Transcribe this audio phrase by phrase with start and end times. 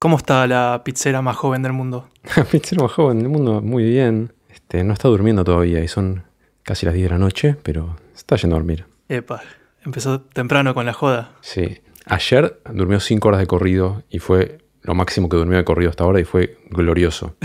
[0.00, 2.08] ¿Cómo está la pizzera más joven del mundo?
[2.34, 4.32] La pizzera más joven del mundo, muy bien.
[4.48, 6.24] Este, no está durmiendo todavía y son
[6.62, 8.86] casi las 10 de la noche, pero está yendo a dormir.
[9.10, 9.42] Epa,
[9.84, 11.32] empezó temprano con la joda.
[11.42, 11.82] Sí.
[12.06, 16.04] Ayer durmió 5 horas de corrido y fue lo máximo que durmió de corrido hasta
[16.04, 17.36] ahora y fue glorioso.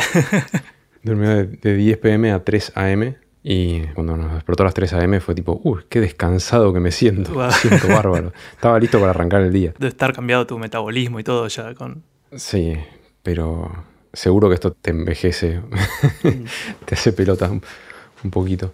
[1.03, 4.93] durmió de, de 10 pm a 3 am y cuando nos despertó a las 3
[4.93, 7.33] am fue tipo, uy, qué descansado que me siento.
[7.33, 8.31] Me siento bárbaro.
[8.53, 9.73] Estaba listo para arrancar el día.
[9.77, 12.14] Debe estar cambiado tu metabolismo y todo ya con...
[12.35, 12.75] Sí,
[13.23, 15.61] pero seguro que esto te envejece,
[16.85, 17.61] te hace pelota un,
[18.23, 18.73] un poquito.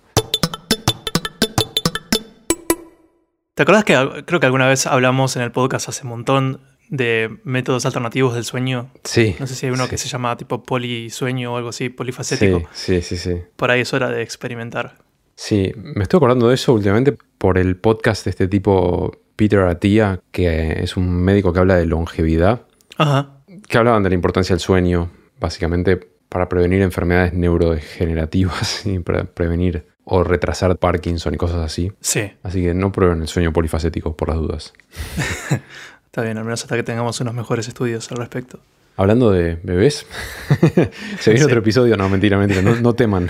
[3.53, 7.39] ¿Te acordás que creo que alguna vez hablamos en el podcast hace un montón de
[7.43, 8.89] métodos alternativos del sueño?
[9.03, 9.35] Sí.
[9.39, 12.67] No sé si hay uno que se llama tipo polisueño o algo así, polifacético.
[12.71, 13.41] Sí, sí, sí, sí.
[13.55, 14.95] Por ahí es hora de experimentar.
[15.35, 20.21] Sí, me estoy acordando de eso últimamente por el podcast de este tipo Peter Attia,
[20.31, 22.61] que es un médico que habla de longevidad,
[22.97, 23.40] Ajá.
[23.71, 25.97] Que hablaban de la importancia del sueño, básicamente
[26.29, 31.91] para prevenir enfermedades neurodegenerativas y para prevenir o retrasar Parkinson y cosas así.
[32.01, 34.73] Sí, Así que no prueben el sueño polifacético por las dudas.
[36.05, 38.59] está bien, al menos hasta que tengamos unos mejores estudios al respecto.
[38.97, 40.05] Hablando de bebés,
[41.19, 41.43] se viene Sí.
[41.45, 41.95] otro episodio.
[41.97, 43.29] No, mentira, mentira, no, no teman.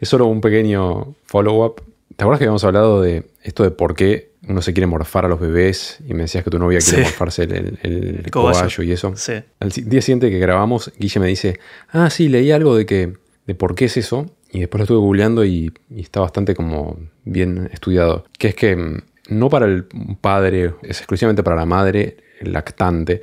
[0.00, 1.82] Es solo un pequeño follow-up.
[2.16, 5.28] ¿Te acuerdas que habíamos hablado de esto de por qué uno se quiere morfar a
[5.28, 5.98] los bebés?
[6.08, 7.02] Y me decías que tu novia quiere Sí.
[7.04, 8.58] morfarse el, el- el El cobayo.
[8.58, 9.12] cobayo y eso.
[9.16, 9.34] Sí.
[9.60, 11.60] Al día siguiente que grabamos, Guille me dice,
[11.90, 13.12] ah, sí, leí algo de que
[13.46, 14.26] de por qué es eso.
[14.50, 18.24] Y después lo estuve googleando y, y está bastante como bien estudiado.
[18.38, 19.84] Que es que mm, no para el
[20.20, 23.20] padre, es exclusivamente para la madre lactante.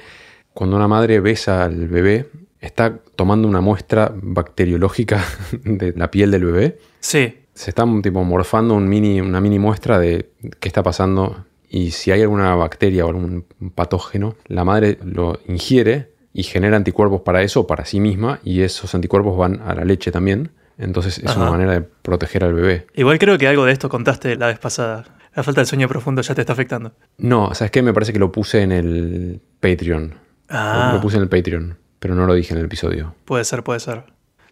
[0.54, 2.28] Cuando una madre besa al bebé,
[2.62, 5.24] está tomando una muestra bacteriológica
[5.64, 6.78] de la piel del bebé.
[7.00, 11.92] Sí, Se está tipo morfando un mini, una mini muestra de qué está pasando y
[11.92, 17.42] si hay alguna bacteria o algún patógeno, la madre lo ingiere y genera anticuerpos para
[17.42, 20.52] eso, para sí misma, y esos anticuerpos van a la leche también.
[20.78, 22.86] Entonces es una manera de proteger al bebé.
[22.94, 25.06] igual creo que algo de esto contaste la vez pasada.
[25.34, 26.92] La falta de sueño profundo ya te está afectando.
[27.18, 27.82] No, ¿sabes qué?
[27.82, 30.14] Me parece que lo puse en el Patreon.
[30.50, 33.16] Ah, Lo puse en el Patreon, pero no lo dije en el episodio.
[33.26, 34.04] puede ser, puede ser.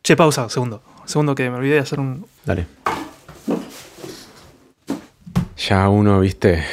[0.02, 0.82] Che, pausa, segundo.
[1.06, 2.26] Segundo que me olvidé de hacer un...
[2.46, 2.66] Dale.
[5.58, 6.64] Ya uno, viste,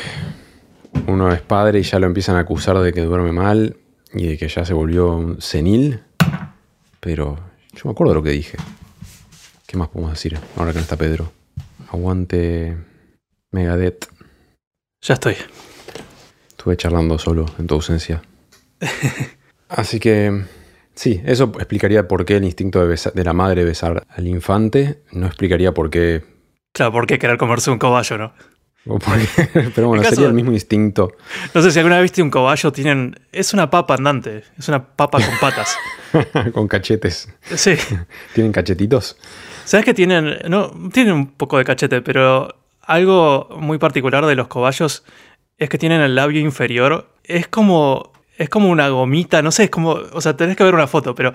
[1.06, 3.76] uno es padre y ya lo empiezan a acusar de que duerme mal
[4.12, 6.00] y de que ya se volvió un senil.
[6.98, 7.38] Pero
[7.72, 8.56] yo me acuerdo de lo que dije.
[9.66, 11.30] ¿Qué más podemos decir ahora que no está Pedro?
[11.92, 12.76] Aguante
[13.52, 14.08] Megadeth.
[15.02, 15.36] Ya estoy.
[16.48, 18.22] Estuve charlando solo en tu ausencia.
[19.68, 20.44] Así que
[20.94, 25.02] sí, eso explicaría por qué el instinto de, de la madre besar al infante.
[25.12, 26.24] No explicaría por qué
[26.72, 28.32] Claro, ¿por qué querer comerse un cobayo, no?
[28.86, 28.98] O
[29.74, 31.12] Pero bueno, El caso- sería el mismo instinto.
[31.54, 33.18] No sé si alguna vez viste un cobayo, tienen...
[33.30, 35.76] Es una papa andante, es una papa con patas.
[36.54, 37.28] Con cachetes.
[37.54, 37.74] Sí.
[38.34, 39.16] ¿Tienen cachetitos?
[39.64, 40.38] ¿Sabes que tienen?
[40.48, 42.48] No, tienen un poco de cachete, pero
[42.82, 45.04] algo muy particular de los cobayos
[45.58, 47.08] es que tienen el labio inferior.
[47.22, 48.12] Es como.
[48.40, 49.90] Es como una gomita, no sé, es como.
[49.90, 51.34] O sea, tenés que ver una foto, pero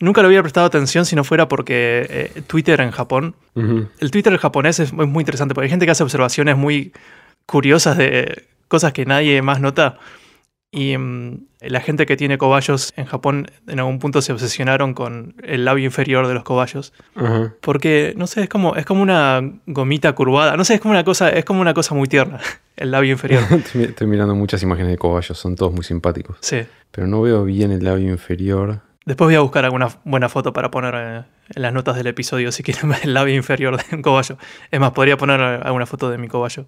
[0.00, 3.34] nunca le hubiera prestado atención si no fuera porque eh, Twitter en Japón.
[3.54, 3.86] Ujú.
[3.98, 6.94] El Twitter japonés es muy, muy interesante porque hay gente que hace observaciones muy
[7.44, 9.98] curiosas de cosas que nadie más nota.
[10.70, 15.34] Y mm, la gente que tiene cobayos en Japón en algún punto se obsesionaron con
[15.42, 16.92] el labio inferior de los cobayos.
[17.62, 20.56] Porque, no sé, es como, es como una gomita curvada.
[20.56, 22.38] No sé, es como una cosa, es como una cosa muy tierna.
[22.76, 23.42] El labio inferior.
[23.50, 26.36] Estoy, mi- estoy mirando muchas imágenes de cobayos, son todos muy simpáticos.
[26.42, 26.60] Sí.
[26.92, 28.82] Pero no veo bien el labio inferior.
[29.04, 31.24] Después voy a buscar alguna buena foto para poner eh,
[31.56, 34.36] en las notas del episodio si quieren ver el labio inferior de un cobayo.
[34.70, 36.66] Es más, podría poner alguna foto de mi cobayo.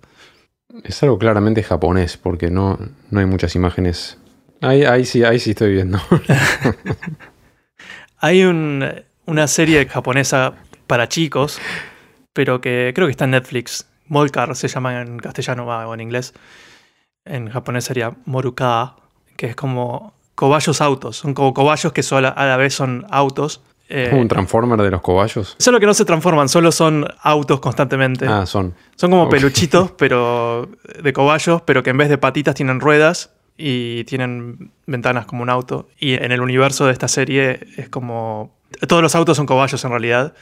[0.85, 2.79] Es algo claramente japonés, porque no,
[3.11, 4.19] no hay muchas imágenes.
[4.61, 5.99] Ahí, ahí sí, ahí sí estoy viendo.
[8.19, 8.85] Hay un-
[9.27, 10.55] una serie japonesa
[10.87, 11.59] para chicos,
[12.33, 13.87] pero que creo que está en Netflix.
[14.09, 16.35] Molcar se llama en castellano o en inglés.
[17.25, 18.97] En japonés sería Moruka,
[19.37, 21.17] que es como cobayos autos.
[21.17, 23.63] Son como cobayos que a la vez son autos.
[23.93, 25.57] Eh, Como un transformer de los cobayos.
[25.59, 28.25] solo que no se transforman, solo son autos constantemente.
[28.27, 28.73] Ah, son.
[28.95, 30.69] Son como peluchitos, pero
[31.03, 35.51] de cobayos, pero que en vez de patitas tienen ruedas y tienen ventanas como un
[35.51, 35.89] auto.
[35.99, 38.57] Y en el universo de esta serie es como...
[38.87, 40.35] Todos los autos son cobayos en realidad.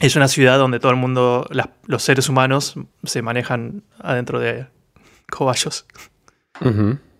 [0.00, 2.74] Es una ciudad donde todo el mundo, las- los seres humanos,
[3.04, 4.66] se manejan adentro de
[5.30, 5.84] cobayos.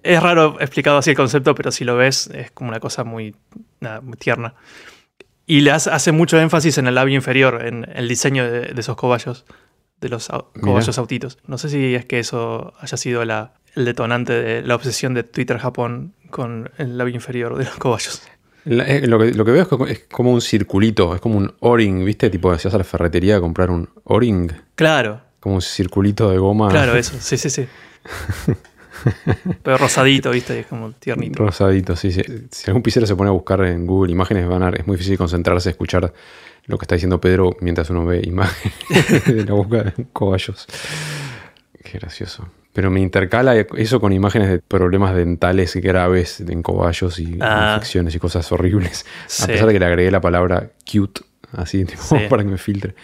[0.03, 3.35] Es raro explicado así el concepto, pero si lo ves es como una cosa muy,
[3.81, 4.55] nada, muy tierna.
[5.47, 8.97] Y le hace, mucho énfasis en el labio inferior, en el diseño de, de esos
[8.97, 9.45] cobayos,
[10.01, 10.67] de los au- Mira.
[10.69, 11.39] cobayos autitos.
[11.47, 15.23] No sé si es que eso haya sido la, el detonante de la obsesión de
[15.23, 18.23] Twitter Japón con el labio inferior de los cobayos.
[18.65, 21.37] La- eh, lo, que, lo que veo es, co- es como un circulito, es como
[21.37, 22.31] un O-ring, ¿viste?
[22.31, 26.39] Tipo, si vas a la ferretería a comprar un O-ring, Claro, como un circulito de
[26.39, 27.67] goma claro, eso, sí, sí, sí.
[29.63, 30.61] Pero rosadito, ¿viste?
[30.61, 31.45] Es como tiernito.
[31.45, 31.97] rosadito.
[31.97, 32.23] Sí, sí.
[32.51, 35.19] Si algún pisero se pone a buscar en Google imágenes, van a, es muy difícil
[35.19, 36.13] concentrarse, escuchar
[36.67, 38.75] lo que está diciendo Pedro mientras uno ve imágenes
[39.27, 40.67] de la boca de cobayos.
[41.83, 42.49] Qué gracioso.
[42.73, 47.75] Pero me intercala eso con imágenes de problemas dentales graves en cobayos y Ah.
[47.77, 49.07] infecciones y cosas horribles.
[49.27, 49.45] Sí.
[49.45, 51.21] A pesar de que le agregué la palabra cute,
[51.53, 52.17] así, tipo, Sí.
[52.29, 52.95] para que me filtre.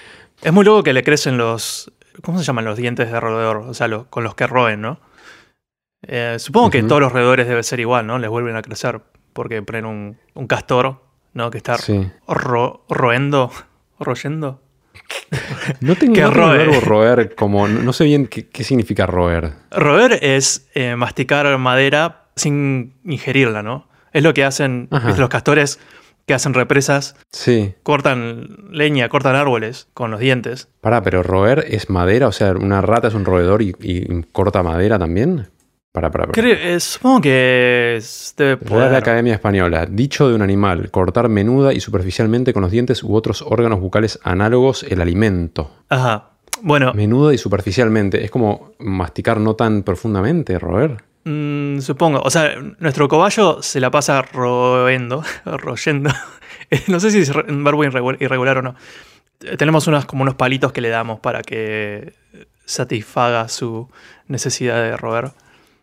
[0.43, 1.93] Es muy loco que le crecen los.
[2.23, 3.59] ¿Cómo se llaman los dientes de roedor?
[3.59, 4.99] O sea, con los que roen, ¿no?
[6.13, 8.19] Eh, supongo que todos los roedores debe ser igual, ¿no?
[8.19, 9.01] Les vuelven a crecer.
[9.33, 11.01] Porque ponen un, un castor,
[11.35, 11.51] ¿no?
[11.53, 12.11] Que está Sí.
[12.27, 13.51] ro- roendo.
[14.01, 14.61] ¿Royendo?
[15.81, 16.59] No tengo, Que no tengo el roe.
[16.59, 17.69] verbo roer como.
[17.69, 19.53] No sé bien qué, qué significa roer.
[19.71, 23.89] Roer es eh, masticar madera sin ingerirla, ¿no?
[24.13, 25.79] Es lo que hacen los castores
[26.27, 27.75] que hacen represas, Sí.
[27.83, 30.69] cortan leña, cortan árboles con los dientes.
[30.81, 34.63] Pará, pero roer es madera, o sea, una rata es un roedor y, y corta
[34.63, 35.49] madera también.
[35.93, 36.27] Pará, pará.
[36.31, 38.95] Creo- eh, supongo que es- debe poder.
[38.95, 39.87] Academia Española.
[39.91, 44.21] Dicho de un animal, cortar menuda y superficialmente con los dientes u otros órganos bucales
[44.23, 45.73] análogos el alimento.
[45.89, 46.29] Ajá.
[46.63, 48.23] Bueno, Menuda y superficialmente.
[48.25, 51.03] Es como masticar no tan profundamente, roer.
[51.25, 52.21] Mm, supongo.
[52.23, 56.11] O sea, nuestro cobayo se la pasa roendo, royendo.
[56.89, 58.75] no sé si es un verbo irregu- irregular o no.
[59.59, 62.13] Tenemos unas, como unos palitos que le damos para que
[62.65, 63.89] satisfaga su
[64.29, 65.33] necesidad de roer.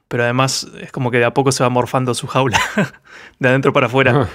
[0.07, 2.59] Pero además es como que de a poco se va morfando su jaula
[3.39, 4.11] de adentro para afuera.
[4.11, 4.29] Ajá.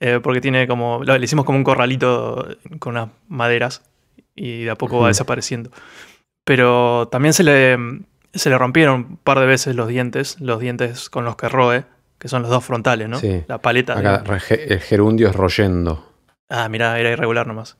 [0.00, 1.00] Eh, porque tiene como.
[1.04, 2.46] lo- Le hicimos como un corralito
[2.78, 3.82] con unas maderas
[4.36, 5.70] y de a poco va desapareciendo.
[6.44, 7.76] Pero también se le,
[8.32, 11.84] se le rompieron un par de veces los dientes, los dientes con los que roe,
[12.18, 13.18] que son los dos frontales, ¿no?
[13.18, 13.42] Sí.
[13.48, 13.98] La paleta.
[13.98, 16.10] Acá rege- el gerundio es royendo.
[16.48, 17.76] Ah, mira, era irregular nomás.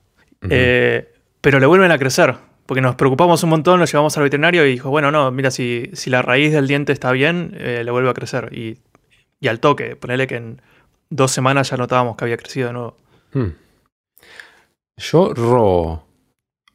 [0.51, 2.35] Eh, pero le vuelven a crecer,
[2.69, 5.89] porque nos preocupamos un montón, lo llevamos al veterinario y dijo, bueno, no, mira, si,
[5.95, 8.51] si la raíz del diente está bien, eh, le vuelve a crecer.
[8.53, 8.77] Y,
[9.41, 10.61] y al toque, ponele que en
[11.09, 12.97] dos semanas ya notábamos que había crecido de nuevo.
[13.33, 13.53] Hmm.
[14.99, 16.05] Yo ro.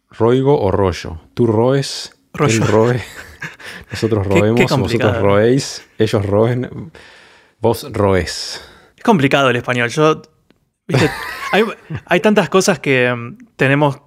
[0.10, 1.19] Roigo o rollo.
[1.36, 2.18] Tú roes.
[2.34, 2.63] Rollo.
[2.63, 3.04] Él roe.
[3.92, 4.72] Nosotros Qué- qué roemos.
[4.72, 5.12] complicado.
[5.12, 5.88] vosotros roéis.
[6.00, 6.92] Ellos roen.
[7.60, 8.68] Vos roes.
[8.98, 9.90] Es complicado el español.
[9.90, 10.24] Yo,
[10.88, 11.07] viste,
[11.51, 11.63] hay,
[12.06, 14.00] hay tantas cosas que mm, tenemos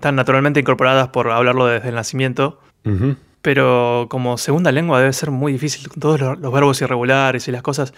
[0.00, 2.60] tan naturalmente incorporadas por hablarlo desde el nacimiento,
[3.42, 7.52] pero como segunda lengua debe ser muy difícil con todos los, los verbos irregulares y
[7.52, 7.94] las cosas.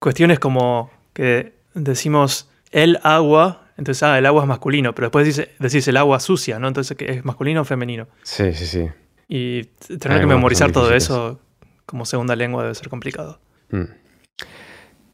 [0.00, 5.50] Cuestiones como que decimos el agua, entonces, ah, el agua es masculino, pero después dice-
[5.58, 6.68] decís el agua sucia, ¿no?
[6.68, 8.06] Entonces, ¿qué ¿es masculino o femenino?
[8.22, 8.88] Sí, sí, sí.
[9.28, 9.64] Y
[9.98, 11.38] tener que memorizar todo eso
[11.86, 13.38] como segunda lengua debe ser complicado.
[13.70, 13.84] Mm.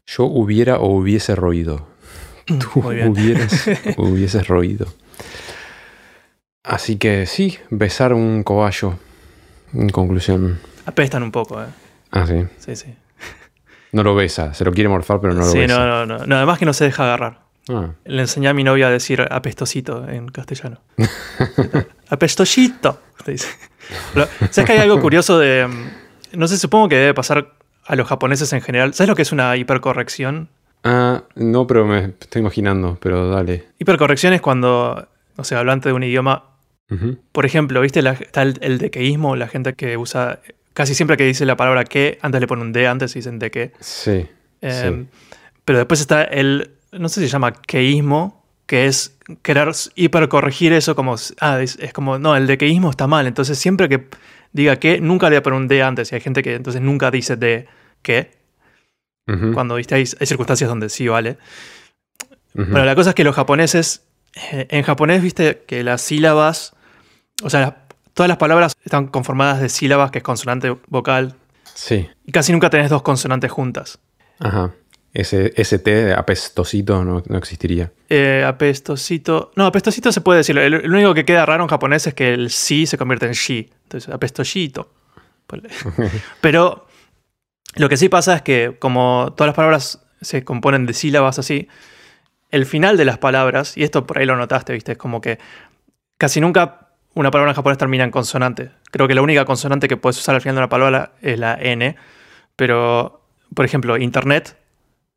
[0.07, 1.87] Yo hubiera o hubiese roído.
[2.45, 3.09] Tú Muy bien.
[3.09, 3.67] hubieras
[3.97, 4.87] o hubieses roído.
[6.63, 8.95] Así que sí, besar un cobayo.
[9.73, 10.59] En conclusión.
[10.85, 11.67] Apestan un poco, ¿eh?
[12.11, 12.45] Ah, sí.
[12.57, 12.93] Sí, sí.
[13.91, 14.53] No lo besa.
[14.53, 15.77] Se lo quiere morfar, pero no lo sí, besa.
[15.79, 16.35] no, no, no, no.
[16.35, 17.39] Además que no se deja agarrar.
[17.69, 17.89] Ah.
[18.05, 20.77] Le enseñé a mi novia a decir apestosito en castellano.
[22.09, 22.99] Apestosito.
[23.23, 23.47] te dice.
[24.13, 25.67] Pero, ¿Sabes que hay algo curioso de...
[25.67, 27.53] mm, No sé, supongo que debe pasar
[27.85, 28.93] a los japoneses en general.
[28.93, 30.49] ¿Sabes lo que es una hipercorrección?
[30.83, 33.67] Ah, no, pero me estoy imaginando, pero dale.
[33.79, 36.45] Hipercorrección es cuando, o sea, hablante de un idioma...
[37.31, 38.01] Por ejemplo, ¿viste?
[38.01, 40.39] La- está el, el dequeísmo, la gente que usa...
[40.73, 43.51] Casi siempre que dice la palabra que, antes le pone un D, antes dicen de
[43.51, 43.73] que.
[43.79, 44.25] Sí.
[44.61, 45.05] Eh,
[45.65, 50.95] Pero después está el, no sé si se llama queísmo, que es querer hipercorregir eso
[50.95, 53.27] como, ah, es, es como, no, el de queísmo está mal.
[53.27, 54.07] Entonces siempre que
[54.53, 56.11] diga que, nunca le voy a poner un D antes.
[56.11, 57.67] Y hay gente que entonces nunca dice de
[58.01, 58.31] que,
[59.27, 59.53] Ujú.
[59.53, 59.95] cuando ¿viste?
[59.95, 61.37] Hay, hay circunstancias donde sí vale.
[62.55, 62.71] Ujú.
[62.71, 64.03] Bueno, la cosa es que los japoneses,
[64.51, 66.73] eh, en japonés, viste que las sílabas,
[67.43, 71.35] o sea, todas las palabras están conformadas de sílabas, que es consonante vocal,
[71.73, 72.09] Sí.
[72.25, 73.99] y casi nunca tenés dos consonantes juntas.
[74.39, 74.71] Ajá.
[75.13, 77.91] Ese, ese de apestosito no, no existiría.
[78.09, 79.51] Eh, apestosito.
[79.55, 80.55] No, apestosito se puede decir.
[80.59, 83.71] El único que queda raro en japonés es que el sí se convierte en shi.
[83.83, 84.91] Entonces, apestosito.
[86.41, 86.85] Pero
[87.75, 91.67] lo que sí pasa es que, como todas las palabras se componen de sílabas así,
[92.51, 94.91] el final de las palabras, y esto por ahí lo notaste, ¿viste?
[94.93, 95.39] Es como que
[96.17, 98.71] casi nunca una palabra en japonés termina en consonante.
[98.91, 101.55] Creo que la única consonante que puedes usar al final de una palabra es la
[101.59, 101.95] N.
[102.55, 103.21] Pero,
[103.53, 104.57] por ejemplo, internet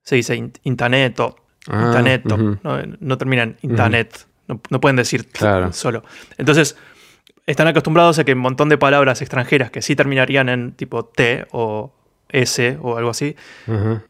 [0.03, 1.37] se dice in- intaneto,
[1.69, 2.37] Ah, intaneto.
[2.37, 4.27] no, no termina en internet.
[4.49, 5.73] no, no pueden decir Claro.
[5.73, 6.03] solo.
[6.39, 6.77] Entonces,
[7.47, 11.47] están acostumbrados a que un montón de palabras extranjeras que sí terminarían en tipo T
[11.53, 11.95] o
[12.29, 13.37] S o algo así,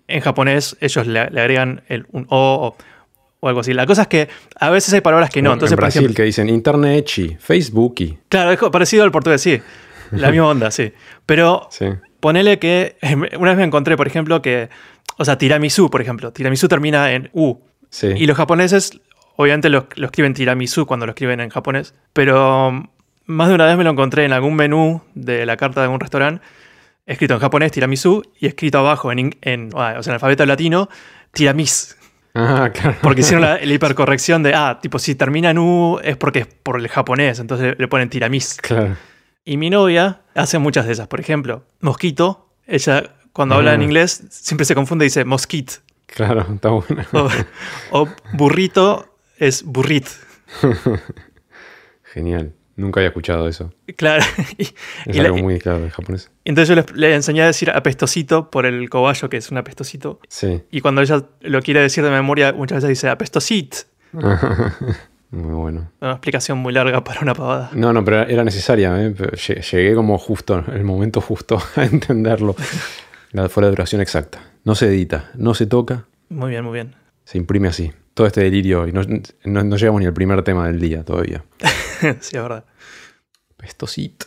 [0.08, 2.76] en japonés ellos le, le agregan el, un O o,
[3.44, 3.74] o algo así.
[3.74, 5.50] La cosa es que a veces hay palabras que no.
[5.50, 9.40] En Entonces, por Brasil ejemplo, que dicen internet Facebook y claro, es parecido al portugués,
[9.42, 9.60] sí.
[10.12, 10.92] La misma onda, sí.
[11.26, 11.86] Pero sí.
[12.20, 12.96] ponele que
[13.38, 14.68] una vez me encontré, por ejemplo, que,
[15.16, 16.32] o sea, tiramisú, por ejemplo.
[16.32, 17.56] Tiramisú termina en U.
[17.90, 18.08] Sí.
[18.16, 19.00] Y los japoneses,
[19.36, 21.94] obviamente, lo, lo escriben tiramisú cuando lo escriben en japonés.
[22.12, 22.86] Pero um,
[23.26, 25.98] más de una vez me lo encontré en algún menú de la carta de algún
[26.00, 26.44] restaurante,
[27.06, 30.44] escrito en japonés tiramisú y escrito abajo en, in- en, ah, o sea, en alfabeto
[30.46, 30.88] latino,
[31.32, 31.96] tiramis.
[32.34, 32.96] Ah, claro.
[33.02, 36.46] Porque hicieron la, la hipercorrección de, ah, tipo, si termina en U es porque es
[36.46, 38.54] por el japonés, entonces le ponen tiramis.
[38.60, 38.96] Claro.
[39.44, 41.08] Y mi novia hace muchas de esas.
[41.08, 43.84] Por ejemplo, mosquito, ella cuando habla en Ah.
[43.84, 45.72] inglés siempre se confunde y dice mosquit.
[46.06, 47.04] Claro, está bueno.
[47.12, 50.06] O, o burrito es burrit.
[52.14, 52.52] Genial.
[52.82, 53.72] Nunca había escuchado eso.
[53.96, 54.24] Claro.
[54.58, 54.74] Y, Es
[55.06, 56.30] y la- algo muy claro de japonés.
[56.44, 60.18] entonces yo le, enseñé a decir apestosito por el cobayo, que es un apestosito.
[60.28, 60.62] Sí.
[60.70, 63.74] Y cuando ella lo quiere decir de memoria, muchas veces dice apestosit.
[65.30, 65.90] Muy bueno.
[66.00, 67.70] Una explicación muy larga para una pavada.
[67.72, 68.94] No, no, pero era necesaria.
[69.02, 69.14] ¿eh?
[69.72, 72.54] Llegué como justo, el momento justo a entenderlo.
[73.30, 74.40] La, fue la duración exacta.
[74.64, 76.94] No se edita, no se toca, Muy bien, muy bien.
[77.24, 77.92] se imprime así.
[78.14, 78.86] Todo este delirio.
[78.86, 79.00] Y no,
[79.44, 81.44] no- no llegamos ni al primer tema del día todavía.
[82.20, 82.64] sí, es verdad.
[83.56, 84.26] Pestosito.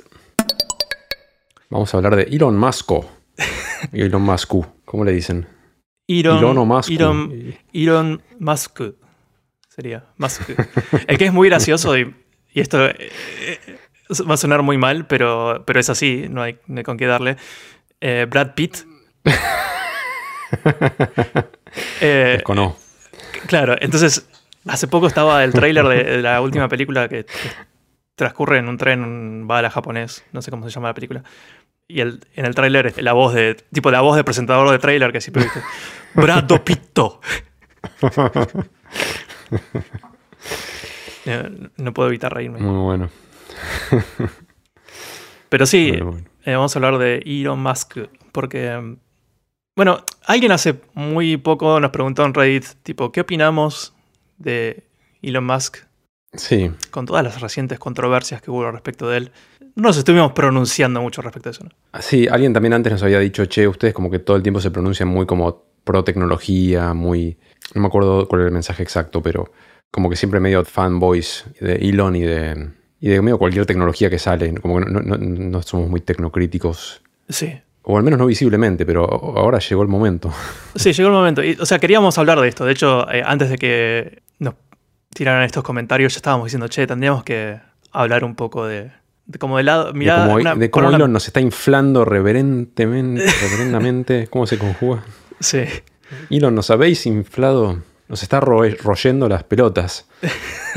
[1.70, 2.92] Vamos a hablar de Elon Musk.
[3.92, 4.54] Elon Musk.
[4.86, 5.48] ¿Cómo le dicen?
[6.08, 6.89] Elon, Elon o Musk.
[6.92, 8.82] Elon, Elon Musk.
[9.68, 10.42] Sería Musk.
[11.08, 12.15] El que es muy gracioso y,
[12.54, 13.77] y esto eh, eh,
[14.30, 17.08] va a sonar muy mal, pero, pero es así, no hay, no hay con qué
[17.08, 17.36] darle.
[18.00, 18.77] Eh, Brad Pitt.
[22.00, 22.77] Eh, Descono.
[23.48, 24.27] Claro, entonces
[24.68, 27.32] hace poco estaba el tráiler de, de la última película que, que
[28.15, 31.24] transcurre en un tren, un bala japonés, no sé cómo se llama la película.
[31.88, 35.12] Y el, en el tráiler la voz de, tipo la voz de presentador de tráiler
[35.12, 35.62] que siempre viste.
[36.15, 37.22] Brad Pitto.
[41.27, 42.60] Eh, No puedo evitar reírme.
[42.60, 43.10] Muy bueno.
[45.50, 46.24] Pero sí, bueno.
[46.44, 47.98] eh, vamos a hablar de Elon Musk.
[48.32, 48.96] Porque,
[49.75, 53.94] bueno, alguien hace muy poco nos preguntó en Reddit, tipo, ¿qué opinamos
[54.38, 54.84] de
[55.22, 55.77] Elon Musk
[56.34, 59.32] Sí, con todas las recientes controversias que hubo respecto de él?
[59.75, 62.01] No nos estuvimos pronunciando mucho respecto a eso, ¿no?
[62.01, 64.72] Sí, alguien también antes nos había dicho, che, ustedes como que todo el tiempo se
[64.72, 67.38] pronuncian muy como pro tecnología, muy...
[67.74, 69.51] No me acuerdo cuál era el mensaje exacto, pero
[69.91, 74.20] como que siempre medio fanboys de Elon y de, y de medio cualquier tecnología que
[74.20, 74.53] sale.
[74.55, 77.60] Como que no, no- no somos muy tecnocríticos, Sí.
[77.86, 79.06] O al menos no visiblemente, pero
[79.38, 80.32] ahora llegó el momento.
[80.75, 81.42] Sí, llegó el momento.
[81.44, 82.65] Y, o sea, queríamos hablar de esto.
[82.65, 84.56] De hecho, eh, antes de que nos
[85.13, 87.58] tiraran estos comentarios, ya estábamos diciendo, che, tendríamos que
[87.94, 88.92] hablar un poco de,
[89.25, 89.94] de como de lado.
[89.94, 94.27] De Mirá, cómo, una- de cómo una- Elon nos está inflando reverentemente, reverendamente.
[94.30, 95.04] ¿Cómo se conjuga?
[95.39, 95.63] Sí.
[96.30, 100.08] Elon, nos habéis inflado, nos está ro- royendo las pelotas.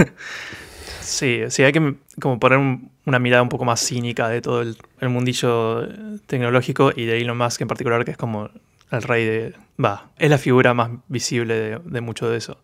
[1.08, 4.60] Sí, sí, hay que como poner un- una mirada un poco más cínica de todo
[4.62, 5.88] el, el mundillo eh,
[6.26, 8.50] tecnológico y de Elon Musk en particular, que es como
[8.90, 9.54] el rey de...
[9.82, 12.58] Va, es la figura más visible de, de mucho de eso.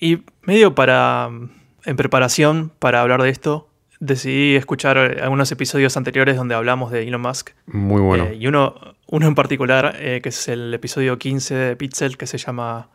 [0.00, 1.28] Y medio para...
[1.86, 3.68] En preparación para hablar de esto,
[4.00, 7.50] decidí escuchar eh, algunos episodios anteriores donde hablamos de Elon Musk.
[7.66, 8.24] Muy bueno.
[8.24, 8.74] Eh, y uno,
[9.08, 12.88] uno en particular, eh, que es el episodio 15 de Pixel, que se llama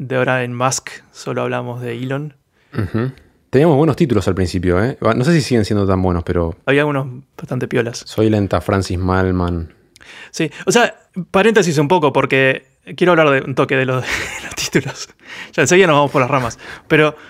[0.00, 2.34] De ahora en Musk, solo hablamos de Elon.
[2.76, 3.12] Ujú.
[3.50, 4.98] Teníamos buenos títulos al principio, ¿eh?
[5.00, 8.02] No sé si siguen siendo tan buenos, pero Había algunos bastante piolas.
[8.06, 9.72] Soy lenta, Francis Malman.
[10.30, 10.94] Sí, o sea,
[11.30, 14.08] paréntesis un poco, porque quiero hablar de un toque de los, de
[14.44, 15.08] los títulos.
[15.52, 16.58] Ya enseguida nos vamos por las ramas.
[16.88, 17.16] Pero.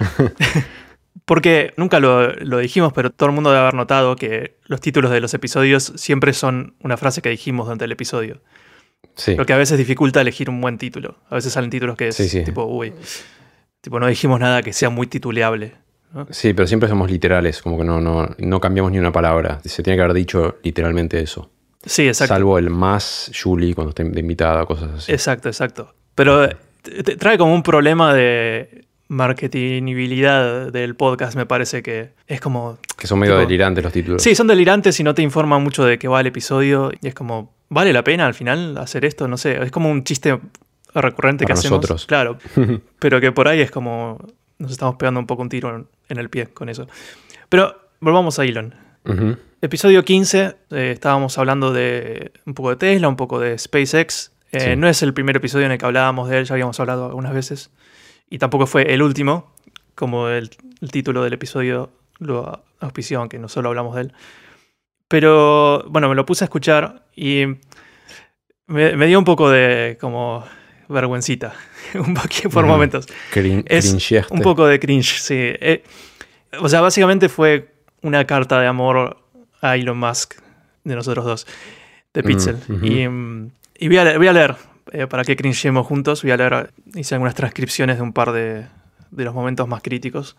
[1.25, 5.11] Porque nunca lo, lo dijimos, pero todo el mundo debe haber notado que los títulos
[5.11, 8.41] de los episodios siempre son una frase que dijimos durante el episodio.
[9.15, 9.37] Sí.
[9.37, 11.19] Lo que a veces dificulta elegir un buen título.
[11.29, 12.45] A veces salen títulos que es Sí, sí.
[12.45, 12.95] tipo, uy,
[13.83, 15.75] tipo, no dijimos nada que sea muy tituleable.
[16.15, 16.27] ¿No?
[16.31, 19.61] Sí, pero siempre somos literales, como que no, no, no cambiamos ni una palabra.
[19.65, 21.51] Se tiene que haber dicho literalmente eso.
[21.85, 22.35] Sí, exacto.
[22.35, 25.13] Salvo el más Julie cuando está de invitada, cosas así.
[25.13, 25.95] Exacto, exacto.
[26.15, 26.57] Pero eh,
[27.19, 32.79] trae como un problema de marketingibilidad del podcast, me parece que es como...
[32.97, 34.23] Que son medio tipo- delirantes los títulos.
[34.23, 36.91] Sí, son delirantes y no te informan mucho de qué va el episodio.
[37.01, 39.29] Y es como, ¿vale la pena al final hacer esto?
[39.29, 40.39] No sé, es como un chiste
[40.95, 41.79] recurrente Para que hacemos.
[41.79, 42.07] nosotros.
[42.07, 42.39] Claro,
[42.99, 44.19] pero que por ahí es como
[44.59, 46.87] nos estamos pegando un poco un tiro en, en el pie con eso.
[47.49, 48.75] Pero volvamos a Elon.
[49.61, 54.33] Episodio 15, eh, estábamos hablando de un poco de Tesla, un poco de SpaceX.
[54.53, 54.77] Eh, Sí.
[54.77, 57.35] No es el primer episodio en el que hablábamos de él, ya habíamos hablado algunas
[57.35, 57.71] veces.
[58.31, 59.53] Y tampoco fue el último,
[59.95, 60.51] como el,
[60.81, 64.13] el título del episodio lo auspició, aunque no solo hablamos de él.
[65.09, 67.45] Pero bueno, me lo puse a escuchar y
[68.67, 70.45] me, me dio un poco de como
[70.89, 71.55] vergüencita,
[71.95, 73.07] un poquito por momentos.
[73.33, 73.95] Crin- Es.
[74.31, 75.35] Un poco de cringe, sí.
[75.37, 75.83] Eh,
[76.61, 79.19] o sea, básicamente fue una carta de amor
[79.61, 80.35] a Elon Musk
[80.85, 81.47] de nosotros dos,
[82.15, 82.57] de Pixel.
[82.69, 82.85] Mm.
[82.85, 84.57] Y, mm, y voy, a, le- voy a leer,
[84.93, 88.67] eh, para que cringemos juntos, voy a leer, hice algunas transcripciones de un par de,
[89.11, 90.37] de los momentos más críticos.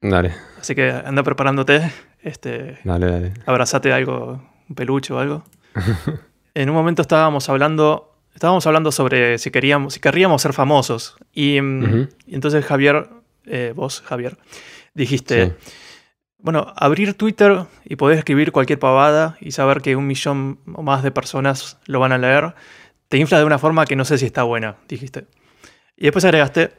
[0.00, 1.90] Dale, Así que anda preparándote,
[2.22, 3.34] este, dale, dale.
[3.46, 5.42] abrazate algo, un peluche o algo.
[6.54, 11.16] en un momento estábamos hablando, estábamos hablando sobre si queríamos, si querríamos ser famosos.
[11.32, 13.08] Y, mm, y entonces Javier,
[13.46, 14.36] eh, vos, Javier,
[14.94, 15.52] dijiste, Sí.
[16.38, 21.02] bueno, abrir Twitter y poder escribir cualquier pavada y saber que un millón o más
[21.02, 22.54] de personas lo van a leer,
[23.08, 25.26] te infla de una forma que no sé si está buena, dijiste.
[25.96, 26.72] Y después agregaste,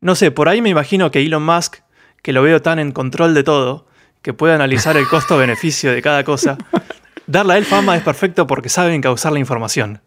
[0.00, 1.76] no sé, por ahí me imagino que Elon Musk,
[2.22, 3.86] que lo veo tan en control de todo,
[4.20, 6.58] que puede analizar el costo-beneficio de cada cosa,
[7.26, 10.02] darle a él fama es perfecto porque sabe encauzar la información.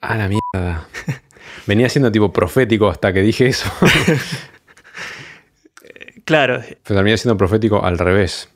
[0.00, 0.88] A la mierda.
[1.66, 3.70] Venía siendo tipo profético hasta que dije eso.
[6.30, 8.50] Claro, Pero terminé siendo profético al revés.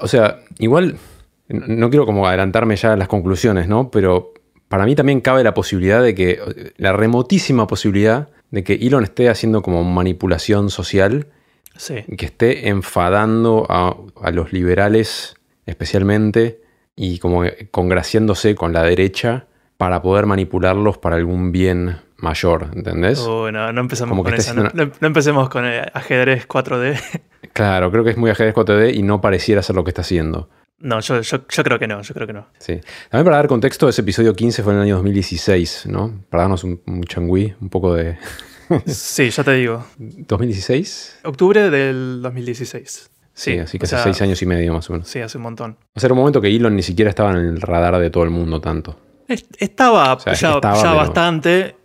[0.00, 0.98] O sea, igual,
[1.46, 3.88] no quiero como adelantarme ya a las conclusiones, ¿no?
[3.92, 4.34] Pero
[4.68, 9.28] para mí también cabe la posibilidad de que, la remotísima posibilidad de que Elon esté
[9.28, 11.28] haciendo como manipulación social,
[11.76, 12.02] sí.
[12.16, 15.36] que esté enfadando a, a los liberales
[15.66, 16.62] especialmente
[16.96, 19.46] y como congraciándose con la derecha
[19.78, 23.20] para poder manipularlos para algún bien mayor, ¿entendés?
[23.20, 24.52] No, no Como que con esa.
[24.52, 27.00] No, empecemos con eh, ajedrez 4D.
[27.52, 30.48] Claro, creo que es muy ajedrez 4D y no pareciera ser lo que está haciendo.
[30.80, 32.46] No, yo, yo, yo creo que no, yo creo que no.
[32.58, 32.80] Sí.
[33.10, 36.20] También para dar contexto, ese episodio 15 fue en el año 2016, ¿no?
[36.30, 38.16] Para darnos un, un changüí, un poco de...
[38.86, 39.84] Sí, ya te digo.
[39.98, 41.20] ¿2016?
[41.24, 43.10] Octubre del 2016.
[43.32, 45.08] Sí, Sí, así que hace sea, seis años y medio más o menos.
[45.08, 45.76] Sí, hace un montón.
[45.94, 48.24] O sea, era un momento que Elon ni siquiera estaba en el radar de todo
[48.24, 48.98] el mundo tanto.
[49.28, 51.76] Es- Estaba sea, ya, estaba, ya pero- bastante.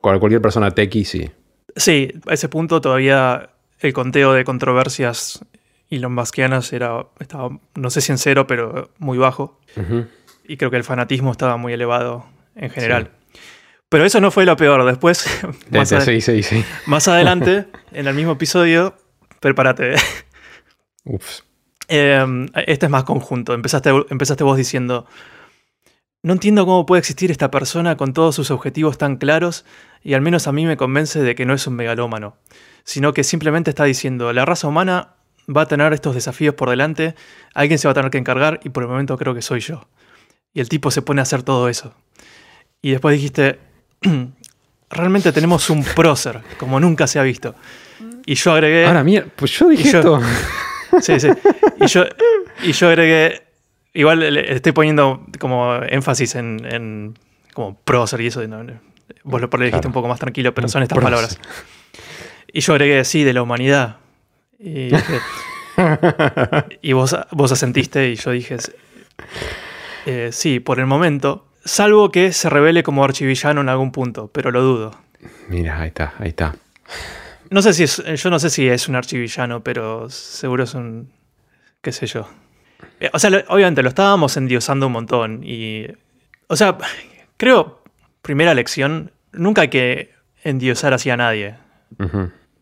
[0.00, 1.30] Cual- Cualquier persona techie, sí.
[1.74, 5.44] Sí, a ese punto todavía el conteo de controversias
[5.90, 9.58] Elon Muskianas era, estaba, no sé si en cero, pero muy bajo.
[10.46, 12.26] Y creo que el fanatismo estaba muy elevado
[12.56, 13.10] en general.
[13.88, 14.84] Pero eso no fue lo peor.
[14.84, 15.24] Después,
[15.70, 16.64] más, ade- sí, sí, sí.
[16.86, 18.94] más adelante, en el mismo episodio,
[19.40, 19.94] prepárate.
[21.04, 21.44] Ups.
[21.90, 22.22] Eh,
[22.66, 23.54] este es más conjunto.
[23.54, 25.06] Empezaste, empezaste vos diciendo,
[26.22, 29.64] no entiendo cómo puede existir esta persona con todos sus objetivos tan claros
[30.02, 32.36] y al menos a mí me convence de que no es un megalómano,
[32.84, 35.14] sino que simplemente está diciendo, la raza humana
[35.54, 37.14] va a tener estos desafíos por delante,
[37.54, 39.88] alguien se va a tener que encargar y por el momento creo que soy yo.
[40.52, 41.94] Y el tipo se pone a hacer todo eso.
[42.82, 43.58] Y después dijiste,
[44.90, 47.54] realmente tenemos un prócer, como nunca se ha visto.
[48.26, 48.86] Y yo agregué...
[48.86, 50.20] Ahora, mira, pues yo dije yo- esto.
[51.02, 51.28] Sí, sí.
[51.80, 52.04] Y yo,
[52.62, 53.42] y yo agregué.
[53.94, 57.18] Igual le- estoy poniendo como énfasis en, en
[57.54, 58.46] como prócer y eso.
[58.46, 58.74] no, no.
[59.24, 59.88] Vos lo dijiste Claro.
[59.88, 61.38] un poco más tranquilo, pero son estas palabras.
[62.52, 63.96] Y yo agregué, sí, de la humanidad.
[64.58, 65.20] Y, dije-
[66.82, 68.56] y vos, vos asentiste y yo dije,
[70.06, 71.46] eh, sí, por el momento.
[71.64, 74.94] Salvo que se revele como archivillano en algún punto, pero lo dudo.
[75.48, 76.54] Mira, ahí está, ahí está.
[77.50, 81.10] No sé si es, yo no sé si es un archivillano, pero seguro es un,
[81.82, 82.28] qué sé yo.
[83.00, 85.86] Eh, O sea, lo- obviamente lo estábamos endiosando un montón y,
[86.46, 86.76] o sea,
[87.36, 87.82] creo,
[88.22, 90.12] primera lección, nunca hay que
[90.44, 91.54] endiosar así a nadie.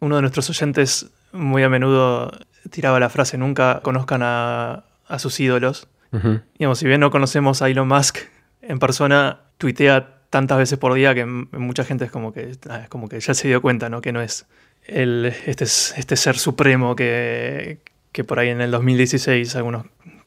[0.00, 2.33] Uno de nuestros oyentes muy a menudo
[2.70, 5.88] tiraba la frase, nunca conozcan a, a sus ídolos.
[6.12, 6.40] Ujú.
[6.59, 8.18] Digamos, si bien no conocemos a Elon Musk
[8.62, 12.88] en persona, tuitea tantas veces por día que mucha gente es como que, ah, es
[12.88, 14.00] como que ya se dio cuenta, ¿no?
[14.00, 14.46] Que no es
[14.87, 17.81] el, este, es- este ser supremo que,
[18.16, 19.85] que por ahí en el 2016 algunos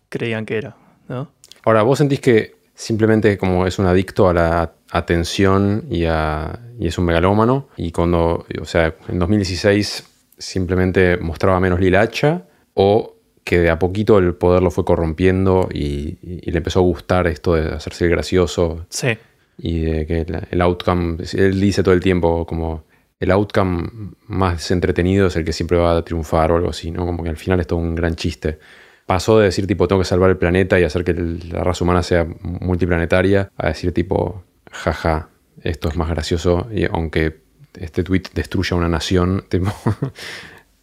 [0.10, 0.75] creían que era,
[1.08, 1.32] ¿no?
[1.65, 6.86] Ahora, ¿vos sentís que simplemente como es un adicto a la atención y, a- y
[6.86, 7.67] es un megalómano?
[7.78, 10.04] Y cuando, o sea, en 2016
[10.38, 12.43] simplemente mostraba menos lilacha
[12.75, 15.80] o que de a poquito el poder lo fue corrompiendo y,
[16.21, 19.17] y- y le empezó a gustar esto de hacerse el gracioso Sí,
[19.58, 22.84] y de que el outcome, él dice todo el tiempo como
[23.20, 27.06] el outcome más entretenido es el que siempre va a triunfar o algo así, ¿no?
[27.06, 28.60] Como que al final es todo un gran chiste.
[29.06, 32.04] Pasó de decir tipo tengo que salvar el planeta y hacer que la raza humana
[32.04, 35.30] sea multiplanetaria a decir tipo jaja,
[35.62, 37.42] esto es más gracioso y aunque
[37.74, 39.74] este tweet destruya una nación, tipo,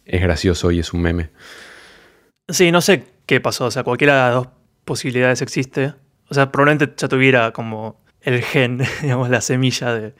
[0.05, 1.29] es gracioso y es un meme.
[2.47, 4.47] sí, no sé qué pasó, o sea, cualquiera de las dos
[4.85, 5.93] posibilidades existe.
[6.29, 10.13] O sea, probablemente ya tuviera como el gen, digamos, la semilla de,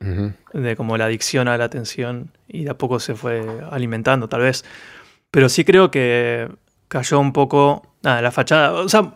[0.00, 4.42] De como la adicción a la atención y de a poco se fue alimentando, tal
[4.42, 4.64] vez.
[5.30, 6.48] Pero sí creo que
[6.88, 8.72] cayó un poco la fachada.
[8.72, 9.14] O sea,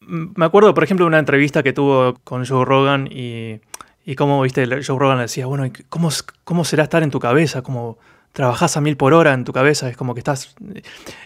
[0.00, 3.60] me acuerdo, por ejemplo, de una entrevista que tuvo con Joe Rogan y,
[4.04, 6.10] y cómo, viste, Joe Rogan le decía, bueno, ¿cómo,
[6.44, 7.62] ¿cómo será estar en tu cabeza?
[7.62, 7.98] Como
[8.32, 10.54] trabajás a mil por hora en tu cabeza, es como que estás...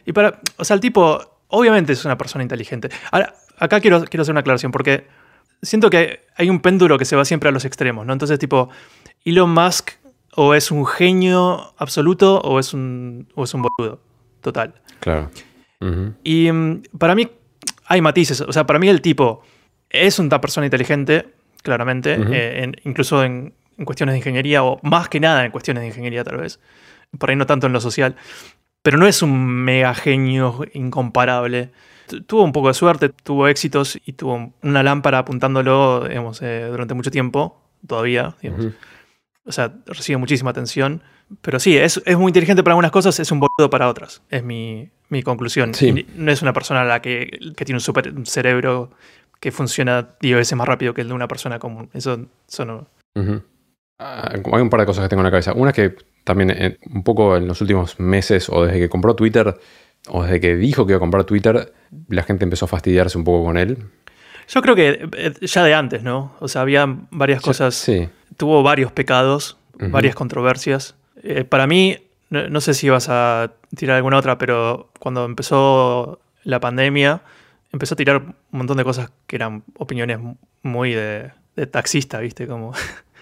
[0.04, 2.88] Y para, o sea, el tipo, obviamente es una persona inteligente.
[3.10, 5.06] Ahora, acá quiero, quiero hacer una aclaración, porque
[5.64, 8.12] siento que hay un péndulo que se va siempre a los extremos, ¿no?
[8.12, 8.68] Entonces, tipo,
[9.24, 9.92] Elon Musk
[10.36, 14.00] o es un genio absoluto o es un, o es un boludo
[14.40, 14.74] total.
[15.00, 15.30] Claro.
[16.22, 17.28] Y mm, para mí
[17.86, 18.40] hay matices.
[18.40, 19.42] O sea, para mí el tipo
[19.90, 21.26] es una persona inteligente,
[21.62, 26.24] claramente, eh, incluso en, cuestiones de ingeniería, o más que nada en cuestiones de ingeniería,
[26.24, 26.60] tal vez.
[27.18, 28.16] Por ahí no tanto en lo social.
[28.82, 31.70] Pero no es un mega genio incomparable.
[32.26, 36.94] Tuvo un poco de suerte, tuvo éxitos y tuvo una lámpara apuntándolo digamos, eh, durante
[36.94, 38.36] mucho tiempo, todavía.
[38.42, 38.74] Digamos.
[39.46, 41.02] O sea, recibe muchísima atención.
[41.40, 44.22] Pero sí, es, es, muy inteligente para algunas cosas, es un boludo para otras.
[44.30, 45.72] Es mi, mi conclusión.
[46.16, 48.90] No es una persona a la que, que, tiene un super cerebro
[49.40, 51.88] que funciona 10 veces más rápido que el de una persona común.
[51.94, 52.86] Eso, eso no.
[53.98, 55.52] Ah, hay un par de cosas que tengo en la cabeza.
[55.54, 59.54] Una que también eh, un poco en los últimos meses o desde que compró Twitter
[60.08, 61.72] o desde que dijo que iba a comprar Twitter,
[62.08, 63.78] la gente empezó a fastidiarse un poco con él.
[64.48, 66.34] Yo creo que eh, ya de antes, ¿no?
[66.40, 67.74] O sea, había varias cosas.
[67.74, 68.08] Sí.
[68.36, 70.96] Tuvo varios pecados, varias controversias.
[71.22, 71.96] Eh, para mí,
[72.30, 77.22] no, sé si vas a tirar alguna otra, pero cuando empezó la pandemia,
[77.72, 80.18] empezó a tirar un montón de cosas que eran opiniones
[80.62, 81.30] muy de,
[81.70, 82.46] taxista, ¿viste?
[82.46, 82.72] Como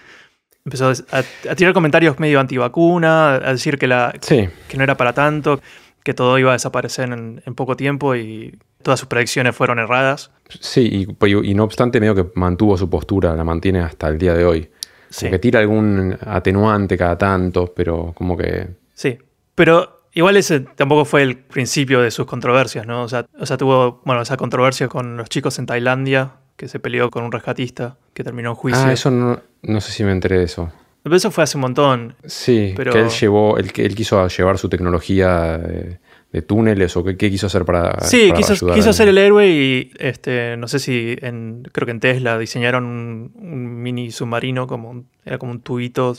[0.65, 5.61] empezó a, tirar comentarios medio antivacuna, a decir que, la, que no era para tanto,
[6.03, 10.31] que todo iba a desaparecer en, poco tiempo y todas sus predicciones fueron erradas.
[10.59, 14.33] Sí, y, y, no obstante, medio que mantuvo su postura, la mantiene hasta el día
[14.33, 14.69] de hoy.
[15.17, 18.67] Como que tira algún atenuante cada tanto, pero como que.
[18.93, 19.17] Sí.
[19.55, 23.03] Pero igual ese tampoco fue el principio de sus controversias, ¿no?
[23.03, 26.79] O sea, o sea tuvo, bueno, esa controversia con los chicos en Tailandia, que se
[26.79, 28.83] peleó con un rescatista, que terminó en juicio.
[28.83, 30.71] Ah, eso no, no sé si me enteré de eso.
[31.03, 32.15] Pero eso fue hace un montón.
[32.25, 32.93] Sí, pero...
[32.93, 37.65] que él llevó, él, él quiso llevar su tecnología de, túneles o qué, quiso hacer
[37.65, 37.99] para.
[38.01, 41.99] Sí, quiso, quiso ser el héroe y este, no sé si en, creo que en
[41.99, 46.15] Tesla diseñaron un, mini submarino como era como un tubito.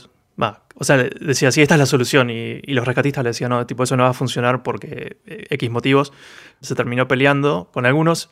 [0.75, 2.29] o sea, decía, sí, esta es la solución.
[2.29, 5.69] Y, los rescatistas le decían, no, tipo, eso no va a funcionar porque eh, X
[5.69, 6.13] motivos.
[6.61, 8.29] Se terminó peleando con algunos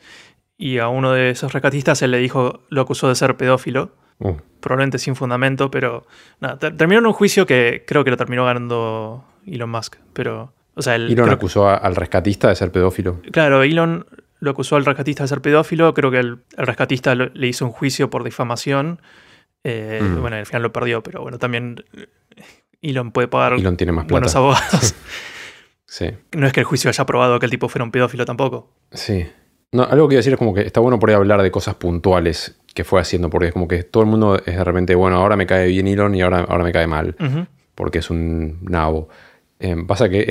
[0.56, 3.92] y a uno de esos rescatistas él le dijo, lo acusó de ser pedófilo.
[4.18, 4.36] Oh.
[4.60, 6.06] Probablemente sin fundamento, pero
[6.40, 9.96] nada, terminó en un juicio que creo que lo terminó ganando Elon Musk.
[10.12, 13.20] Pero, o sea, Elon acusó al rescatista de ser pedófilo.
[13.30, 14.06] Claro, Elon
[14.40, 15.92] lo acusó al rescatista de ser pedófilo.
[15.94, 19.00] Creo que el, rescatista le hizo un juicio por difamación.
[19.64, 20.20] Eh, mm.
[20.20, 21.84] Bueno, al final lo perdió, pero bueno, también
[22.82, 24.94] Elon puede pagar Elon tiene más buenos abogados.
[25.86, 26.10] sí.
[26.32, 28.70] No es que el juicio haya probado que el tipo fuera un pedófilo tampoco.
[28.92, 29.26] Sí.
[29.72, 31.74] No, algo que quiero decir es como que está bueno por ahí hablar de cosas
[31.76, 35.16] puntuales que fue haciendo, porque es como que todo el mundo es de repente, bueno,
[35.16, 37.16] ahora me cae bien Elon y ahora, ahora me cae mal,
[37.74, 39.08] porque es un nabo.
[39.60, 40.22] Eh, pasa que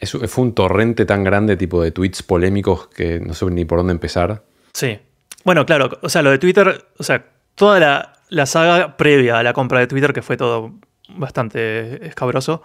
[0.00, 3.78] es, fue un torrente tan grande tipo de tweets polémicos que no sé ni por
[3.78, 4.44] dónde empezar.
[4.72, 4.98] Sí.
[5.44, 9.42] Bueno, claro, o sea, lo de Twitter, o sea, toda la, la saga previa a
[9.42, 10.74] la compra de Twitter, que fue todo
[11.08, 12.62] bastante escabroso,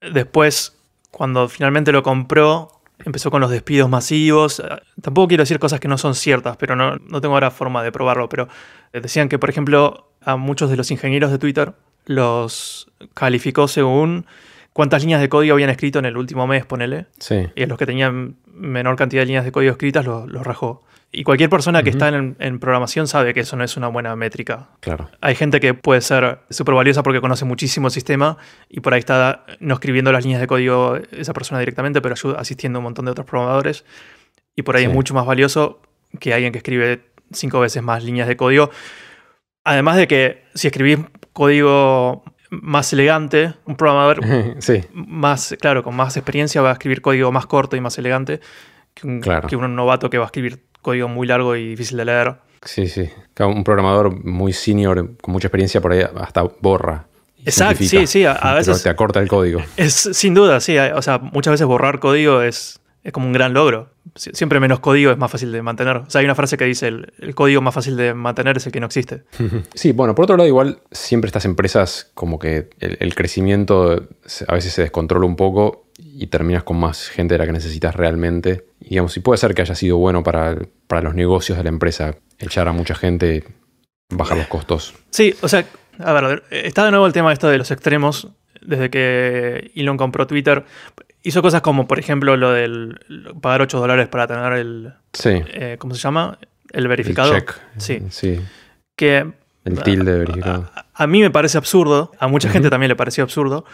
[0.00, 0.76] después,
[1.10, 4.62] cuando finalmente lo compró, empezó con los despidos masivos.
[5.00, 7.92] Tampoco quiero decir cosas que no son ciertas, pero no, no tengo ahora forma de
[7.92, 8.28] probarlo.
[8.28, 8.48] Pero
[8.92, 11.72] decían que, por ejemplo, a muchos de los ingenieros de Twitter
[12.06, 14.26] los calificó según
[14.72, 17.06] cuántas líneas de código habían escrito en el último mes, ponele.
[17.18, 17.46] Sí.
[17.54, 20.82] Y a los que tenían menor cantidad de líneas de código escritas los, los rajó.
[21.10, 24.68] Y cualquier persona que está en, programación sabe que eso no es una buena métrica.
[24.80, 25.08] Claro.
[25.22, 28.36] Hay gente que puede ser súper valiosa porque conoce muchísimo el sistema
[28.68, 32.76] y por ahí está no escribiendo las líneas de código esa persona directamente, pero asistiendo
[32.76, 33.86] a un montón de otros programadores.
[34.54, 35.80] Y por ahí es mucho más valioso
[36.20, 37.00] que alguien que escribe
[37.32, 38.70] cinco veces más líneas de código.
[39.64, 40.98] Además de que si escribís
[41.32, 44.20] código más elegante, un programador
[44.58, 44.84] sí.
[44.92, 48.40] más, claro, con más experiencia va a escribir código más corto y más elegante
[48.94, 52.06] que un, que un novato que va a escribir código muy largo y difícil de
[52.06, 52.36] leer.
[52.64, 53.10] Sí, sí.
[53.40, 57.06] Un programador muy senior, con mucha experiencia por ahí, hasta borra.
[57.44, 58.24] Exacto, sí, sí.
[58.24, 58.82] A, veces.
[58.82, 59.60] te acorta el código.
[59.76, 60.78] Es sin duda, sí.
[60.78, 63.90] O sea, muchas veces borrar código es, es como un gran logro.
[64.14, 65.98] Siempre menos código es más fácil de mantener.
[65.98, 68.64] O sea, hay una frase que dice: el, el código más fácil de mantener es
[68.66, 69.24] el que no existe.
[69.74, 74.06] Sí, bueno, por otro lado, igual siempre estas empresas, como que el, el crecimiento
[74.46, 77.94] a veces se descontrola un poco y terminas con más gente de la que necesitas
[77.94, 78.64] realmente.
[78.80, 80.56] Y digamos, si puede ser que haya sido bueno para,
[81.02, 83.44] los negocios de la empresa echar a mucha gente,
[84.08, 84.94] bajar los costos.
[85.10, 85.64] Sí, o sea,
[85.98, 88.28] a ver, está de nuevo el tema esto de los extremos.
[88.60, 90.64] Desde que Elon compró Twitter,
[91.22, 92.98] hizo cosas como, por ejemplo, lo del
[93.40, 94.92] pagar 8 dólares para tener el.
[95.12, 95.30] Sí.
[95.54, 96.38] eh, ¿Cómo se llama?
[96.72, 97.34] El verificado.
[97.34, 97.54] El check.
[97.76, 98.02] Sí.
[98.10, 98.40] Sí.
[98.96, 99.30] Que
[99.64, 100.70] El tilde de verificado.
[100.74, 102.10] a, a mí me parece absurdo.
[102.18, 103.64] A mucha gente también le pareció absurdo.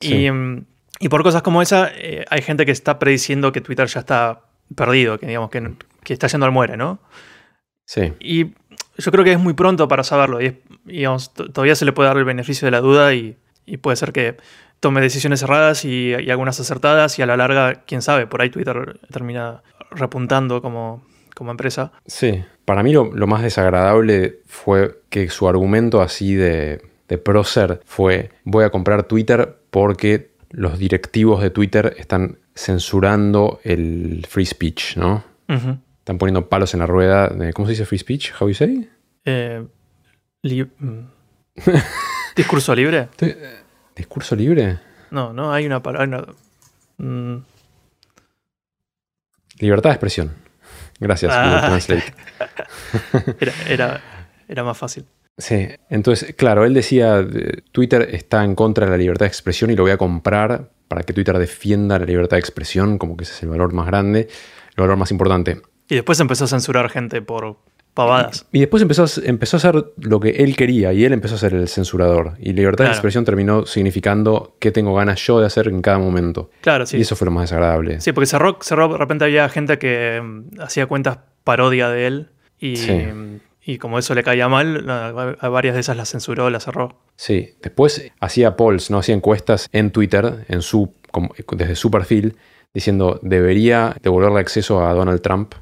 [0.00, 0.26] Sí.
[0.26, 0.66] Y, mm,
[1.00, 4.42] y por cosas como esa, eh, hay gente que está prediciendo que Twitter ya está
[4.76, 5.72] perdido, que digamos que,
[6.04, 6.98] que está yendo al muere, ¿no?
[7.84, 8.12] Sí.
[8.20, 8.46] Y
[8.98, 10.40] yo creo que es muy pronto para saberlo.
[10.40, 13.36] Y, es- digamos, todavía se le puede dar el beneficio de la duda y,
[13.66, 14.36] y puede ser que
[14.80, 17.18] tome decisiones erradas y, y algunas acertadas.
[17.18, 21.92] Y a la larga, quién sabe, por ahí Twitter termina repuntando como, como empresa.
[22.06, 22.44] Sí.
[22.64, 28.30] Para mí lo, lo más desagradable fue que su argumento así de, de prócer fue
[28.44, 35.24] voy a comprar Twitter porque los directivos de Twitter están censurando el free speech, ¿no?
[35.48, 35.78] Ujú.
[36.02, 37.28] Están poniendo palos en la rueda.
[37.28, 38.32] De, ¿Cómo se dice free speech?
[38.40, 38.90] How you say?
[39.24, 39.64] Eh,
[40.42, 41.00] li- mm.
[42.36, 43.08] ¿Discurso libre?
[43.16, 43.36] Estoy-
[43.94, 44.80] ¿Discurso libre?
[45.12, 46.26] No, no, hay una palabra.
[46.98, 47.36] mm,
[49.60, 50.32] Libertad de expresión.
[50.98, 51.60] Gracias, Ah.
[51.66, 52.14] Translate.
[53.40, 54.00] era, era,
[54.48, 55.04] era más fácil.
[55.38, 59.70] Sí, entonces, claro, él decía, eh, Twitter está en contra de la libertad de expresión
[59.70, 63.24] y lo voy a comprar para que Twitter defienda la libertad de expresión, como que
[63.24, 64.28] ese es el valor más grande,
[64.76, 65.62] el valor más importante.
[65.92, 67.56] Y después empezó a censurar gente por
[67.94, 68.46] pavadas.
[68.52, 71.38] Y después empezó a, empezó a hacer lo que él quería y él empezó a
[71.38, 72.32] ser el censurador.
[72.38, 76.50] Y libertad de expresión terminó significando qué tengo ganas yo de hacer en cada momento.
[76.62, 76.96] Claro, sí.
[76.96, 78.00] Y eso fue lo más desagradable.
[78.00, 82.30] Sí, porque cerró, cerró, de repente había gente que mm, hacía cuentas parodia de él
[82.58, 82.92] y, Sí.
[82.92, 86.64] mm, y como eso le caía mal, a, a varias de esas las censuró, las
[86.64, 86.98] cerró.
[87.16, 92.36] Sí, después hacía polls, no hacía encuestas en Twitter, en su, como- desde su perfil,
[92.72, 95.54] diciendo debería devolverle acceso a Donald Trump.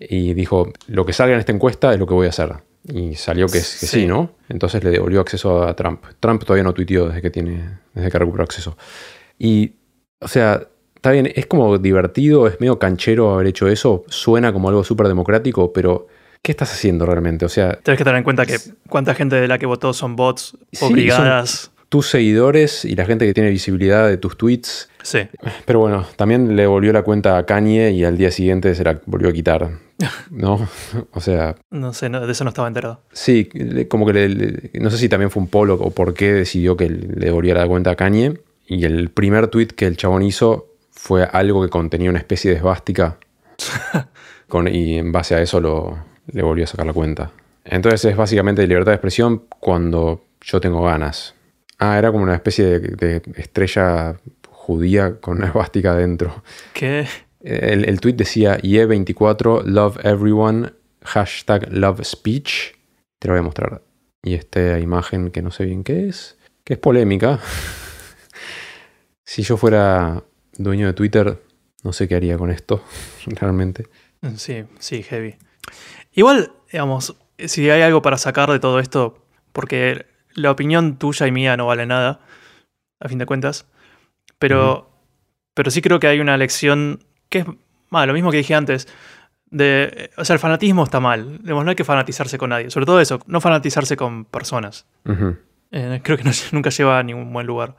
[0.00, 2.52] Y dijo, lo que salga en esta encuesta es lo que voy a hacer.
[2.86, 3.86] Y salió que, sí.
[3.86, 4.06] Sí.
[4.06, 4.32] ¿no?
[4.48, 6.04] Entonces le devolvió acceso a Trump.
[6.20, 8.76] Trump todavía no tuiteó desde que tiene, desde que recuperó acceso.
[9.38, 9.72] Y,
[10.20, 14.68] o sea, está bien, es como divertido, es medio canchero haber hecho eso, suena como
[14.68, 16.06] algo súper democrático, pero
[16.42, 17.44] ¿qué estás haciendo realmente?
[17.44, 20.16] O sea, Tienes que tener en cuenta que cuánta gente de la que votó son
[20.16, 21.70] bots Sí, obligadas.
[21.88, 24.88] Tus seguidores y la gente que tiene visibilidad de tus tweets.
[25.02, 25.20] Sí.
[25.64, 29.00] Pero bueno, también le volvió la cuenta a Kanye y al día siguiente se la
[29.06, 29.70] volvió a quitar.
[30.30, 30.68] ¿No?
[31.12, 33.00] O sea, No sé, no, de eso no estaba enterado.
[33.12, 33.48] sí,
[33.88, 36.76] como que le- le- no sé si también fue un polo o por qué decidió
[36.76, 38.38] que le volviera la cuenta a Kanye.
[38.66, 42.58] Y el primer tweet que el chabón hizo fue algo que contenía una especie de
[42.58, 43.16] esvástica.
[44.48, 45.98] con, y en base a eso lo,
[46.32, 47.30] le volvió a sacar la cuenta.
[47.64, 51.34] Entonces es básicamente libertad de expresión cuando yo tengo ganas.
[51.78, 54.18] Ah, era como una especie de, de estrella
[54.50, 56.42] judía con una esvástica adentro.
[56.74, 57.06] ¿Qué?
[57.40, 60.72] El, el tweet decía IE24 Love Everyone,
[61.04, 62.74] hashtag Love Speech.
[63.18, 63.82] Te lo voy a mostrar.
[64.22, 67.38] Y esta imagen que no sé bien qué es, que es polémica.
[69.24, 70.22] si yo fuera
[70.54, 71.40] dueño de Twitter,
[71.84, 72.82] no sé qué haría con esto,
[73.26, 73.86] realmente.
[74.36, 75.36] Sí, sí, heavy.
[76.12, 80.06] Igual, digamos, si hay algo para sacar de todo esto, porque
[80.38, 82.20] la opinión tuya y mía no vale nada,
[83.00, 83.66] a fin de cuentas,
[84.38, 84.90] pero,
[85.54, 87.46] pero sí creo que hay una lección que es
[87.92, 88.88] ah, lo mismo que dije antes.
[89.50, 91.38] De, o sea, el fanatismo está mal.
[91.42, 92.70] Digamos, no hay que fanatizarse con nadie.
[92.70, 94.86] Sobre todo eso, no fanatizarse con personas.
[95.70, 97.74] Eh, creo que no- nunca lleva a ningún buen lugar.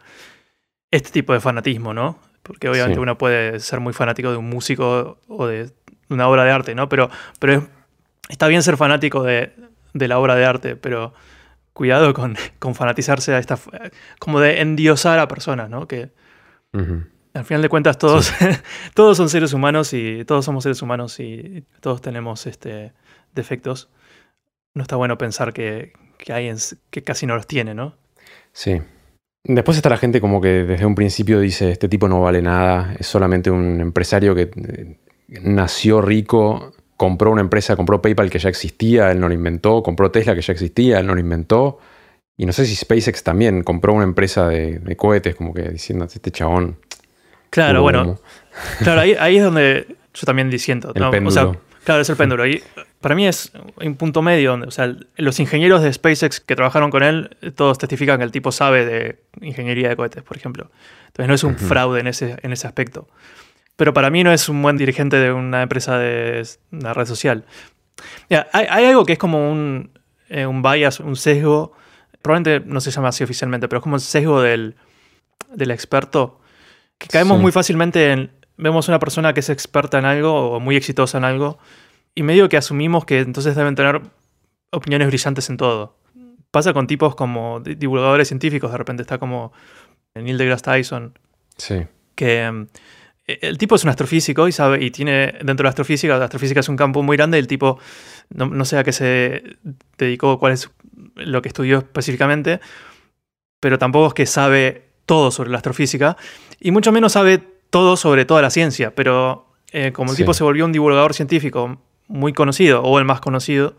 [0.92, 2.18] Este tipo de fanatismo, ¿no?
[2.42, 3.00] Porque obviamente Sí.
[3.02, 5.70] uno puede ser muy fanático de un músico o de
[6.10, 6.90] una obra de arte, ¿no?
[6.90, 7.64] Pero, pero es-
[8.30, 9.54] está bien ser fanático de,
[9.94, 11.14] de la obra de arte, pero
[11.74, 13.56] cuidado con, con fanatizarse a esta...
[13.56, 13.72] f-
[14.20, 15.88] como de endiosar a personas, ¿no?
[15.88, 16.12] Que
[17.34, 18.32] al final de cuentas todos,
[18.94, 22.94] todos son seres humanos y todos somos seres humanos y todos tenemos este,
[23.34, 23.90] defectos.
[24.76, 26.58] No está bueno pensar que, que alguien
[26.90, 27.96] que casi no los tiene, ¿no?
[28.52, 28.82] Sí.
[29.44, 32.94] Después está la gente como que desde un principio dice, este tipo no vale nada,
[33.00, 35.00] es solamente un empresario que eh,
[35.42, 40.12] nació rico, compró una empresa, compró PayPal que ya existía, él no lo inventó, compró
[40.12, 41.80] Tesla que ya existía, él no lo inventó.
[42.36, 46.04] Y no sé si SpaceX también compró una empresa de, de cohetes, como que diciendo,
[46.04, 46.78] este chabón.
[47.52, 48.20] Claro, bueno, humo".
[48.84, 50.92] claro, ahí, ahí es donde yo también disiento.
[50.94, 51.08] El ¿no?
[51.08, 51.32] O péndulo.
[51.32, 52.46] sea, claro, es el péndulo.
[52.46, 52.62] Y
[53.00, 56.92] para mí es un punto medio donde, o sea, los ingenieros de SpaceX que trabajaron
[56.92, 60.70] con él, todos testifican que el tipo sabe de ingeniería de cohetes, por ejemplo.
[61.08, 63.08] Entonces no es un fraude en ese, en ese aspecto.
[63.80, 67.46] Pero para mí no es un buen dirigente de una empresa de una red social.
[68.30, 71.72] Mira, hay, hay algo que es como un, eh, un bias, un sesgo.
[72.22, 74.76] Probablemente no se llama así oficialmente, pero es como el sesgo del,
[75.56, 76.42] del experto.
[76.98, 77.42] Que caemos Sí.
[77.42, 78.32] muy fácilmente en.
[78.58, 81.58] Vemos una persona que es experta en algo o muy exitosa en algo.
[82.16, 84.02] Y medio que asumimos que entonces deben tener
[84.72, 85.96] opiniones brillantes en todo.
[86.52, 88.72] Pasa con tipos como di- divulgadores científicos.
[88.74, 89.54] De repente está como
[90.16, 91.18] Neil deGrasse Tyson,
[91.56, 91.86] Sí.
[92.16, 92.68] que
[93.42, 96.60] el tipo es un astrofísico y sabe, y tiene dentro de la astrofísica, la astrofísica
[96.62, 97.80] es un campo muy grande, el tipo
[98.30, 99.44] no, no sé a qué se
[99.98, 100.70] dedicó, cuál es
[101.16, 102.60] lo que estudió específicamente,
[103.60, 106.18] pero tampoco es que sabe todo sobre la astrofísica,
[106.60, 107.40] y mucho menos sabe
[107.70, 110.24] todo sobre toda la ciencia, pero eh, como el Sí.
[110.24, 113.76] tipo se volvió un divulgador científico muy conocido, o el más conocido,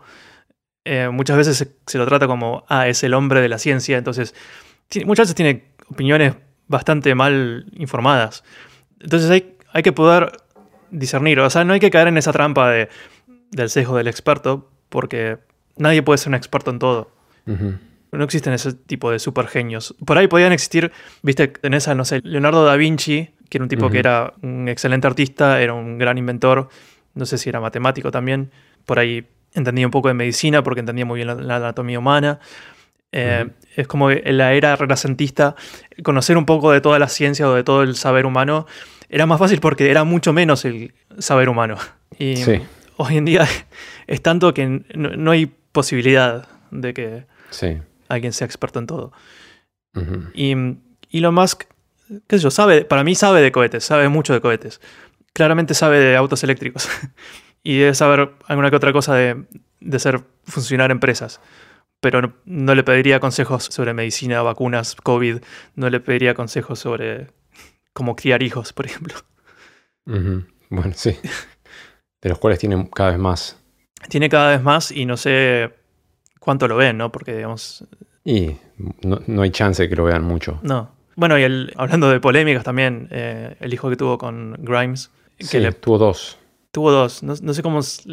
[0.85, 3.97] eh, muchas veces se, se lo trata como, ah, es el hombre de la ciencia,
[3.97, 4.33] entonces
[5.05, 6.35] muchas veces tiene opiniones
[6.67, 8.43] bastante mal informadas.
[9.03, 10.31] Entonces hay, hay que poder
[10.91, 12.89] discernir, o sea, no hay que caer en esa trampa de,
[13.51, 15.37] del sesgo del experto, porque
[15.77, 17.11] nadie puede ser un experto en todo.
[18.11, 19.95] No existen ese tipo de super genios.
[20.05, 23.69] Por ahí podían existir, viste, en esa, no sé, Leonardo da Vinci, que era un
[23.69, 26.69] tipo que era un excelente artista, era un gran inventor,
[27.13, 28.51] no sé si era matemático también,
[28.85, 32.39] por ahí entendía un poco de medicina porque entendía muy bien la, la anatomía humana.
[33.11, 33.49] Eh.
[33.75, 35.55] Es como que en la era renacentista,
[36.03, 38.67] conocer un poco de toda la ciencia o de todo el saber humano
[39.09, 41.77] era más fácil porque era mucho menos el saber humano.
[42.19, 42.61] Y Sí.
[42.97, 43.47] hoy en día
[44.07, 47.77] es tanto que no, no hay posibilidad de que Sí.
[48.09, 49.11] alguien sea experto en todo.
[50.33, 50.53] Y
[51.11, 51.63] Elon Musk,
[52.27, 54.79] qué sé yo, sabe, para mí sabe de cohetes, sabe mucho de cohetes.
[55.33, 56.87] Claramente sabe de autos eléctricos.
[57.63, 59.43] y debe saber alguna que otra cosa de,
[59.79, 61.39] de hacer funcionar empresas.
[62.01, 65.37] Pero no, no le pediría consejos sobre medicina, vacunas, COVID.
[65.75, 67.27] No le pediría consejos sobre
[67.93, 69.15] cómo criar hijos, por ejemplo.
[70.05, 71.15] Bueno, sí.
[72.21, 73.57] De los cuales tienen cada vez más.
[74.09, 75.71] Tiene cada vez más y no sé
[76.39, 77.11] cuánto lo ven, ¿no?
[77.11, 77.85] Porque, digamos,
[78.23, 78.55] Y
[79.03, 80.59] no, no hay chance de que lo vean mucho.
[80.63, 80.99] no.
[81.17, 85.45] Bueno, y el, hablando de polémicas también, eh, el hijo que tuvo con Grimes, que
[85.45, 86.39] Sí, le tuvo dos.
[86.71, 87.21] Tuvo dos.
[87.21, 88.07] No, no sé cómo es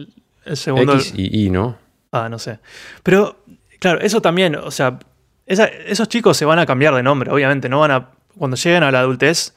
[0.44, 0.94] el segundo.
[0.94, 1.78] X y Y, ¿no?
[2.10, 2.58] Ah, no sé.
[3.04, 3.44] Pero,
[3.78, 4.98] claro, eso también, o sea,
[5.46, 7.68] esa- esos chicos se van a cambiar de nombre, obviamente.
[7.68, 8.10] No van a.
[8.36, 9.54] Cuando lleguen a la adultez,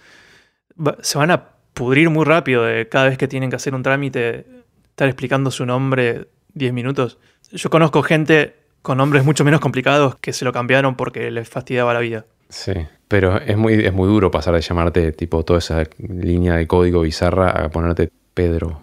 [0.80, 3.84] va- se van a pudrir muy rápido de cada vez que tienen que hacer un
[3.84, 4.46] trámite,
[4.90, 7.18] estar explicando su nombre 10 minutos.
[7.52, 11.94] Yo conozco gente con nombres mucho menos complicados que se lo cambiaron porque les fastidiaba
[11.94, 12.26] la vida.
[12.50, 12.74] Sí.
[13.08, 17.02] Pero es muy, es muy duro pasar de llamarte tipo toda esa línea de código
[17.02, 18.82] bizarra a ponerte Pedro,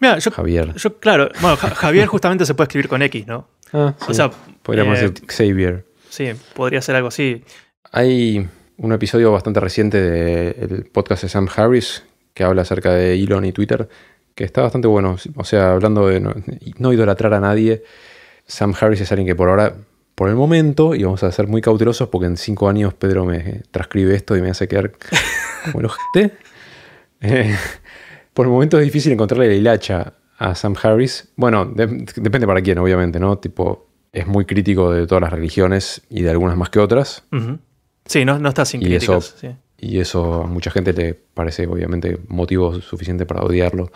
[0.00, 0.74] Mira, yo, Javier.
[0.74, 3.48] yo claro, bueno, Ja- Javier justamente se puede escribir con X, ¿no?
[3.72, 4.14] Ah, O sí.
[4.14, 4.30] sea,
[4.64, 5.84] Podríamos eh, decir Xavier.
[6.10, 7.44] sí, podría ser algo así.
[7.92, 8.48] Hay
[8.78, 12.02] un episodio bastante reciente del podcast de Sam Harris
[12.34, 13.88] que habla acerca de Elon y Twitter,
[14.34, 15.16] que está bastante bueno.
[15.36, 16.34] O sea, hablando de no,
[16.78, 17.84] no idolatrar a nadie,
[18.46, 19.76] Sam Harris es alguien que por ahora,
[20.16, 23.62] por el momento, y vamos a ser muy cautelosos porque en cinco años Pedro me
[23.70, 24.90] transcribe esto y me hace quedar
[25.66, 26.36] como el ojete.
[27.20, 27.54] Eh,
[28.32, 31.28] por el momento es difícil encontrarle la hilacha a Sam Harris.
[31.36, 33.38] Bueno, de- depende para quién, obviamente, ¿no?
[33.38, 37.24] Tipo, es muy crítico de todas las religiones y de algunas más que otras.
[38.06, 39.26] Sí, no, no está sin Y críticas.
[39.26, 39.48] eso- sí.
[39.78, 43.90] Y eso a mucha gente le parece obviamente motivo suficiente para odiarlo.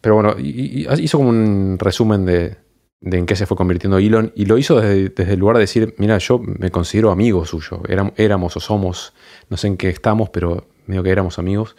[0.00, 2.56] Pero bueno, y- y hizo como un resumen de,
[3.00, 4.32] de en qué se fue convirtiendo Elon.
[4.36, 7.82] Y lo hizo desde, desde el lugar de decir, mira, yo me considero amigo suyo.
[7.84, 9.12] Éram- éramos o somos,
[9.48, 11.74] no sé en qué estamos, pero medio que éramos amigos.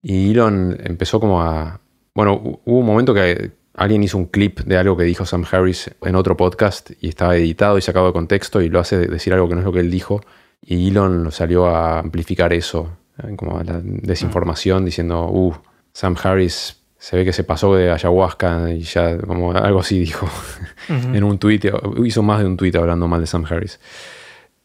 [0.00, 1.80] Y Elon empezó como a...
[2.14, 5.44] Bueno, hu- hubo un momento que alguien hizo un clip de algo que dijo Sam
[5.50, 9.32] Harris en otro podcast y estaba editado y sacado de contexto y lo hace decir
[9.32, 10.20] algo que no es lo que él dijo.
[10.60, 15.54] Y Elon lo salió a amplificar eso, eh, como la desinformación, diciendo, uh,
[15.92, 20.28] Sam Harris se ve que se pasó de ayahuasca y ya, como algo así dijo
[20.88, 21.64] en un tuit,
[22.04, 23.78] hizo más de un tuit hablando mal de Sam Harris.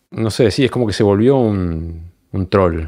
[0.10, 2.80] No sé, sí, es como que se volvió un, un troll,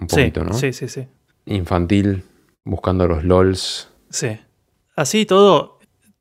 [0.00, 0.52] un Sí, poquito, ¿no?
[0.54, 1.06] sí, sí, sí.
[1.46, 2.22] Infantil,
[2.64, 3.88] buscando los LOLs.
[4.10, 4.38] Sí.
[4.94, 5.71] Así todo,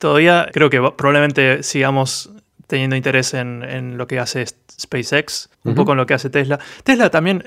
[0.02, 2.32] todavía creo que probablemente sigamos
[2.66, 4.44] teniendo interés en, en lo que hace
[4.80, 6.58] SpaceX, un poco en lo que hace Tesla.
[6.84, 7.44] Tesla también,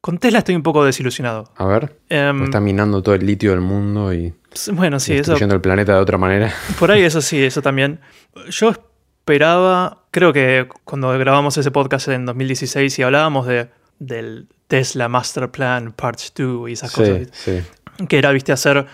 [0.00, 1.52] con Tesla estoy un poco desilusionado.
[1.56, 4.32] A ver, Em, está minando todo el litio del mundo y
[4.72, 6.52] bueno, sí, eso, destruyendo el planeta de otra manera.
[6.78, 8.00] por ahí eso sí, eso también.
[8.48, 15.08] Yo esperaba, creo que cuando grabamos ese podcast en 2016 y hablábamos de, del Tesla
[15.08, 17.60] Master Plan Part 2 y esas cosas, Sí,
[17.98, 18.06] sí.
[18.06, 18.86] que era, viste, hacer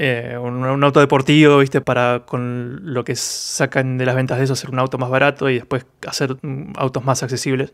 [0.00, 4.44] eh, un, un auto deportivo, viste, para con lo que sacan de las ventas de
[4.44, 7.72] eso, hacer un auto más barato y después hacer mm, autos más accesibles.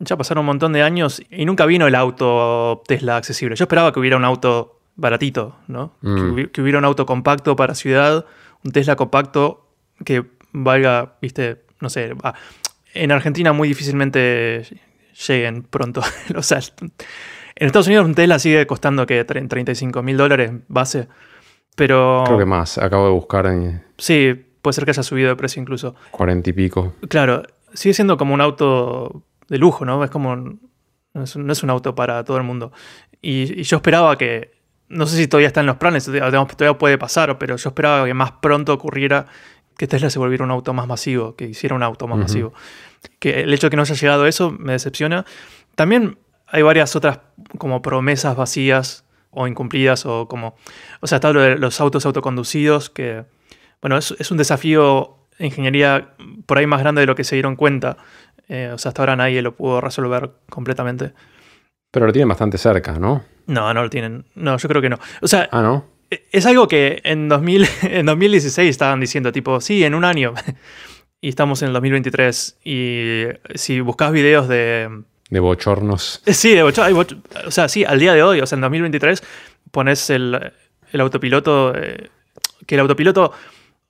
[0.00, 3.54] Ya pasaron un montón de años y nunca vino el auto Tesla accesible.
[3.54, 5.94] Yo esperaba que hubiera un auto baratito, ¿no?
[6.00, 6.14] Mm.
[6.16, 8.24] Que, hubi- que hubiera un auto compacto para ciudad,
[8.64, 9.68] un Tesla compacto
[10.04, 12.14] que valga, viste, no sé,
[12.94, 14.64] en Argentina muy difícilmente
[15.28, 16.02] lleguen pronto.
[16.34, 21.08] o sea, en Estados Unidos un Tesla sigue costando que 35 mil dólares base,
[21.76, 22.78] pero Creo que más.
[22.78, 25.94] Acabo de buscar en sí, puede ser que haya subido de precio incluso.
[26.10, 26.94] 40 y pico.
[27.08, 27.42] Claro,
[27.74, 30.02] sigue siendo como un auto de lujo, ¿no?
[30.04, 30.60] Es como, un-
[31.14, 32.72] no es un, no es un auto para todo el mundo.
[33.22, 34.52] Y, y yo esperaba que,
[34.88, 38.14] no sé si todavía está en los planes, todavía puede pasar, pero yo esperaba que
[38.14, 39.26] más pronto ocurriera
[39.76, 42.52] que Tesla se volviera un auto más masivo, que hiciera un auto más masivo.
[43.18, 45.24] Que el hecho de que no haya llegado a eso me decepciona.
[45.74, 47.20] También hay varias otras
[47.56, 50.54] como promesas vacías o incumplidas o como...
[51.00, 53.24] O sea, está lo de los autos autoconducidos que...
[53.80, 56.14] Bueno, es, es un desafío de ingeniería
[56.46, 57.96] por ahí más grande de lo que se dieron cuenta.
[58.48, 61.12] Eh, o sea, hasta ahora nadie lo pudo resolver completamente.
[61.90, 63.24] Pero lo tienen bastante cerca, ¿no?
[63.46, 64.26] No, no lo tienen.
[64.34, 64.98] No, yo creo que no.
[65.22, 65.84] O sea, Ah, ¿no?
[66.10, 70.34] es algo que en, 2000, en 2016 estaban diciendo, tipo, sí, en un año.
[71.20, 72.58] y estamos en el 2023.
[72.64, 73.24] Y
[73.54, 75.04] si buscas videos de...
[75.30, 76.22] De bochornos.
[76.26, 78.56] Eh, Sí, de bocho- hay bocho- o sea, sí, al día de hoy, o sea,
[78.56, 79.22] en 2023,
[79.70, 80.52] pones el,
[80.92, 82.10] el autopiloto, eh,
[82.66, 83.32] que el autopiloto,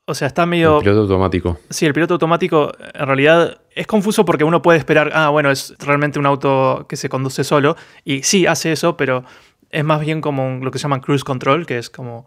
[0.04, 0.76] o sea, está medio...
[0.78, 1.58] El piloto automático.
[1.70, 5.74] Sí, el piloto automático en realidad es confuso porque uno puede esperar, ah, bueno, es
[5.78, 7.76] realmente un auto que se conduce solo.
[8.04, 9.24] Y sí, hace eso, pero
[9.70, 12.26] es más bien como un- lo que se llama cruise control, que es como...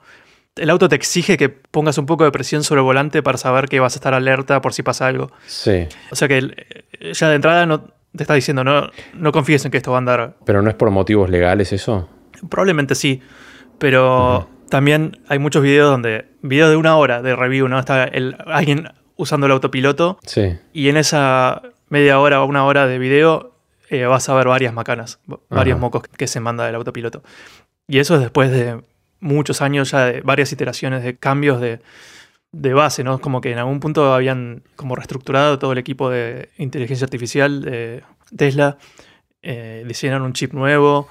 [0.56, 3.68] El auto te exige que pongas un poco de presión sobre el volante para saber
[3.68, 5.32] que vas a estar alerta por si pasa algo.
[5.48, 5.88] Sí.
[6.12, 6.38] O sea que
[7.00, 9.98] eh, ya de entrada no te está diciendo, no, no confíes en que esto va
[9.98, 12.10] a andar Pero no es por motivos legales eso.
[12.50, 13.22] Probablemente sí,
[13.80, 17.80] pero también hay muchos videos donde, videos de una hora de review, ¿no?
[17.80, 20.58] Está el, alguien usando el autopiloto Sí.
[20.74, 23.54] y en esa media hora o una hora de video
[23.90, 27.24] eh, vas a ver varias macanas, varios mocos que se manda el autopiloto.
[27.88, 28.82] Y eso es después de
[29.20, 31.80] muchos años ya de varias iteraciones de cambios de,
[32.54, 33.20] de base, ¿no?
[33.20, 38.04] Como que en algún punto habían como reestructurado todo el equipo de inteligencia artificial de
[38.38, 38.78] Tesla,
[39.42, 41.10] eh, diseñaron un chip nuevo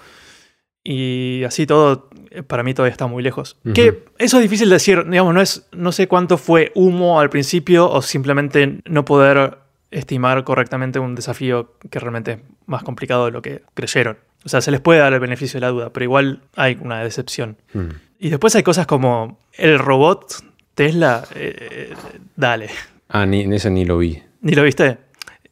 [0.84, 3.59] y así todo, eh, para mí todavía está muy lejos.
[3.74, 7.28] Que eso es difícil de decir, digamos, no, es, no sé cuánto fue humo al
[7.28, 9.59] principio o simplemente no poder
[9.90, 14.16] estimar correctamente un desafío que realmente es más complicado de lo que creyeron.
[14.45, 17.03] O sea, se les puede dar el beneficio de la duda, pero igual hay una
[17.03, 17.57] decepción.
[17.74, 17.88] Mm.
[18.18, 21.95] Y después hay cosas como el robot Tesla, eh,
[22.37, 22.68] dale,
[23.09, 24.23] Ah, ni, ese ni lo vi.
[24.41, 24.99] ¿ni lo viste?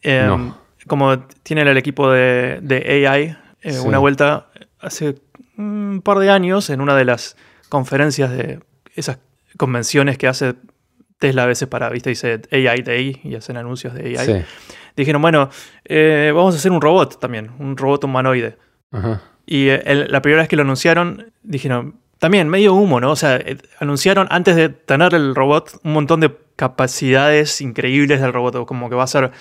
[0.03, 0.59] Eh, No.
[0.87, 3.79] Como tienen el equipo de, de AI, eh, Sí.
[3.87, 4.49] una vuelta
[4.81, 5.17] hace
[5.59, 7.37] un par de años en una de las
[7.69, 8.61] conferencias de
[8.97, 9.19] esas
[9.59, 10.55] convenciones que hace
[11.19, 14.27] Tesla a veces para, viste, dice AI Day y hacen anuncios de AI.
[14.27, 14.33] Sí.
[14.97, 15.51] Dijeron, bueno,
[15.85, 18.57] eh, vamos a hacer un robot también, un robot humanoide.
[18.91, 19.23] Ajá.
[19.47, 23.11] Y eh, el- la primera vez que lo anunciaron, dijeron, también medio humo, ¿no?
[23.11, 28.33] O sea, eh, anunciaron antes de tener el robot un montón de capacidades increíbles del
[28.33, 29.33] robot, como que va a ser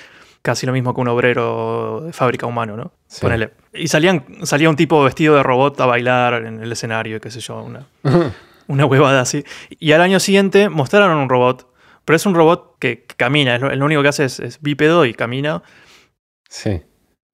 [0.41, 2.91] casi lo mismo que un obrero de fábrica humano, ¿no?
[3.07, 3.21] Sí.
[3.21, 3.51] Ponele.
[3.73, 7.41] Y salían, salía un tipo vestido de robot a bailar en el escenario, qué sé
[7.41, 7.85] yo, una,
[8.67, 9.43] una huevada así.
[9.69, 11.67] Y al año siguiente mostraron un robot,
[12.05, 14.61] pero es un robot que, que camina, es lo, lo único que hace es, es
[14.61, 15.61] bípedo y camina
[16.49, 16.81] Sí.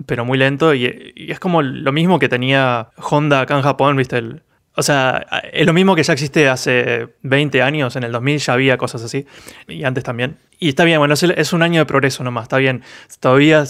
[0.05, 3.95] pero muy lento y, y es como lo mismo que tenía Honda acá en Japón,
[3.95, 4.17] ¿viste?
[4.17, 4.41] El-
[4.75, 8.53] o sea, es lo mismo que ya existe hace 20 años, en el 2000 ya
[8.53, 9.25] había cosas así,
[9.67, 10.37] y antes también.
[10.59, 12.83] Y está bien, bueno, es, un año de progreso nomás, está bien.
[13.19, 13.63] Todavía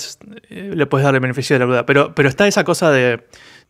[0.49, 3.23] eh, le puedes dar el beneficio de la duda, pero, pero está esa cosa de...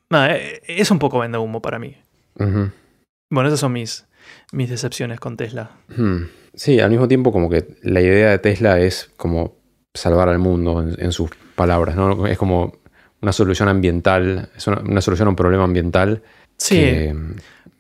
[0.10, 1.98] nada, eh, es un poco vende humo para mí.
[2.38, 4.06] Bueno, esas son mis,
[4.52, 5.72] mis decepciones con Tesla.
[5.96, 6.24] Hmm.
[6.54, 9.56] Sí, al mismo tiempo como que la idea de Tesla es como
[9.94, 12.28] salvar al mundo en, en sus palabras, ¿no?
[12.28, 12.78] Es como
[13.22, 16.22] una solución ambiental, es una, una solución a un problema ambiental
[16.58, 17.16] Sí, que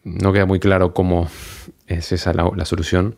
[0.03, 1.29] no queda muy claro cómo
[1.87, 3.17] es esa la, la solución.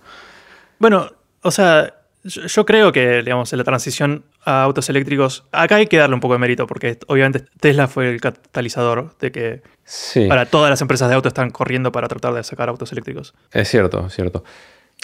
[0.80, 1.94] Bueno, o sea,
[2.24, 6.14] yo, yo creo que, digamos, en la transición a autos eléctricos, acá hay que darle
[6.16, 10.70] un poco de mérito, porque obviamente Tesla fue el catalizador de que Sí, ahora todas
[10.70, 13.34] las empresas de autos están corriendo para tratar de sacar autos eléctricos.
[13.52, 14.44] es cierto, es cierto.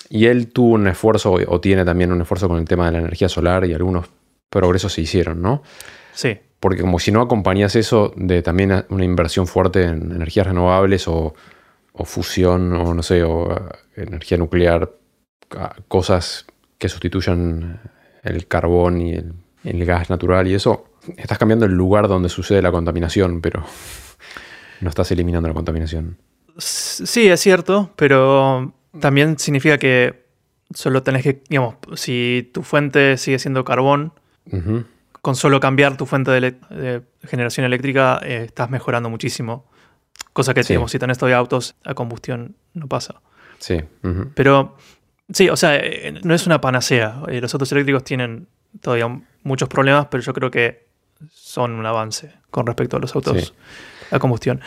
[0.10, 2.98] Y él tuvo un esfuerzo, o tiene también un esfuerzo con el tema de la
[3.00, 4.08] energía solar y algunos
[4.50, 5.64] progresos se hicieron, ¿no?
[6.14, 11.10] Sí, Porque como si no acompañas eso de también una inversión fuerte en energías renovables
[11.10, 11.34] o,
[11.92, 13.60] o fusión o no sé, o eh,
[13.98, 14.90] energía nuclear,
[15.90, 16.46] cosas
[16.78, 17.82] que sustituyan
[18.24, 19.34] el carbón y el,
[19.66, 20.86] el gas natural y eso,
[21.18, 23.66] estás cambiando el lugar donde sucede la contaminación, pero
[24.80, 26.18] no estás eliminando la contaminación.
[26.58, 30.28] Sí, es cierto, pero también significa que
[30.74, 34.14] solo tenés que, digamos, si tu fuente sigue siendo carbón,
[34.50, 34.86] Ujú.
[35.24, 39.66] Con solo cambiar tu fuente de, generación eléctrica eh, estás mejorando muchísimo.
[40.34, 40.74] Cosa que, Sí.
[40.74, 43.22] digamos, si tenés todavía autos a combustión, no pasa.
[43.58, 43.80] Sí.
[44.36, 44.76] Pero
[45.32, 47.22] sí, o sea, eh, no es una panacea.
[47.30, 48.48] Eh, Los autos eléctricos tienen
[48.82, 49.08] todavía
[49.44, 50.88] muchos problemas, pero yo creo que
[51.32, 53.54] son un avance con respecto a los autos Sí.
[54.12, 54.60] a combustión.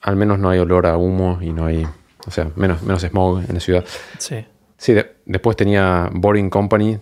[0.00, 1.86] Al menos no hay olor a humo y no hay,
[2.26, 3.84] o sea, menos, menos smog en la ciudad.
[4.16, 4.46] Sí.
[4.78, 6.98] Sí, de- después tenía Boring Company,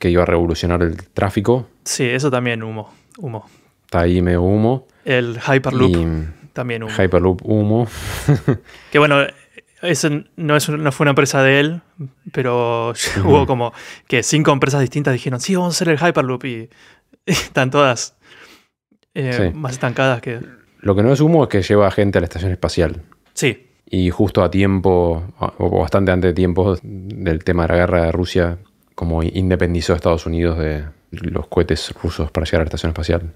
[0.00, 1.68] que iba a revolucionar el tráfico.
[1.84, 2.92] Sí, eso también humo.
[3.18, 3.48] Humo.
[3.84, 4.88] Está ahí medio humo.
[5.04, 5.90] El Hyperloop.
[5.96, 6.92] Y también humo.
[6.92, 7.86] Hyperloop humo.
[8.90, 9.18] Que bueno,
[9.82, 11.80] ese no, es, no fue una empresa de él,
[12.32, 12.92] pero
[13.24, 13.72] hubo como
[14.08, 16.68] que cinco empresas distintas dijeron, sí, vamos a hacer el Hyperloop y,
[17.26, 18.16] y están todas
[19.14, 19.56] eh, Sí.
[19.56, 20.40] más estancadas que...
[20.80, 23.02] Lo que no es humo es que lleva gente a la estación espacial.
[23.34, 25.24] Sí, Y justo a tiempo,
[25.58, 28.58] o bastante antes de tiempo del tema de la guerra de Rusia,
[29.00, 33.32] como independizó a Estados Unidos de los cohetes rusos para llegar a la estación espacial.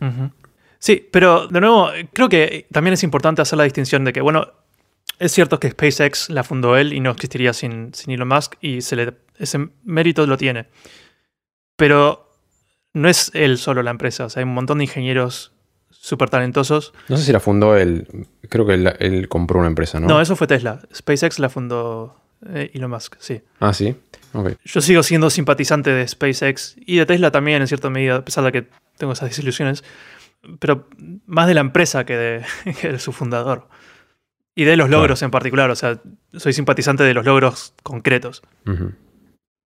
[0.78, 4.46] Sí, pero de nuevo, creo que también es importante hacer la distinción de que, bueno,
[5.18, 8.82] es cierto que SpaceX la fundó él y no existiría sin, sin Elon Musk y
[8.82, 10.66] se le, ese mérito lo tiene.
[11.76, 12.30] Pero
[12.92, 15.54] no es él solo la empresa, o sea, hay un montón de ingenieros
[15.88, 16.92] súper talentosos.
[17.08, 20.08] No sé si la fundó él, creo que él, él compró una empresa, ¿no?
[20.08, 20.20] ¿no?
[20.20, 20.82] eso fue Tesla.
[20.94, 23.40] SpaceX la fundó eh, Elon Musk, sí.
[23.60, 23.96] Ah, sí.
[24.64, 28.44] Yo sigo siendo simpatizante de SpaceX y de Tesla también, en cierta medida, a pesar
[28.44, 28.68] de que
[28.98, 29.84] tengo esas desilusiones.
[30.58, 30.88] Pero
[31.26, 32.44] más de la empresa que de,
[32.80, 33.68] que de su fundador.
[34.54, 35.02] Y de los Claro.
[35.02, 35.70] logros en particular.
[35.70, 36.00] O sea,
[36.34, 38.42] soy simpatizante de los logros concretos.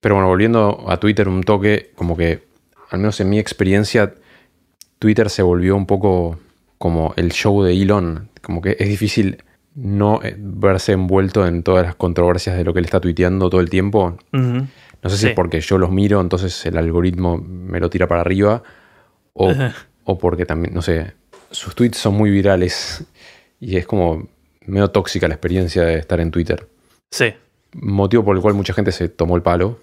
[0.00, 2.48] Pero bueno, volviendo a Twitter un toque, como que,
[2.90, 4.14] al menos en mi experiencia,
[4.98, 6.38] Twitter se volvió un poco
[6.78, 8.28] como el show de Elon.
[8.42, 9.44] Como que es difícil
[9.74, 13.60] no eh, verse envuelto en todas las controversias de lo que él está tuiteando todo
[13.60, 14.16] el tiempo.
[14.32, 15.28] No sé si Sí.
[15.28, 18.62] es porque yo los miro, entonces el algoritmo me lo tira para arriba.
[19.34, 19.52] O,
[20.04, 21.14] o porque también, no sé,
[21.50, 23.04] sus tweets son muy virales.
[23.60, 24.28] Y es como
[24.66, 26.68] medio tóxica la experiencia de estar en Twitter.
[27.10, 27.32] Sí.
[27.74, 29.80] Motivo por el cual mucha gente se tomó el palo.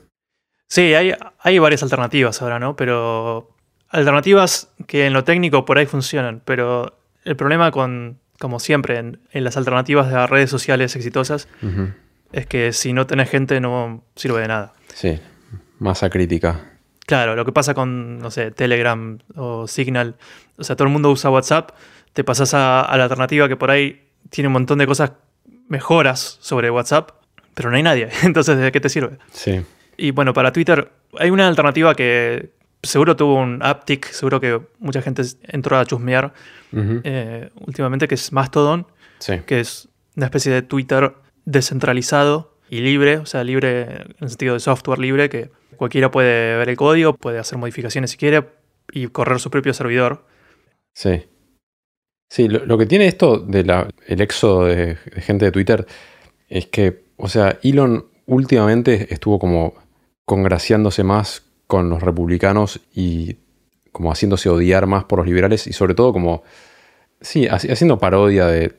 [0.68, 2.76] Sí, hay, hay varias alternativas ahora, ¿no?
[2.76, 3.50] Pero
[3.90, 6.42] alternativas que en lo técnico por ahí funcionan.
[6.46, 6.94] Pero
[7.26, 11.48] el problema con, como siempre, en, en las alternativas de redes sociales exitosas
[12.32, 14.74] es que si no tenés gente no sirve de nada.
[14.94, 15.20] Sí,
[15.80, 16.62] masa crítica.
[17.06, 20.16] Claro, lo que pasa con, no sé, Telegram o Signal,
[20.58, 21.72] o sea, todo el mundo usa WhatsApp,
[22.14, 25.14] te pasas a, a la alternativa que por ahí tiene un montón de cosas,
[25.68, 27.12] mejoras sobre WhatsApp,
[27.56, 29.18] pero no hay nadie, entonces ¿de qué te sirve?
[29.32, 29.62] Sí.
[29.98, 32.52] Y bueno, para Twitter hay una alternativa que
[32.84, 36.34] seguro tuvo un uptick, seguro que mucha gente entró a chusmear
[36.74, 38.88] eh, últimamente, que es Mastodon,
[39.20, 39.40] Sí.
[39.46, 41.14] que es una especie de Twitter
[41.46, 46.58] descentralizado y libre, o sea, libre en el sentido de software libre, que cualquiera puede
[46.58, 48.46] ver el código, puede hacer modificaciones si quiere
[48.92, 50.26] y correr su propio servidor.
[50.94, 51.26] Sí.
[52.30, 53.72] Sí, lo, lo que tiene esto del
[54.22, 55.86] éxodo de, de gente de Twitter
[56.48, 59.74] es que, o sea, Elon últimamente estuvo como
[60.26, 63.36] congraciándose más con los republicanos y
[63.92, 66.42] como haciéndose odiar más por los liberales y sobre todo como,
[67.22, 68.74] sí, haci- haciendo parodia de,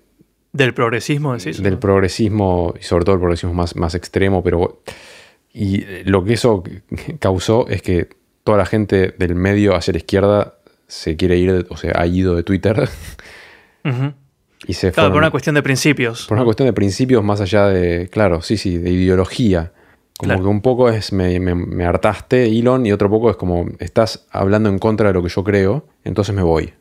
[0.53, 1.63] Del progresismo, decís.
[1.63, 1.81] del ¿no?
[1.81, 4.83] progresismo y sobre todo el progresismo más, más extremo, pero
[5.53, 6.65] y lo que eso
[7.21, 8.09] causó es que
[8.43, 10.55] toda la gente del medio hacia la izquierda
[10.89, 12.89] se quiere ir, o sea, ha ido de Twitter
[14.67, 16.27] y se Claro, fueron- por una cuestión de principios.
[16.27, 19.73] por una cuestión de principios más allá de, claro, sí, sí, de ideología.
[20.21, 20.43] Como Claro.
[20.43, 24.27] que un poco es me, me- me hartaste, Elon, y otro poco es como estás
[24.31, 26.75] hablando en contra de lo que yo creo, entonces me voy.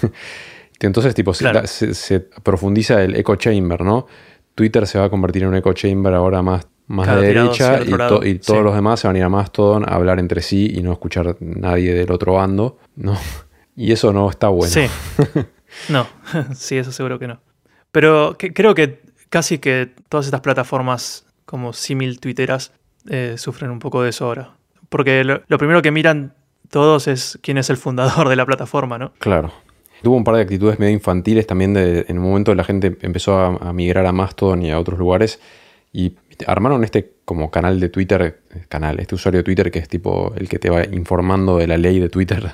[0.80, 1.66] entonces, tipo, se- Claro.
[1.66, 4.06] se, se profundiza el echo chamber, ¿no?
[4.54, 7.80] Twitter se va a convertir en un echo chamber ahora más, más Claro, de derecha
[7.82, 8.64] y, to- todos sí.
[8.64, 11.36] los demás se van a ir a Mastodon a hablar entre sí y no escuchar
[11.40, 13.16] nadie del otro bando, ¿no?
[13.76, 14.72] Y eso no está bueno.
[14.72, 14.86] Sí.
[15.88, 16.06] No,
[16.54, 17.40] sí, eso seguro que no.
[17.92, 19.00] Pero que- creo que
[19.30, 22.72] casi que todas estas plataformas como símil twitteras
[23.10, 24.54] eh, sufren un poco de eso ahora.
[24.88, 26.32] Porque lo, primero que miran
[26.70, 29.12] todos es quién es el fundador de la plataforma, ¿no?
[29.18, 29.52] Claro.
[30.02, 31.76] Tuvo un par de actitudes medio infantiles también.
[31.76, 35.40] En un momento la gente empezó a, a migrar a Mastodon y a otros lugares
[35.92, 39.88] y armaron este como canal de Twitter, eh, canal, este usuario de Twitter que es
[39.88, 42.52] tipo el que te va informando de la ley de Twitter.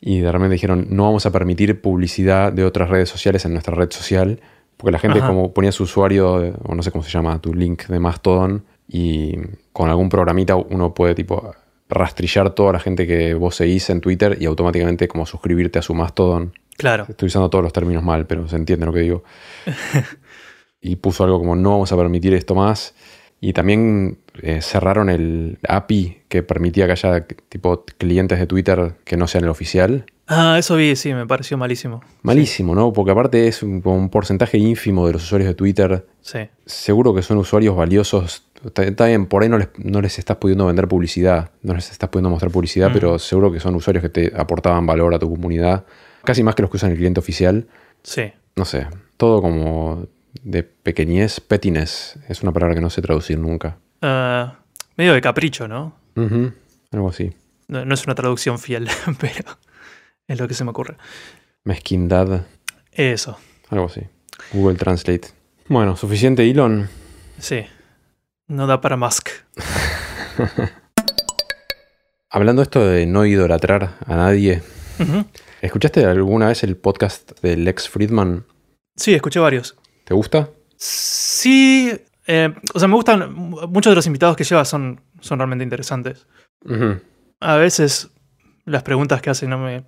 [0.00, 3.74] Y de repente dijeron, no vamos a permitir publicidad de otras redes sociales en nuestra
[3.74, 4.38] red social.
[4.76, 5.28] Porque la gente Ajá.
[5.28, 9.36] como ponía su usuario, o no sé cómo se llama, tu link de Mastodon y
[9.72, 11.54] con algún programita uno puede tipo
[11.88, 15.94] rastrillar toda la gente que vos seguís en Twitter y automáticamente como suscribirte a su
[15.94, 16.52] Mastodon.
[16.76, 17.06] Claro.
[17.08, 19.24] Estoy usando todos los términos mal, pero se entiende lo que digo.
[20.80, 22.94] y puso algo como no vamos a permitir esto más.
[23.40, 29.16] Y también eh, cerraron el API que permitía que haya tipo clientes de Twitter que
[29.16, 30.06] no sean el oficial.
[30.26, 32.02] Ah, eso vi, sí, me pareció malísimo.
[32.22, 32.92] Malísimo, ¿no?
[32.92, 36.06] Porque aparte es un, un porcentaje ínfimo de los usuarios de Twitter.
[36.22, 36.38] Sí.
[36.64, 38.44] Seguro que son usuarios valiosos.
[38.64, 42.08] Está, bien, por ahí no les, no les estás pudiendo vender publicidad, no les estás
[42.08, 42.92] pudiendo mostrar publicidad, Mm.
[42.94, 45.84] pero seguro que son usuarios que te aportaban valor a tu comunidad.
[46.24, 47.66] Casi más que los que usan el cliente oficial.
[48.02, 48.32] Sí.
[48.56, 48.86] no sé,
[49.18, 50.06] todo como
[50.42, 53.76] de pequeñez, pettiness, es una palabra que no sé traducir nunca.
[54.00, 54.58] Ah,
[54.96, 55.94] medio de capricho, ¿no?
[56.16, 56.52] Ujú,
[56.92, 57.32] Algo así.
[57.68, 58.88] No, no es una traducción fiel,
[59.20, 59.58] pero
[60.28, 60.96] es lo que se me ocurre.
[61.64, 62.46] Mezquindad.
[62.92, 63.38] Eso.
[63.70, 64.02] algo así.
[64.52, 65.28] Google Translate.
[65.68, 66.88] Bueno, suficiente Elon.
[67.38, 67.64] Sí.
[68.46, 69.30] No da para Musk.
[72.30, 74.62] Hablando esto de no idolatrar a nadie.
[75.62, 78.44] ¿escuchaste alguna vez el podcast de Lex Friedman?
[78.96, 79.76] Sí, escuché varios.
[80.04, 80.50] ¿Te gusta?
[80.76, 81.92] Sí.
[82.26, 83.32] eh, o sea, me gustan.
[83.34, 86.26] Muchos de los invitados que lleva son, son realmente interesantes.
[87.40, 88.10] A veces
[88.64, 89.84] las preguntas que hace no me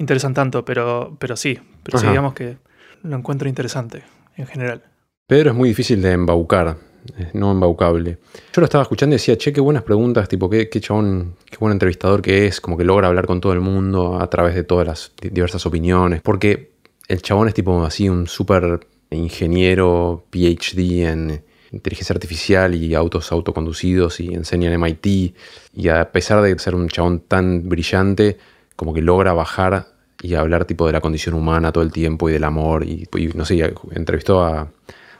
[0.00, 1.56] interesan tanto, pero, pero sí.
[1.84, 2.56] Pero sí, digamos que
[3.02, 4.02] lo encuentro interesante
[4.36, 4.82] en general.
[5.28, 6.76] Pedro es muy difícil de embaucar,
[7.16, 8.18] es no embaucable.
[8.52, 11.56] Yo lo estaba escuchando y decía, che, qué buenas preguntas, tipo, qué, qué chabón, qué
[11.58, 14.64] buen entrevistador que es, como que logra hablar con todo el mundo a través de
[14.64, 16.20] todas las di- diversas opiniones.
[16.22, 16.72] Porque
[17.06, 18.80] el chabón es tipo así, un súper
[19.10, 25.34] ingeniero, PhD en inteligencia artificial y autos autoconducidos y enseña en MIT.
[25.74, 28.38] Y a pesar de ser un chabón tan brillante,
[28.80, 29.88] como que logra bajar
[30.22, 32.82] y hablar tipo de la condición humana todo el tiempo y del amor.
[32.82, 34.72] Y, y no sé, entrevistó a,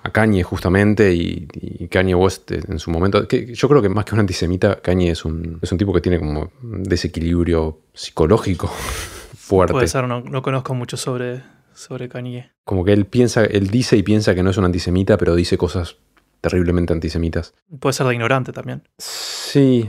[0.03, 3.29] a Kanye justamente y, y Kanye West en su momento.
[3.29, 6.01] Que yo creo que más que un antisemita, Kanye es un, es un tipo que
[6.01, 8.69] tiene como un desequilibrio psicológico
[9.37, 9.75] fuerte.
[9.75, 11.43] Puede ser, no, no conozco mucho sobre,
[11.75, 12.53] sobre Kanye.
[12.65, 15.59] Como que él piensa, él dice y piensa que no es un antisemita, pero dice
[15.59, 15.97] cosas
[16.41, 17.53] terriblemente antisemitas.
[17.79, 18.89] Puede ser de ignorante también.
[18.97, 19.85] Sí,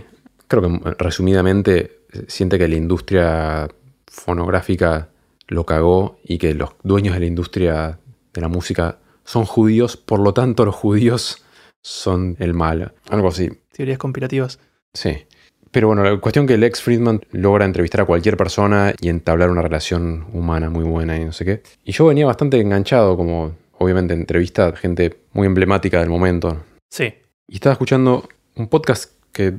[0.50, 3.70] creo que resumidamente siente que la industria
[4.08, 5.10] fonográfica
[5.48, 8.00] lo cagó y que los dueños de la industria
[8.34, 11.44] de la música son judíos, por lo tanto los judíos
[11.82, 12.94] son el mal.
[13.10, 13.50] Algo así.
[13.72, 14.60] Teorías conspirativas.
[14.94, 15.26] Sí.
[15.72, 19.62] Pero bueno, la cuestión que Lex Friedman logra entrevistar a cualquier persona y entablar una
[19.62, 21.64] relación humana muy buena y no sé qué.
[21.86, 26.62] Y yo venía bastante enganchado, como obviamente entrevista a gente muy emblemática del momento.
[26.90, 27.14] Sí.
[27.48, 29.54] Y estaba escuchando un podcast que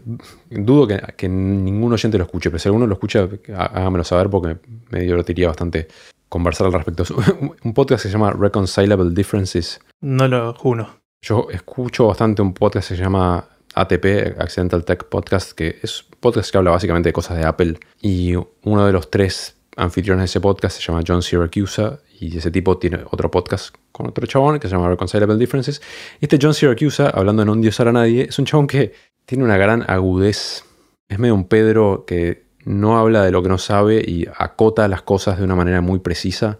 [0.50, 4.28] dudo que, que ningún oyente lo escuche, pero si alguno lo escucha, há- hágamelo saber
[4.30, 4.58] porque
[4.90, 5.88] me divertiría bastante
[6.28, 7.02] conversar al respecto.
[7.02, 7.10] Es
[7.62, 9.80] un- podcast que se llama Reconcilable Differences.
[10.00, 10.88] No lo juro.
[11.22, 16.18] Yo escucho bastante un podcast que se llama ATP, Accidental Tech Podcast, que es un
[16.20, 17.78] podcast que habla básicamente de cosas de Apple.
[18.00, 22.00] Y uno de los tres anfitriones de ese podcast se llama John Siracusa.
[22.20, 25.80] Y ese tipo tiene otro podcast con otro chabón que se llama Reconcilable Differences.
[26.20, 28.92] Y este John Siracusa, hablando de no endiosar a nadie, es un chabón que
[29.26, 30.64] tiene una gran agudez.
[31.08, 35.02] Es medio un Pedro que no habla de lo que no sabe y acota las
[35.02, 36.58] cosas de una manera muy precisa.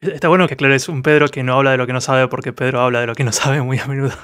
[0.00, 2.52] Está bueno que aclares un Pedro que no habla de lo que no sabe porque
[2.52, 4.14] Pedro habla de lo que no sabe muy a menudo.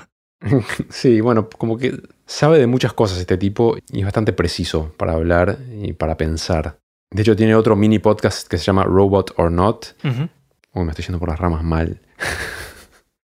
[0.89, 5.15] Sí, bueno, como que sabe de muchas cosas este tipo y es bastante preciso para
[5.15, 6.79] hablar y para pensar.
[7.11, 9.87] De hecho, tiene otro mini podcast que se llama Robot or Not.
[10.05, 10.29] Ujú.
[10.75, 12.01] Uy, me estoy yendo por las ramas mal.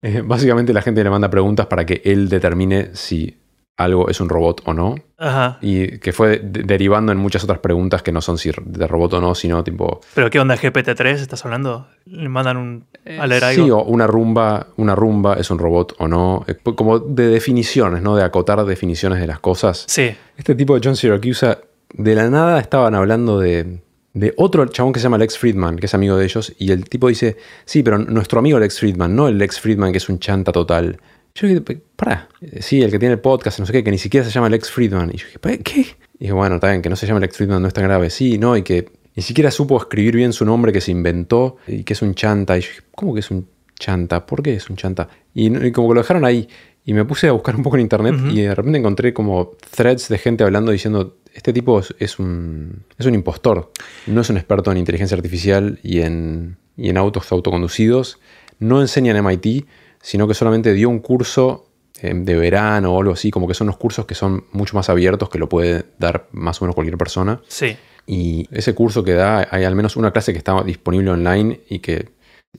[0.06, 3.38] Eh, Básicamente la gente le manda preguntas para que él determine si
[3.78, 4.96] algo es un robot o no.
[5.18, 5.58] Ajá.
[5.62, 9.14] Y que fue de- derivando en muchas otras preguntas que no son si de robot
[9.14, 10.00] o no, sino tipo...
[10.14, 11.88] ¿Pero qué onda GPT-3 estás hablando?
[12.06, 12.86] ¿Le mandan un,
[13.20, 13.64] a leer algo?
[13.66, 16.46] Sí, o una rumba, una rumba es un robot o no.
[16.48, 18.16] Eh, Como de definiciones, ¿no?
[18.16, 19.86] De acotar definiciones de las cosas.
[19.88, 20.16] Sí.
[20.38, 21.60] Este tipo de John Siracusa,
[21.94, 23.80] de la nada estaban hablando de,
[24.14, 26.88] de otro chabón que se llama Lex Friedman, que es amigo de ellos, y el
[26.90, 30.20] tipo dice, sí, pero nuestro amigo Lex Friedman, no el Lex Friedman que es un
[30.20, 31.00] chanta total.
[31.36, 33.90] Yo dije, "Pe- pará, eh, sí, el que tiene el podcast, no sé qué, que
[33.92, 35.10] ni siquiera se llama Lex Friedman.
[35.14, 35.80] Y yo dije, "¿Pa- ¿qué?
[35.82, 38.10] Y dije, bueno, está bien, que no se llame Lex Friedman no es tan grave.
[38.12, 41.84] Sí, no, y que ni siquiera supo escribir bien su nombre, que se inventó, y
[41.84, 42.58] que es un chanta.
[42.58, 43.48] Y yo dije, ¿cómo que es un
[43.80, 44.26] chanta?
[44.28, 45.10] ¿Por qué es un chanta?
[45.34, 46.48] Y, como que lo dejaron ahí.
[46.86, 50.10] Y me puse a buscar un poco en internet y de repente encontré como threads
[50.10, 53.72] de gente hablando diciendo, este tipo es, es un, es un impostor,
[54.06, 58.20] no es un experto en inteligencia artificial y en, y en autos autoconducidos,
[58.60, 59.66] no enseña en MIT,
[60.04, 61.70] sino que solamente dio un curso
[62.02, 64.90] eh, de verano o algo así, como que son unos cursos que son mucho más
[64.90, 67.42] abiertos, que lo puede dar más o menos cualquier persona.
[67.48, 67.78] Sí.
[68.06, 71.80] Y ese curso que da, hay al menos una clase que está disponible online y
[71.80, 72.10] que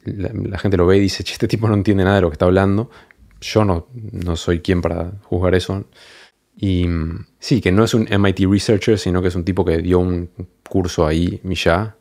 [0.04, 2.30] la, la gente lo ve y dice, "Che, este tipo no entiende nada de lo
[2.30, 2.90] que está hablando.
[3.42, 5.84] Yo no, no soy quien para juzgar eso.
[6.56, 9.78] Y mm, sí, que no es un MIT researcher, sino que es un tipo que
[9.78, 10.30] dio un
[10.66, 11.96] curso ahí y ya,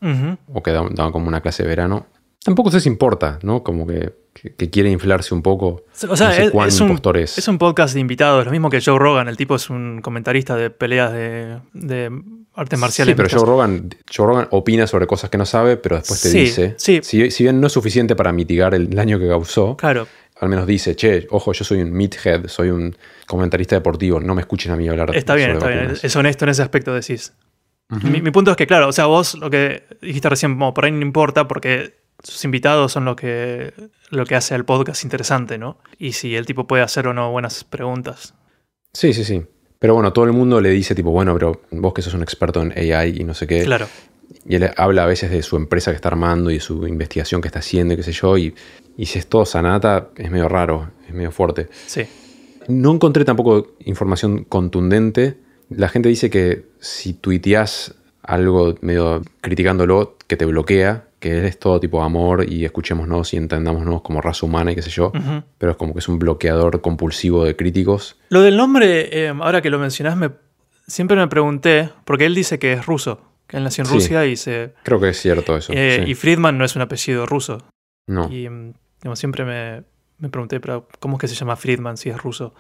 [0.54, 2.08] o que daba, daba como una clase de verano.
[2.44, 3.64] Tampoco sé si importa, ¿no?
[3.64, 5.84] Como que, que- que quiere inflarse un poco.
[6.10, 7.38] O sea, no sé es, cuán es un, es.
[7.38, 9.28] es un podcast de invitados, lo mismo que Joe Rogan.
[9.30, 12.12] El tipo es un comentarista de peleas de, de
[12.54, 13.14] artes marciales.
[13.14, 13.30] Sí, pero.
[13.30, 16.74] Joe Rogan, Joe Rogan opina sobre cosas que no sabe, pero después te Sí, dice.
[16.78, 17.00] sí.
[17.04, 20.08] Si, si bien no es suficiente para mitigar el daño que causó, Claro.
[20.42, 22.94] al menos dice, che, ojo, yo soy un meathead, soy un
[23.26, 25.80] comentarista deportivo, no me escuchen a mí hablar Está bien, sobre está bien.
[25.84, 26.04] vacunas".
[26.04, 27.32] Es honesto en ese aspecto, decís.
[28.02, 30.92] Mi punto es que, claro, o sea, vos lo que dijiste recién, como por ahí
[30.92, 31.94] no importa porque
[32.24, 33.74] sus invitados son lo que,
[34.10, 35.78] lo que hace al podcast interesante, ¿no?
[35.98, 38.34] Y si el tipo puede hacer o no buenas preguntas.
[38.94, 39.44] Sí, sí, sí.
[39.80, 42.62] Pero bueno, todo el mundo le dice tipo, bueno, pero vos que sos un experto
[42.62, 43.64] en AI y no sé qué.
[43.64, 43.88] Claro.
[44.48, 47.50] Y él habla a veces de su empresa que está armando y su investigación que
[47.50, 48.38] está haciendo y qué sé yo.
[48.38, 48.56] Y
[48.96, 51.68] Y si es todo Sanata, es medio raro, es medio fuerte.
[51.86, 52.04] Sí.
[52.70, 55.38] No encontré tampoco información contundente.
[55.70, 61.80] La gente dice que si tuiteas algo medio criticándolo, que te bloquea, que es todo
[61.80, 65.14] tipo de amor y escuchémonos y entendámonos como raza humana y qué sé yo.
[65.58, 68.20] Pero es como que es un bloqueador compulsivo de críticos.
[68.28, 70.32] Lo del nombre, eh, ahora que lo mencionás, me,
[70.86, 73.94] siempre me pregunté, porque él dice que es ruso, que él nació en Sí.
[73.94, 74.74] Rusia y se...
[74.84, 75.72] Creo que es cierto eso.
[75.74, 76.12] eh, sí.
[76.12, 77.60] Y Friedman no es un apellido ruso.
[78.08, 78.28] No.
[78.30, 78.50] Y
[79.02, 79.84] digamos, siempre me,
[80.18, 82.54] me pregunté, pero ¿cómo es que se llama Friedman si es ruso?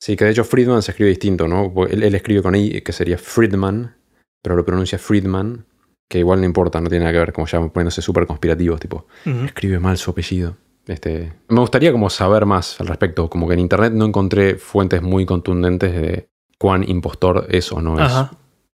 [0.00, 1.72] Sí, que de hecho Friedman se escribe distinto, ¿no?
[1.90, 3.96] Él, él escribe con I, que sería Friedman,
[4.40, 5.64] pero lo pronuncia Friedman,
[6.08, 9.06] que igual no importa, no tiene nada que ver, como ya poniéndose súper conspirativos, tipo,
[9.44, 10.56] escribe mal su apellido.
[10.86, 15.00] Este, me gustaría como saber más al respecto, como que en internet no encontré fuentes
[15.00, 16.28] muy contundentes de
[16.58, 18.12] cuán impostor es o no es.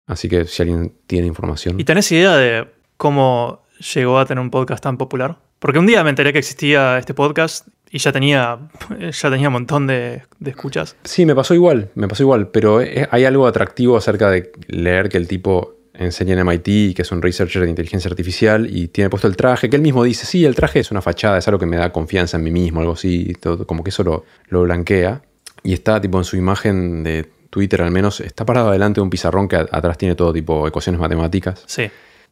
[0.07, 1.79] Así que si alguien tiene información.
[1.79, 2.67] ¿Y tenés idea de
[2.97, 3.63] cómo
[3.95, 5.39] llegó a tener un podcast tan popular?
[5.57, 8.69] Porque un día me enteré que existía este podcast y ya tenía,
[9.11, 10.95] ya tenía un montón de, de escuchas.
[11.03, 15.09] Sí, me pasó igual, me pasó igual, pero eh, hay algo atractivo acerca de leer
[15.09, 19.09] que el tipo enseña en MIT, que es un researcher de inteligencia artificial y tiene
[19.09, 21.59] puesto el traje, que él mismo dice, sí, el traje es una fachada, es algo
[21.59, 24.63] que me da confianza en mí mismo, algo así, todo, como que eso lo, lo
[24.63, 25.21] blanquea.
[25.63, 29.09] Y está tipo en su imagen de Twitter al menos, está parado delante de un
[29.09, 31.89] pizarrón que atrás tiene todo tipo ecuaciones matemáticas, Sí.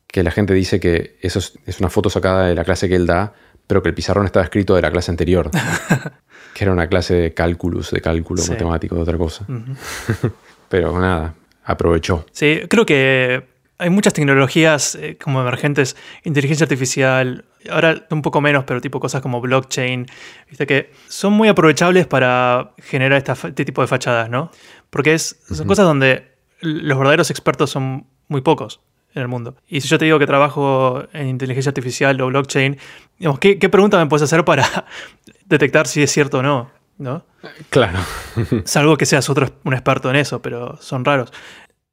[0.08, 2.96] que la gente dice que eso es, es una foto sacada de la clase que
[2.96, 3.34] él da,
[3.66, 5.50] pero que el pizarrón estaba escrito de la clase anterior,
[6.54, 8.52] que era una clase de cálculos, de cálculo Sí.
[8.52, 9.46] matemático, de otra cosa.
[9.48, 10.32] Ujú.
[10.70, 11.34] Pero nada,
[11.64, 12.26] aprovechó.
[12.32, 13.44] Sí, creo que
[13.84, 19.22] hay muchas tecnologías eh, como emergentes, inteligencia artificial, ahora un poco menos, pero tipo cosas
[19.22, 20.06] como blockchain,
[20.50, 24.52] viste que son muy aprovechables para generar esta este tipo de fachadas, ¿no?
[24.90, 26.32] Porque es, son cosas donde
[26.62, 28.80] los verdaderos expertos son muy pocos
[29.16, 29.58] en el mundo.
[29.68, 32.78] Y si yo te digo que trabajo en inteligencia artificial o blockchain,
[33.20, 34.66] digamos, ¿qué, qué pregunta me puedes hacer para
[35.46, 36.72] detectar si es cierto o no?
[36.98, 37.26] ¿No?
[37.70, 38.00] Claro.
[38.66, 41.34] Salvo que seas otro un experto en eso, pero son raros.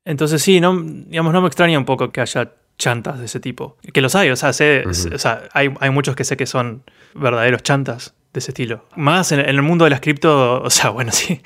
[0.04, 3.76] Entonces sí, no, digamos, no me extraña un poco que haya chantas de ese tipo.
[3.92, 6.82] Que los hay, o sea, sé- o sea, hay, hay muchos que sé que son
[7.14, 8.86] verdaderos chantas de ese estilo.
[8.96, 11.40] Más en, en el mundo de las cripto, o sea, bueno, sí,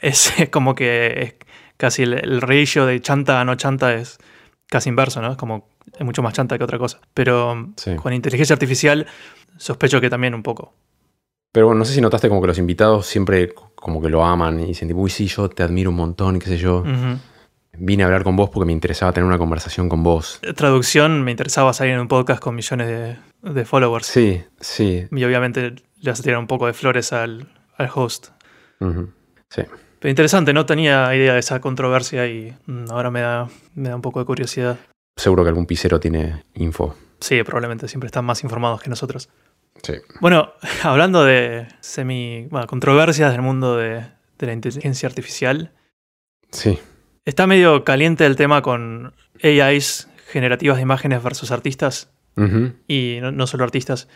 [0.00, 1.34] es como que es
[1.76, 4.18] casi el, el ratio de chanta a no chanta es
[4.68, 5.32] casi inverso, ¿no?
[5.32, 7.00] Es como es mucho más chanta que otra cosa.
[7.14, 7.96] Pero Sí.
[7.96, 9.06] con inteligencia artificial
[9.56, 10.74] sospecho que también un poco.
[11.52, 14.60] Pero bueno, no sé si notaste como que los invitados siempre como que lo aman
[14.60, 16.78] y dicen, uy, sí, yo te admiro un montón y qué sé yo.
[16.80, 17.18] Ujú.
[17.78, 20.40] Vine a hablar con vos porque me interesaba tener una conversación con vos.
[20.56, 23.16] traducción, me interesaba salir en un podcast con millones de,
[23.52, 24.06] de followers.
[24.06, 25.06] Sí, sí.
[25.10, 28.28] Y obviamente le vas a tirar un poco de flores al, al host.
[29.50, 29.62] Sí.
[29.98, 33.96] Pero interesante, no tenía idea de esa controversia y mm, ahora me da, me da
[33.96, 34.76] un poco de curiosidad.
[35.16, 36.94] Seguro que algún pisero tiene info.
[37.20, 39.30] Sí, probablemente siempre están más informados que nosotros.
[39.82, 39.94] Sí.
[40.20, 40.52] Bueno,
[40.82, 42.46] hablando de semi.
[42.50, 44.04] Bueno, controversias del mundo de,
[44.38, 45.72] de la inteligencia artificial,
[46.52, 46.78] Sí.
[47.26, 49.12] Está medio caliente el tema con
[49.42, 52.10] AIs generativas de imágenes versus artistas.
[52.86, 54.08] Y no, no solo artistas.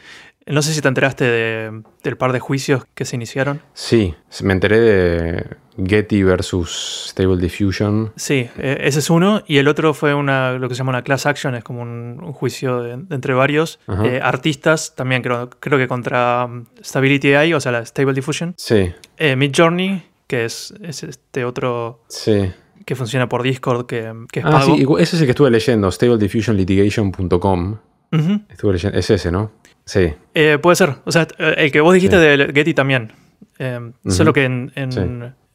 [0.46, 3.62] No sé si te enteraste de- del par de juicios que se iniciaron.
[3.72, 5.46] Sí, me enteré de
[5.82, 8.12] Getty versus Stable Diffusion.
[8.16, 9.42] Sí, eh, ese es uno.
[9.46, 12.20] Y el otro fue una, lo que se llama una class action, es como un,
[12.22, 13.80] un juicio de- de entre varios.
[14.04, 18.52] Eh, artistas, también creo, creo que contra um, Stability AI, o sea, la Stable Diffusion.
[18.58, 22.52] Sí, Eh, Midjourney, que es, es este otro sí.
[22.84, 24.76] Que funciona por Discord, que, que es Ah, pago.
[24.76, 27.78] sí, ese es el que estuve leyendo, stablediffusionlitigation.com.
[28.12, 28.40] Ujú.
[28.48, 29.52] Estuve leyendo, es ese, ¿no?
[29.84, 30.12] Sí.
[30.34, 30.96] Eh, puede ser.
[31.04, 32.22] O sea, el que vos dijiste Sí.
[32.22, 33.12] de Getty también.
[33.58, 35.00] Eh, Solo que en, en- Sí.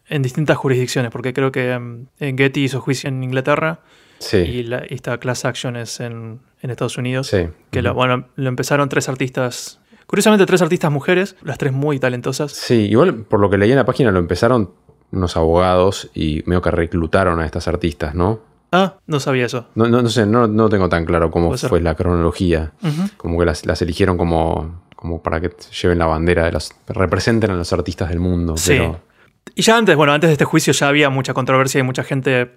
[0.09, 2.07] en distintas jurisdicciones, porque creo que en
[2.37, 3.79] Getty hizo juicio en Inglaterra
[4.19, 4.37] Sí.
[4.37, 7.27] y, la, y esta class action es en, en Estados Unidos.
[7.27, 7.47] sí.
[7.71, 9.79] Que lo, bueno, lo empezaron tres artistas.
[10.05, 12.51] Curiosamente, tres artistas mujeres, las tres muy talentosas.
[12.51, 14.71] Sí, igual por lo que leí en la página lo empezaron
[15.11, 18.39] unos abogados y medio que reclutaron a estas artistas, ¿no?
[18.71, 19.67] Ah, no sabía eso.
[19.75, 22.73] No, no, no sé, no, no tengo tan claro cómo fue la cronología.
[23.17, 25.51] Como que las, las eligieron como, como para que
[25.81, 26.73] lleven la bandera de los.
[26.87, 28.57] representen a los artistas del mundo.
[28.57, 28.73] Sí.
[28.73, 28.99] Pero,
[29.53, 32.51] Y ya antes, bueno, antes de este juicio ya había mucha controversia y mucha gente,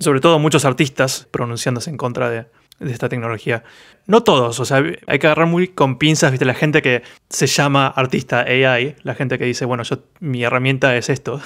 [0.00, 2.46] sobre todo muchos artistas, pronunciándose en contra de,
[2.80, 3.62] de esta tecnología.
[4.06, 7.46] No todos, o sea, hay que agarrar muy con pinzas, viste, la gente que se
[7.46, 11.40] llama artista AI, la gente que dice, bueno, yo, mi herramienta es esto,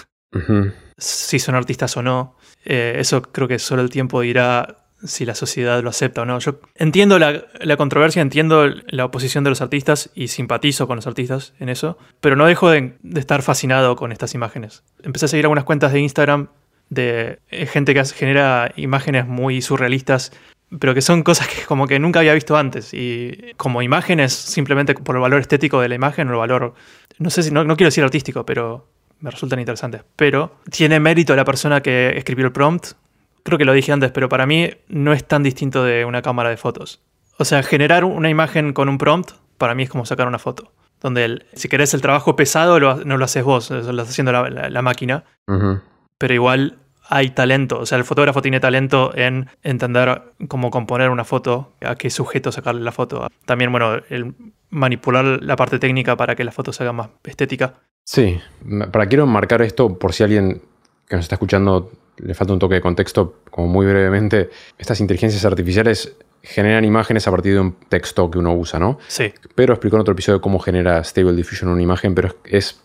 [0.97, 2.37] Si son artistas o no.
[2.65, 6.39] Eh, eso creo que solo el tiempo dirá si la sociedad lo acepta o no.
[6.41, 11.55] Yo entiendo la, controversia, entiendo la oposición de los artistas y simpatizo con los artistas
[11.61, 14.83] en eso, pero no dejo de, estar fascinado con estas imágenes.
[15.03, 16.49] Empecé a seguir algunas cuentas de Instagram
[16.91, 20.33] de eh, gente que genera imágenes muy surrealistas
[20.81, 22.93] pero que son cosas que como que nunca había visto antes.
[22.93, 26.75] Y como imágenes, simplemente por el valor estético de la imagen o el valor,
[27.19, 28.87] no sé si, no, no quiero decir artístico, pero
[29.21, 30.03] me resultan interesantes.
[30.17, 32.93] Pero tiene mérito la persona que escribió el prompt.
[33.43, 36.51] Creo que lo dije antes, pero para mí no es tan distinto de una cámara
[36.51, 37.01] de fotos.
[37.39, 40.73] O sea, generar una imagen con un prompt, para mí es como sacar una foto.
[41.01, 44.33] Donde el- si querés el trabajo pesado, lo- no lo haces vos, lo está haciendo
[44.33, 45.25] la, la- la máquina.
[46.19, 47.79] Pero igual hay talento.
[47.79, 52.51] O sea, el fotógrafo tiene talento en entender cómo componer una foto, a qué sujeto
[52.53, 53.29] sacarle la foto.
[53.47, 54.35] También, bueno, el
[54.71, 57.75] manipular la parte técnica para que la foto se haga más estética.
[58.11, 58.41] Sí,
[58.91, 60.63] para quiero marcar esto por si alguien
[61.07, 64.49] que nos está escuchando le falta un toque de contexto, como muy brevemente,
[64.79, 68.99] estas inteligencias artificiales generan imágenes a partir de un texto que uno usa, ¿no?
[69.09, 72.81] Sí, Pero explicó en otro episodio cómo genera Stable Diffusion una imagen, pero es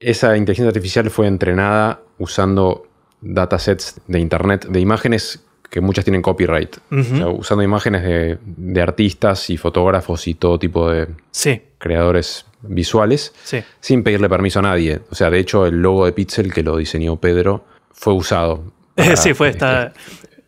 [0.00, 2.86] esa inteligencia artificial fue entrenada usando
[3.20, 7.00] datasets de internet de imágenes que muchas tienen copyright, Ujú.
[7.00, 12.46] O sea, usando imágenes de, de artistas y fotógrafos y todo tipo de sí, creadores
[12.62, 13.62] visuales sí.
[13.80, 15.00] sin pedirle permiso a nadie.
[15.10, 18.72] O sea, de hecho, el logo de Pixel que lo diseñó Pedro fue usado.
[18.94, 19.92] para- sí, fue esta.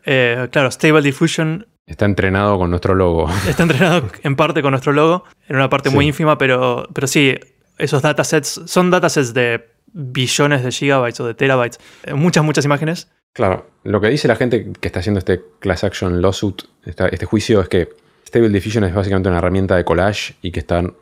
[0.04, 3.28] eh, claro, Stable Diffusion Está entrenado con nuestro logo.
[3.48, 7.34] está entrenado en parte con nuestro logo, en una parte muy ínfima, pero, pero sí,
[7.78, 13.08] esos datasets son datasets de billones de gigabytes o de terabytes, eh, muchas, muchas imágenes.
[13.32, 17.26] Claro, lo que dice la gente que está haciendo este class action lawsuit, esta- este
[17.26, 17.88] juicio, es que
[18.24, 20.94] Stable Diffusion es básicamente una herramienta de collage y que están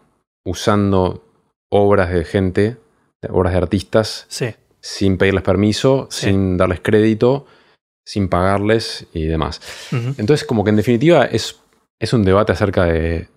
[0.49, 1.25] usando
[1.71, 2.77] obras de gente,
[3.29, 6.27] obras de artistas, Sí, sin pedirles permiso, Sí.
[6.27, 7.47] sin darles crédito,
[8.07, 9.61] sin pagarles y demás.
[9.93, 11.61] Entonces, como que en definitiva es,
[12.01, 13.29] es un debate acerca de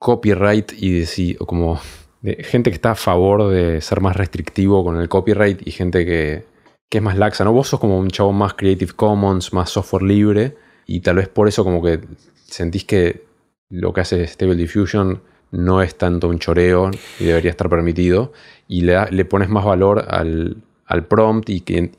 [0.00, 1.80] copyright y de si, o como
[2.22, 6.04] de gente que está a favor de ser más restrictivo con el copyright y gente
[6.04, 6.44] que,
[6.90, 7.52] que es más laxa, ¿no?
[7.52, 10.56] Vos sos como un chavo más Creative Commons, más software libre
[10.86, 12.00] y tal vez por eso como que
[12.46, 13.24] sentís que
[13.70, 16.90] lo que hace Stable Diffusion no es tanto un choreo
[17.20, 18.32] y debería estar permitido
[18.68, 21.92] y le, pones más valor al, al prompt y que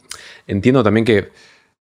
[0.48, 1.30] entiendo también que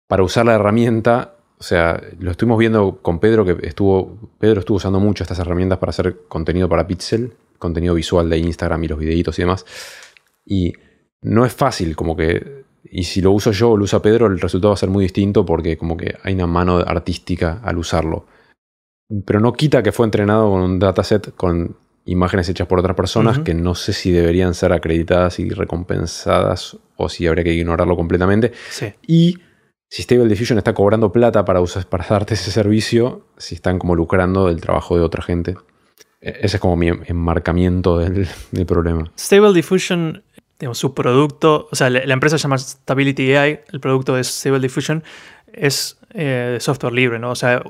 [0.08, 4.78] para usar la herramienta, o sea, lo estuvimos viendo con Pedro, que estuvo, Pedro estuvo
[4.78, 9.00] usando mucho estas herramientas para hacer contenido para Pixel, contenido visual de Instagram y los
[9.00, 9.66] videitos y demás.
[10.46, 10.74] Y
[11.22, 14.40] no es fácil, como que, y si lo uso yo o lo usa Pedro, el
[14.40, 18.26] resultado va a ser muy distinto porque como que hay una mano artística al usarlo.
[19.26, 23.40] Pero no quita que fue entrenado con un dataset con imágenes hechas por otras personas
[23.40, 28.52] que no sé si deberían ser acreditadas y recompensadas o si habría que ignorarlo completamente.
[28.70, 28.94] sí.
[29.06, 29.38] Y
[29.90, 33.94] si Stable Diffusion está cobrando plata para, usar, para darte ese servicio, si están como
[33.94, 35.56] lucrando del trabajo de otra gente.
[36.22, 39.12] E- Ese es como mi enmarcamiento del, del problema.
[39.20, 40.24] Stable Diffusion,
[40.58, 44.62] digamos, su producto, o sea, la, empresa se llama Stability AI, el producto de Stable
[44.62, 45.04] Diffusion
[45.52, 47.32] es eh, software libre, ¿no?
[47.32, 47.62] O sea,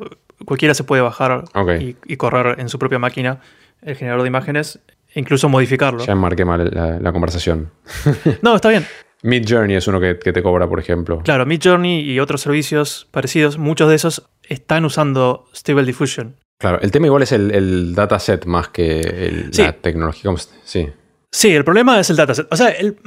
[0.46, 1.44] cualquiera se puede bajar
[1.80, 3.39] y, y correr en su propia máquina
[3.82, 4.80] el generador de imágenes,
[5.14, 6.06] e incluso modificarlo.
[6.06, 7.72] Ya enmarqué mal la, la conversación.
[8.42, 8.86] No, está bien.
[9.24, 11.20] Mid Journey es uno que, que te cobra, por ejemplo.
[11.24, 16.36] Claro, Midjourney y otros servicios parecidos, muchos de esos están usando Stable Diffusion.
[16.58, 19.62] Claro, el tema igual es el, el dataset más que el- Sí.
[19.64, 20.32] la tecnología.
[20.64, 20.89] Sí,
[21.32, 22.48] Sí, el problema es el dataset.
[22.52, 22.98] O sea, el,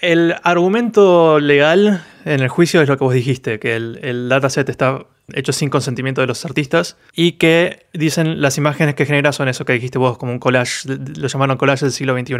[0.00, 4.68] el argumento legal en el juicio es lo que vos dijiste, que el, el dataset
[4.68, 9.48] está hecho sin consentimiento de los artistas y que dicen las imágenes que genera son
[9.48, 12.36] eso que dijiste vos, como un collage, lo llamaron collage del siglo XXI.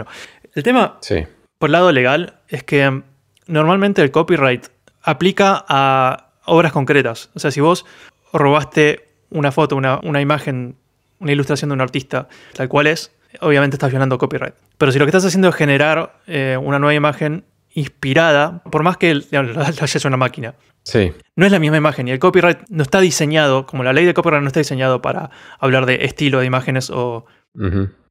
[0.55, 1.26] El tema, sí.
[1.59, 3.03] por el lado legal, es que mm,
[3.47, 4.66] normalmente el copyright
[5.03, 7.30] aplica a obras concretas.
[7.34, 7.84] O sea, si vos
[8.32, 10.76] robaste una foto, una, una imagen,
[11.18, 14.55] una ilustración de un artista, tal cual es, obviamente estás violando copyright.
[14.78, 18.97] Pero si lo que estás haciendo es generar eh, una nueva imagen inspirada, por más
[18.97, 20.55] que digamos, lo haya hecho una máquina,
[20.85, 24.05] Sí, no es la misma imagen y el copyright no está diseñado, como la ley
[24.05, 25.30] de copyright no está diseñado para
[25.61, 27.24] hablar de estilo de imágenes o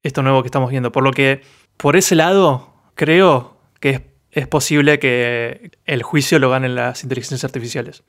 [0.03, 0.91] esto nuevo que estamos viendo.
[0.91, 1.41] Por lo que,
[1.77, 4.01] por ese lado, creo que es,
[4.31, 8.03] es posible que el juicio lo ganen las inteligencias artificiales.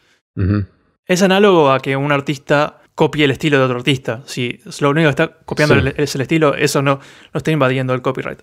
[1.06, 4.22] Es análogo a que un artista copie el estilo de otro artista.
[4.26, 5.92] Si lo único que está copiando Sí.
[5.96, 7.00] es el estilo, eso no,
[7.32, 8.40] no está invadiendo el copyright.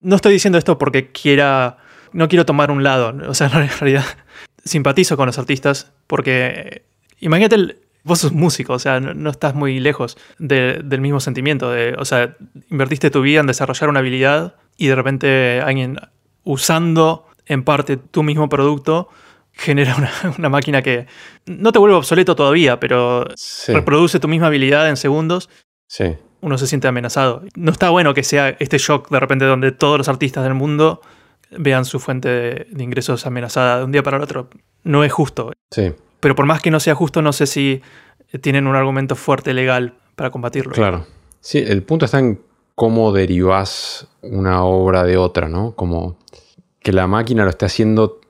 [0.00, 1.76] No estoy diciendo esto porque quiera.
[2.12, 3.14] No quiero tomar un lado.
[3.28, 4.04] O sea, en realidad
[4.64, 6.46] simpatizo con los artistas porque.
[6.54, 6.82] eh,
[7.22, 11.20] Imagínate, el- vos sos músico, o sea, no, no estás muy lejos de- del mismo
[11.20, 11.70] sentimiento.
[11.70, 12.34] De, o sea,
[12.70, 15.98] invertiste tu vida en desarrollar una habilidad y de repente alguien
[16.44, 19.08] usando en parte tu mismo producto
[19.52, 21.06] genera una, una máquina que
[21.46, 25.50] no te vuelve obsoleto todavía, pero Sí, reproduce tu misma habilidad en segundos,
[25.86, 26.16] sí.
[26.40, 27.42] uno se siente amenazado.
[27.54, 31.02] No está bueno que sea este shock de repente donde todos los artistas del mundo
[31.50, 34.48] vean su fuente de, de ingresos amenazada de un día para el otro.
[34.84, 35.52] No es justo.
[35.70, 37.82] Sí, Pero por más que no sea justo, no sé si
[38.40, 40.72] tienen un argumento fuerte legal para combatirlo.
[40.72, 41.06] Claro.
[41.40, 42.40] Sí, el punto está en
[42.74, 45.72] cómo derivas una obra de otra, ¿no?
[45.72, 46.16] Como
[46.80, 48.20] que la máquina lo esté haciendo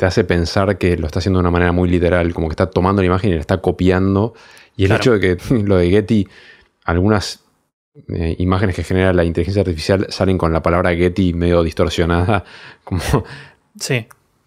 [0.00, 2.70] te hace pensar que lo está haciendo de una manera muy literal, como que está
[2.70, 4.32] tomando la imagen y la está copiando.
[4.74, 6.26] Y el hecho de que lo de Getty,
[6.86, 7.44] algunas
[8.08, 12.44] eh, imágenes que genera la inteligencia artificial salen con la palabra Getty medio distorsionada,
[12.84, 13.02] como
[13.78, 14.06] sí.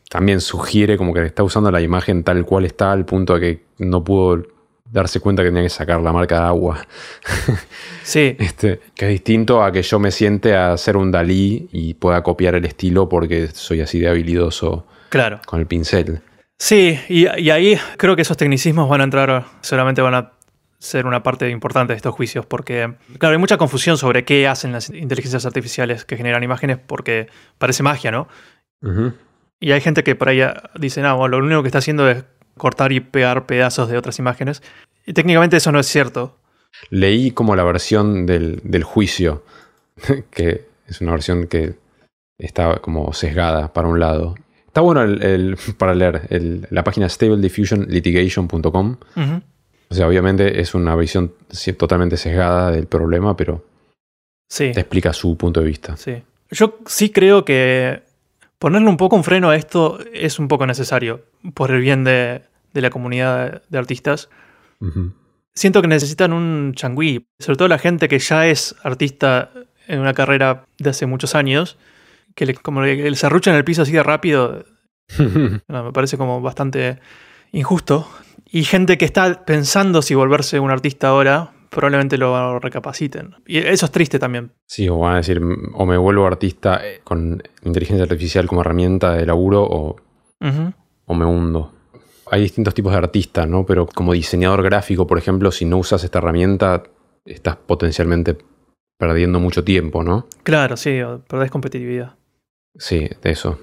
[0.09, 3.63] también sugiere como que está usando la imagen tal cual está, al punto de que
[3.79, 4.43] no pudo
[4.91, 6.85] darse cuenta que tenía que sacar la marca de agua.
[8.03, 8.35] Sí.
[8.37, 12.21] este, que es distinto a que yo me siente a hacer un Dalí y pueda
[12.21, 15.39] copiar el estilo porque soy así de habilidoso claro.
[15.45, 16.19] con el pincel.
[16.59, 20.31] Sí, y, y ahí creo que esos tecnicismos van a entrar, solamente van a
[20.83, 24.71] ser una parte importante de estos juicios, porque, claro, hay mucha confusión sobre qué hacen
[24.73, 27.27] las inteligencias artificiales que generan imágenes, porque
[27.57, 28.27] parece magia, ¿no?
[29.59, 30.41] Y hay gente que por ahí
[30.77, 32.25] dice, no, bueno, lo único que está haciendo es
[32.57, 34.61] cortar y pegar pedazos de otras imágenes.
[35.05, 36.37] Y técnicamente eso no es cierto.
[36.89, 39.43] Leí como la versión del, del juicio,
[40.31, 41.75] que es una versión que
[42.37, 44.35] está como sesgada para un lado.
[44.67, 48.97] Está bueno el, el- para leer el- la página stablediffusionlitigation.com.
[49.15, 49.41] Ujú.
[49.93, 51.33] O sea, obviamente es una visión
[51.77, 53.63] totalmente sesgada del problema, pero
[54.49, 55.95] Sí, te explica su punto de vista.
[55.97, 56.23] sí.
[56.49, 58.01] Yo sí creo que
[58.57, 62.41] ponerle un poco un freno a esto es un poco necesario por el bien de,
[62.73, 64.29] de la comunidad de artistas.
[65.53, 69.51] Siento que necesitan un changüí, sobre todo la gente que ya es artista
[69.87, 71.77] en una carrera de hace muchos años,
[72.33, 74.65] que le, como le, le serrucha en el piso así de rápido,
[75.67, 76.99] no, me parece como bastante
[77.51, 78.07] injusto.
[78.55, 83.33] Y gente que está pensando si volverse un artista ahora, probablemente lo recapaciten.
[83.47, 84.51] Y eso es triste también.
[84.67, 85.41] Sí, o van a decir,
[85.73, 89.95] o me vuelvo artista con inteligencia artificial como herramienta de laburo, o,
[91.05, 91.73] o me hundo.
[92.29, 93.65] Hay distintos tipos de artistas, ¿no?
[93.65, 96.83] Pero como diseñador gráfico, por ejemplo, si no usas esta herramienta,
[97.25, 98.37] estás potencialmente
[98.99, 100.27] perdiendo mucho tiempo, ¿no?
[100.43, 102.17] Claro, sí, perdés competitividad.
[102.77, 103.57] Sí, de eso.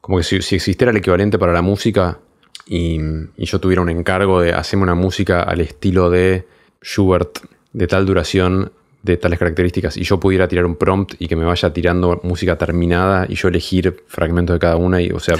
[0.00, 2.18] Como que si, si existiera el equivalente para la música
[2.66, 2.98] y,
[3.36, 6.46] y yo tuviera un encargo de hacerme una música al estilo de
[6.82, 7.38] Schubert,
[7.72, 11.44] de tal duración, de tales características, y yo pudiera tirar un prompt y que me
[11.44, 15.36] vaya tirando música terminada y yo elegir fragmentos de cada una, y o sea,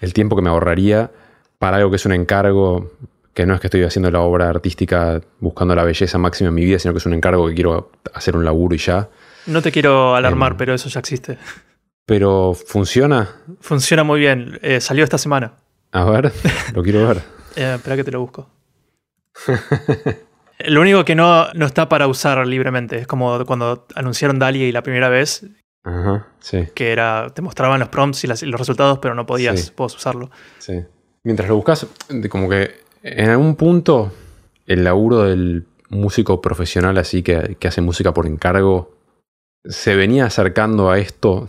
[0.00, 1.10] el tiempo que me ahorraría
[1.58, 2.92] para algo que es un encargo,
[3.34, 6.64] que no es que estoy haciendo la obra artística buscando la belleza máxima en mi
[6.64, 9.08] vida, sino que es un encargo que quiero hacer un laburo y ya.
[9.46, 10.58] No te quiero alarmar, Em.
[10.58, 11.38] pero eso ya existe.
[12.04, 13.28] Pero funciona.
[13.60, 14.58] Funciona muy bien.
[14.62, 15.52] Eh, salió esta semana.
[15.92, 16.32] A ver,
[16.74, 17.22] lo quiero ver.
[17.56, 18.48] Eh, espera que te lo busco.
[20.66, 24.82] Lo único que no, no está para usar libremente es como cuando anunciaron DALI la
[24.82, 25.44] primera vez,
[25.84, 29.24] Ajá, sí, que era te mostraban los prompts y, las- y los resultados, pero no
[29.26, 29.72] podías Sí.
[29.76, 30.30] usarlo.
[30.58, 30.84] sí.
[31.24, 31.86] Mientras lo buscas,
[32.30, 34.12] como que en algún punto
[34.66, 38.94] el laburo del músico profesional así que, que hace música por encargo
[39.64, 41.48] se venía acercando a esto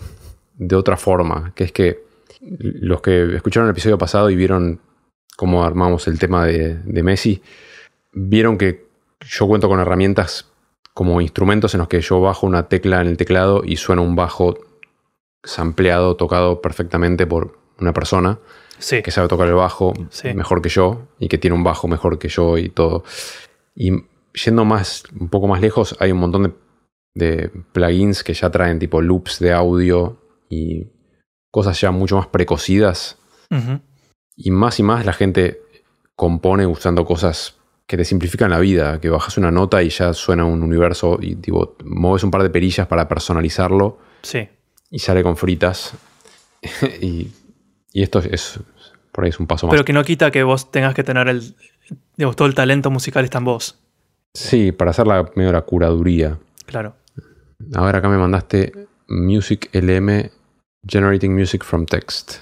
[0.56, 2.04] de otra forma, que es que
[2.42, 4.80] los que escucharon el episodio pasado y vieron
[5.36, 7.42] cómo armamos el tema de, de Messi,
[8.14, 8.88] vieron que
[9.22, 10.52] yo cuento con herramientas
[10.94, 14.16] como instrumentos en los que yo bajo una tecla en el teclado y suena un
[14.16, 14.58] bajo
[15.44, 18.40] sampleado, tocado perfectamente por una persona
[18.78, 19.02] Sí.
[19.02, 20.34] que sabe tocar el bajo Sí.
[20.34, 23.04] mejor que yo y que tiene un bajo mejor que yo y todo.
[23.76, 23.92] Y
[24.34, 26.52] yendo más, un poco más lejos, hay un montón de,
[27.14, 30.18] de plugins que ya traen tipo loops de audio
[30.50, 30.88] y
[31.52, 33.18] cosas ya mucho más precocidas.
[34.36, 35.62] Y más y más la gente
[36.16, 37.56] compone usando cosas
[37.88, 41.36] que te simplifican la vida, que bajas una nota y ya suena un universo y
[41.36, 44.48] tipo, mueves un par de perillas para personalizarlo Sí.
[44.92, 45.94] y sale con fritas.
[47.02, 47.32] y,
[47.92, 48.60] y esto es,
[49.12, 49.72] por ahí es un paso más.
[49.74, 51.56] Pero que no quita que vos tengas que tener el.
[52.16, 53.80] Digamos, todo el talento musical está en vos.
[54.36, 56.38] Sí, para hacer la, medio la curaduría.
[56.68, 56.94] Claro.
[57.74, 58.72] A ver, acá me mandaste
[59.08, 60.30] Music LM
[60.86, 62.42] Generating Music from Text.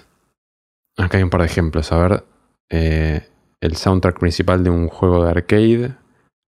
[0.97, 1.91] Acá hay un par de ejemplos.
[1.91, 2.23] A ver,
[2.69, 3.27] eh,
[3.61, 5.95] el soundtrack principal de un juego de arcade.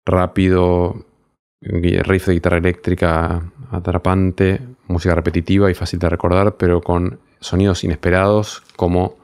[0.07, 1.05] Rápido,
[1.61, 8.63] riff de guitarra eléctrica atrapante, música repetitiva y fácil de recordar, pero con sonidos inesperados
[8.77, 9.17] como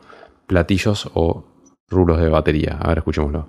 [0.46, 1.44] platillos o
[1.88, 2.78] rulos de batería.
[2.80, 3.48] A ver, escuchémoslo.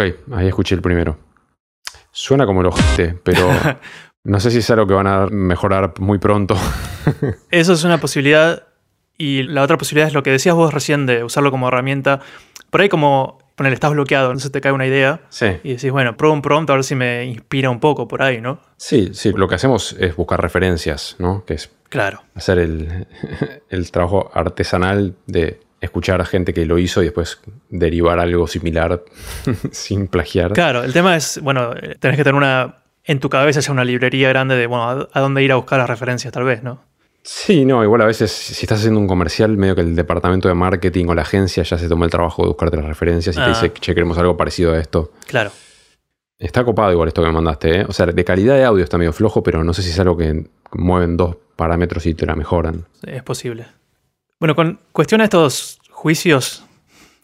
[0.00, 1.18] Ahí escuché el primero.
[2.10, 3.48] Suena como el ojete, pero
[4.24, 6.56] no sé si es algo que van a mejorar muy pronto.
[7.50, 8.64] Eso es una posibilidad.
[9.16, 12.20] Y la otra posibilidad es lo que decías vos recién de usarlo como herramienta.
[12.70, 15.22] Por ahí como poner, estás bloqueado, se te cae una idea.
[15.28, 15.46] Sí.
[15.64, 18.40] Y decís, bueno, pruebo un prompt a ver si me inspira un poco por ahí,
[18.40, 18.60] ¿no?
[18.76, 19.32] Sí, sí.
[19.32, 21.44] Lo que hacemos es buscar referencias, ¿no?
[21.44, 22.22] Que es Claro.
[22.34, 23.08] hacer el,
[23.70, 29.02] el trabajo artesanal de escuchar a gente que lo hizo y después derivar algo similar
[29.70, 30.52] sin plagiar.
[30.52, 31.70] Claro, el tema es, bueno,
[32.00, 35.20] tenés que tener una, en tu cabeza ya una librería grande de, bueno, a, a
[35.20, 36.82] dónde ir a buscar las referencias tal vez, ¿no?
[37.22, 40.54] Sí, no, igual a veces si estás haciendo un comercial, medio que el departamento de
[40.54, 43.44] marketing o la agencia ya se tomó el trabajo de buscarte las referencias y Ah.
[43.44, 45.12] te dice, che, queremos algo parecido a esto.
[45.26, 45.50] Claro.
[46.38, 47.84] Está copado igual esto que me mandaste, ¿eh?
[47.88, 50.16] O sea, de calidad de audio está medio flojo, pero no sé si es algo
[50.16, 52.86] que mueven dos parámetros y te la mejoran.
[53.04, 53.66] Es posible.
[54.40, 56.64] Bueno, con cuestión a estos juicios,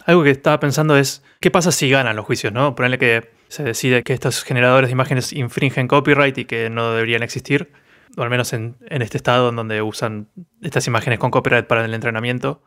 [0.05, 2.75] algo que estaba pensando es, ¿qué pasa si ganan los juicios, no?
[2.75, 7.23] Ponerle que se decide que estos generadores de imágenes infringen copyright y que no deberían
[7.23, 7.71] existir,
[8.17, 10.29] o al menos en, en este estado en donde usan
[10.61, 12.63] estas imágenes con copyright para el entrenamiento.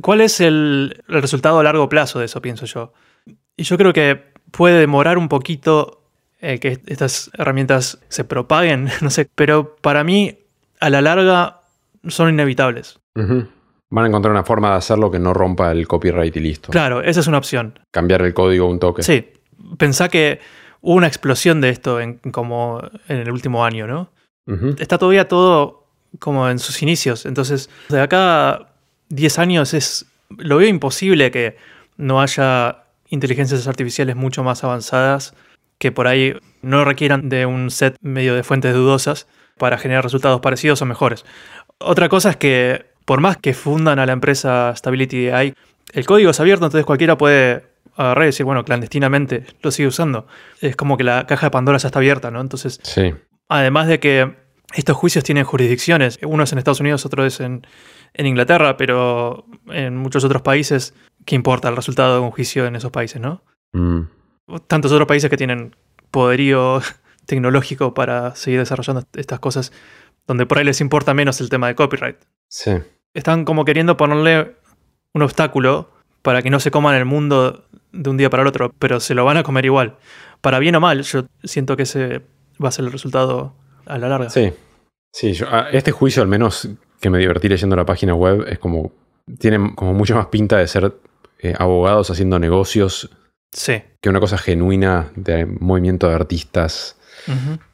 [0.00, 2.92] ¿Cuál es el, el resultado a largo plazo de eso, pienso yo?
[3.56, 6.04] Y yo creo que puede demorar un poquito
[6.40, 10.38] eh, que estas herramientas se propaguen, no sé, pero para mí,
[10.80, 11.60] a la larga,
[12.08, 13.00] son inevitables.
[13.14, 16.70] Van a encontrar una forma de hacerlo que no rompa el copyright y listo.
[16.72, 17.78] Claro, esa es una opción.
[17.90, 19.02] Cambiar el código un toque.
[19.02, 19.28] Sí,
[19.78, 20.40] pensá que
[20.80, 24.10] hubo una explosión de esto en, como en el último año, ¿no?
[24.78, 25.86] Está todavía todo
[26.18, 28.68] como en sus inicios, entonces de acá a
[29.08, 31.56] 10 años es, lo veo imposible que
[31.96, 35.34] no haya inteligencias artificiales mucho más avanzadas
[35.78, 39.26] que por ahí no requieran de un set medio de fuentes dudosas
[39.58, 41.24] para generar resultados parecidos o mejores.
[41.80, 45.54] Otra cosa es que por más que fundan a la empresa Stability AI,
[45.92, 47.66] el código es abierto, entonces cualquiera puede
[47.96, 50.26] agarrar y decir, bueno, clandestinamente lo sigue usando.
[50.60, 52.40] Es como que la caja de Pandora ya está abierta, ¿no?
[52.40, 53.14] Entonces, Sí.
[53.48, 54.34] además de que
[54.74, 57.66] estos juicios tienen jurisdicciones, uno es en Estados Unidos, otro es en,
[58.14, 60.94] en Inglaterra, pero en muchos otros países,
[61.24, 63.42] ¿qué importa el resultado de un juicio en esos países, no?
[63.72, 64.00] Mm.
[64.66, 65.76] Tantos otros países que tienen
[66.10, 66.80] poderío
[67.26, 69.72] tecnológico para seguir desarrollando estas cosas,
[70.26, 72.16] donde por ahí les importa menos el tema de copyright.
[72.48, 72.72] Sí.
[73.14, 74.56] Están como queriendo ponerle
[75.12, 75.90] un obstáculo
[76.22, 79.14] para que no se coman el mundo de un día para el otro, pero se
[79.14, 79.96] lo van a comer igual.
[80.40, 82.22] Para bien o mal, yo siento que ese
[82.62, 83.54] va a ser el resultado
[83.86, 84.30] a la larga.
[84.30, 84.52] Sí.
[85.12, 86.68] Sí, yo- a- este juicio al menos
[87.00, 88.92] que me divertí leyendo la página web es como...
[89.38, 90.92] Tiene como mucho más pinta de ser
[91.38, 93.10] eh, abogados haciendo negocios
[93.52, 93.82] Sí.
[94.02, 96.98] que una cosa genuina de movimiento de artistas.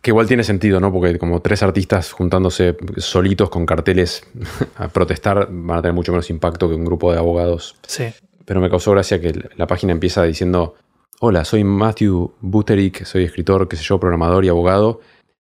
[0.00, 0.92] Que igual tiene sentido, ¿no?
[0.92, 4.22] Porque como tres artistas juntándose solitos con carteles
[4.76, 7.76] a protestar van a tener mucho menos impacto que un grupo de abogados.
[7.86, 8.04] Sí.
[8.44, 10.74] Pero me causó gracia que la página empieza diciendo,
[11.20, 15.00] hola, soy Matthew Buterick, soy escritor, qué sé yo, programador y abogado.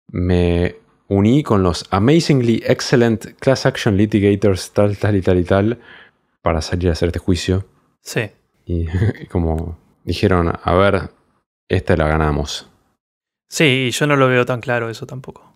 [0.08, 0.78] Me
[1.08, 5.80] uní con los Amazingly Excellent Class Action Litigators, tal, tal y tal y tal,
[6.42, 7.66] para salir a hacer este juicio.
[8.02, 8.30] Sí.
[8.66, 8.88] Y,
[9.22, 11.10] y como dijeron, a ver,
[11.70, 12.70] esta la ganamos.
[13.54, 15.56] Sí, y yo no lo veo tan claro eso tampoco.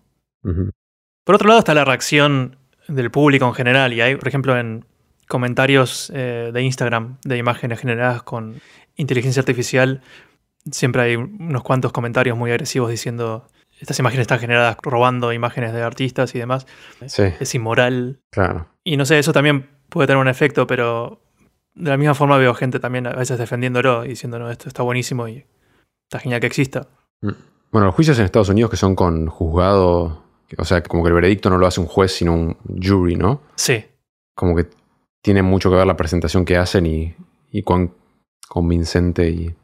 [1.24, 3.92] Por otro lado está la reacción del público en general.
[3.92, 4.84] Y hay, por ejemplo, en
[5.26, 8.60] comentarios eh, de Instagram de imágenes generadas con
[8.94, 10.00] inteligencia artificial,
[10.70, 13.48] siempre hay unos cuantos comentarios muy agresivos diciendo
[13.80, 16.68] estas imágenes están generadas robando imágenes de artistas y demás.
[17.06, 18.20] Sí, Es inmoral.
[18.30, 18.68] claro.
[18.84, 21.20] Y no sé, eso también puede tener un efecto, pero
[21.74, 24.84] de la misma forma veo gente también a veces defendiéndolo y diciendo, no, esto está
[24.84, 25.44] buenísimo y
[26.04, 26.86] está genial que exista.
[27.70, 30.22] Bueno, los juicios en Estados Unidos que son con juzgado,
[30.56, 33.42] o sea, como que el veredicto no lo hace un juez, sino un jury, ¿no?
[33.56, 33.84] Sí,
[34.34, 34.66] Como que
[35.22, 37.14] tiene mucho que ver la presentación que hacen y,
[37.50, 37.92] y cuán
[38.48, 39.54] convincente y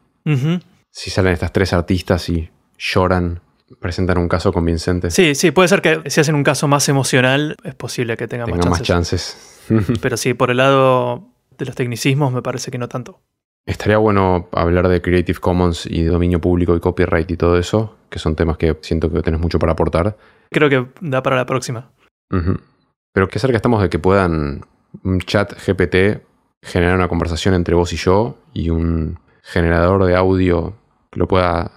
[0.91, 3.41] si salen estas tres artistas y lloran,
[3.79, 7.55] presentan un caso convincente, sí, sí, puede ser que si hacen un caso más emocional,
[7.63, 9.65] es posible que tenga, tengan más más chances.
[9.67, 9.99] chances.
[10.01, 11.27] Pero sí, por el lado
[11.57, 13.21] de los tecnicismos me parece que no tanto.
[13.65, 18.19] Estaría bueno hablar de Creative Commons y dominio público y copyright y todo eso, que
[18.19, 20.17] son temas que siento que tenés mucho para aportar.
[20.51, 21.89] Creo que da para la próxima.
[22.29, 24.65] Pero qué cerca estamos de que puedan
[25.03, 26.21] un chat GPT
[26.61, 30.75] generar una conversación entre vos y yo y un generador de audio
[31.11, 31.71] que lo pueda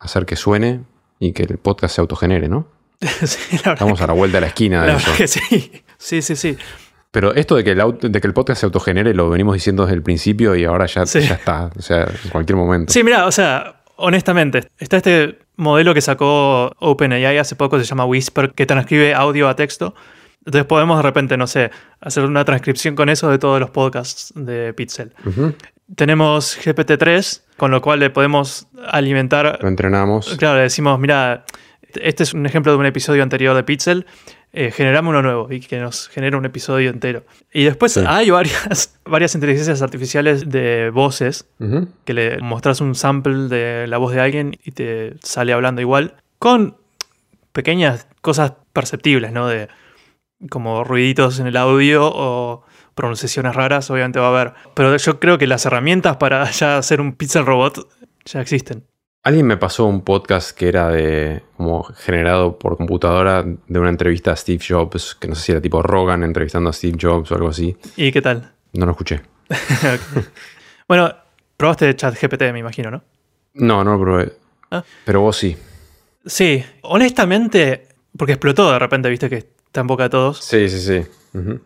[0.00, 0.82] hacer que suene
[1.20, 2.66] y que el podcast se autogenere, ¿no?
[3.00, 5.10] sí, la verdad, Estamos a la vuelta de la esquina la de eso.
[5.10, 5.82] verdad que sí.
[5.98, 6.56] Sí, sí, sí.
[7.10, 9.84] Pero esto de que, el auto- de que el podcast se autogenere lo venimos diciendo
[9.84, 11.20] desde el principio y ahora ya, Sí.
[11.20, 11.70] ya está.
[11.76, 12.92] O sea, en cualquier momento.
[12.92, 18.04] Sí, mira, o sea, honestamente, está este modelo que sacó OpenAI hace poco, se llama
[18.04, 19.94] Whisper, que transcribe audio a texto.
[20.44, 21.70] Entonces podemos de repente, no sé,
[22.00, 25.14] hacer una transcripción con eso de todos los podcasts de Pixel.
[25.26, 25.54] Ujú.
[25.96, 29.58] tenemos GPT-3, con lo cual le podemos alimentar.
[29.62, 30.36] Lo entrenamos.
[30.36, 31.44] Claro, le decimos, mira,
[31.94, 34.04] este es un ejemplo de un episodio anterior de Pixel.
[34.52, 37.24] Eh, generamos uno nuevo y que nos genere un episodio entero.
[37.52, 38.00] Y después Sí.
[38.06, 41.46] hay varias, varias inteligencias artificiales de voces
[42.04, 46.14] que le mostras un sample de la voz de alguien y te sale hablando igual,
[46.38, 46.76] con
[47.52, 49.46] pequeñas cosas perceptibles, ¿no?
[49.48, 49.68] De
[50.50, 52.64] como ruiditos en el audio o
[52.94, 54.54] pronunciaciones raras, obviamente va a haber.
[54.74, 57.86] Pero yo creo que las herramientas para ya hacer un pixel robot
[58.24, 58.84] ya existen.
[59.24, 64.32] Alguien me pasó un podcast que era de como generado por computadora de una entrevista
[64.32, 67.34] a Steve Jobs, que no sé si era tipo Rogan entrevistando a Steve Jobs o
[67.34, 67.76] algo así.
[67.96, 68.52] ¿Y qué tal?
[68.72, 69.20] No lo escuché.
[70.88, 71.12] bueno,
[71.56, 73.02] probaste ChatGPT, me imagino, ¿no?
[73.54, 74.32] No, no lo probé.
[74.70, 74.84] Ah.
[75.04, 75.56] Pero vos sí.
[76.24, 80.38] Sí, honestamente, porque explotó de repente, viste que está en boca de todos.
[80.38, 81.06] Sí, sí, sí.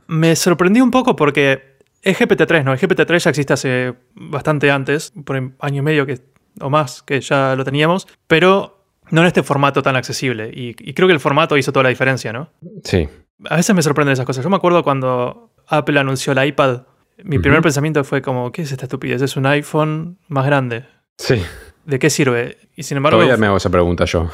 [0.06, 2.72] Me sorprendió un poco porque es GPT-3, ¿no?
[2.72, 6.20] El GPT-3 ya existe hace bastante antes, por año y medio que,
[6.60, 10.50] o más, que ya lo teníamos, pero no en este formato tan accesible.
[10.54, 12.50] Y, y creo que el formato hizo toda la diferencia, ¿no?
[12.84, 13.08] Sí.
[13.48, 14.44] A veces me sorprenden esas cosas.
[14.44, 16.82] Yo me acuerdo cuando Apple anunció el iPad,
[17.24, 17.42] mi Ujú.
[17.42, 19.22] primer pensamiento fue como, ¿qué es esta estupidez?
[19.22, 20.84] Es un iPhone más grande.
[21.18, 21.42] Sí.
[21.84, 22.58] ¿De qué sirve?
[22.76, 24.30] Y sin embargo, Todavía me hago esa pregunta yo.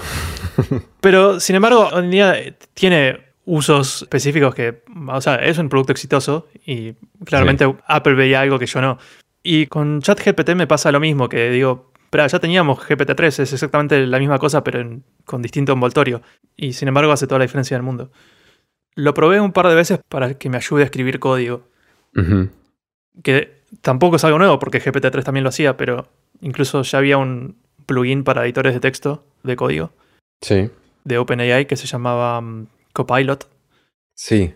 [1.00, 2.34] pero sin embargo, hoy en día
[2.74, 6.92] tiene usos específicos que, o sea, es un producto exitoso y
[7.24, 8.98] claramente Apple veía algo que yo no.
[9.42, 14.06] Y con ChatGPT me pasa lo mismo, que digo, pero ya teníamos GPT-3, es exactamente
[14.06, 16.22] la misma cosa, pero en- con distinto envoltorio.
[16.56, 18.10] Y sin embargo hace toda la diferencia del mundo.
[18.94, 21.62] Lo probé un par de veces para que me ayude a escribir código,
[23.22, 26.08] que tampoco es algo nuevo, porque GPT-3 también lo hacía, pero
[26.40, 27.56] incluso ya había un
[27.86, 29.92] plugin para editores de texto, de código,
[30.40, 30.70] Sí.
[31.04, 33.48] de OpenAI que se llamaba mm, Copilot.
[34.14, 34.54] Sí.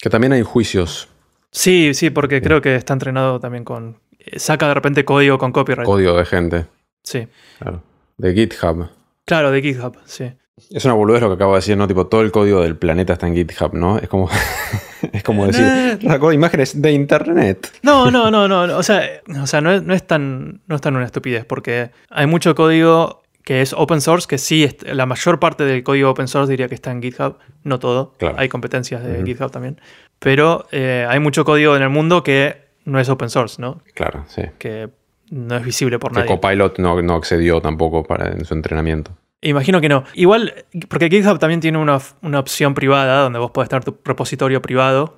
[0.00, 1.08] Que también hay juicios.
[1.50, 2.42] Sí, sí, porque Sí.
[2.42, 3.98] creo que está entrenado también con...
[4.26, 5.86] eh, Saca de repente código con copyright.
[5.86, 6.66] Código de gente.
[7.02, 7.26] sí.
[7.58, 7.82] Claro.
[8.18, 8.88] De GitHub.
[9.24, 10.32] Claro, de GitHub, sí.
[10.70, 11.88] Es una boludez lo que acabo de decir, ¿no?
[11.88, 13.98] Tipo, todo el código del planeta está en GitHub, ¿no?
[13.98, 14.28] Es como.
[15.12, 15.64] es como decir.
[15.64, 17.72] Eh, Sacó imágenes de internet.
[17.82, 18.66] No, no, no, no.
[18.66, 19.02] no, O sea,
[19.40, 22.54] o sea no, es, no es tan, no es tan una estupidez, porque hay mucho
[22.54, 26.68] código que es open source, que sí, la mayor parte del código open source diría
[26.68, 28.14] que está en GitHub, no todo.
[28.18, 28.36] Claro.
[28.38, 29.24] Hay competencias de.
[29.24, 29.80] GitHub también.
[30.18, 33.80] Pero eh, hay mucho código en el mundo que no es open source, ¿no?
[33.94, 34.42] Claro, sí.
[34.58, 34.88] Que
[35.30, 36.30] no es visible por Que nadie.
[36.30, 39.12] Copilot no, no accedió tampoco para, en su entrenamiento.
[39.40, 40.04] Imagino que no.
[40.14, 44.62] Igual, porque GitHub también tiene una, una opción privada donde vos podés tener tu repositorio
[44.62, 45.16] privado.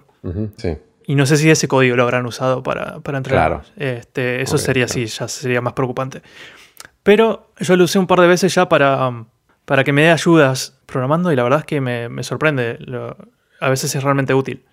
[0.56, 0.78] Sí.
[1.06, 3.48] Y no sé si ese código lo habrán usado para, para entrenar.
[3.48, 3.62] Claro.
[3.76, 5.02] Este, eso sería claro.
[5.02, 6.22] así, ya sería más preocupante.
[7.02, 9.26] Pero yo lo usé un par de veces ya para, um,
[9.66, 12.78] para que me dé ayudas programando y la verdad es que me, me sorprende.
[12.80, 13.16] Lo-
[13.60, 14.64] a veces es realmente útil.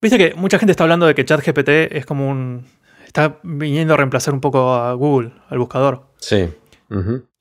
[0.00, 2.66] Viste que mucha gente está hablando de que ChatGPT es como un...
[3.06, 6.06] Está viniendo a reemplazar un poco a Google, al buscador.
[6.18, 6.48] Sí.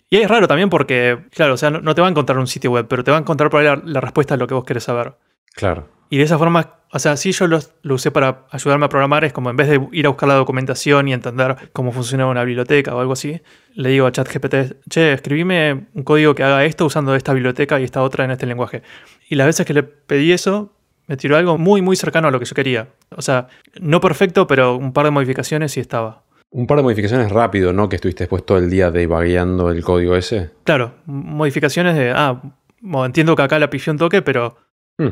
[0.09, 2.47] Y es raro también porque, claro, o sea, no, no te va a encontrar un
[2.47, 4.53] sitio web, pero te va a encontrar por ahí la, la respuesta a lo que
[4.53, 5.15] vos querés saber.
[5.53, 5.89] Claro.
[6.09, 9.25] Y de esa forma, o sea, si yo lo, lo usé para ayudarme a programar,
[9.25, 12.43] es como en vez de ir a buscar la documentación y entender cómo funciona una
[12.43, 13.41] biblioteca o algo así,
[13.73, 14.55] le digo a ChatGPT,
[14.89, 18.45] che, escribime un código que haga esto usando esta biblioteca y esta otra en este
[18.45, 18.83] lenguaje.
[19.27, 20.73] Y las veces que le pedí eso,
[21.07, 22.89] me tiró algo muy, muy cercano a lo que yo quería.
[23.15, 23.47] O sea,
[23.79, 26.23] no perfecto, pero un par de modificaciones y estaba.
[26.51, 27.89] Un par de modificaciones rápido, ¿no?
[27.89, 30.51] Que estuviste después todo el día debugueando el código ese.
[30.63, 32.41] Claro, modificaciones de, ah,
[32.81, 34.57] bueno, entiendo que acá la pifió un toque, pero
[34.97, 35.09] Hmm.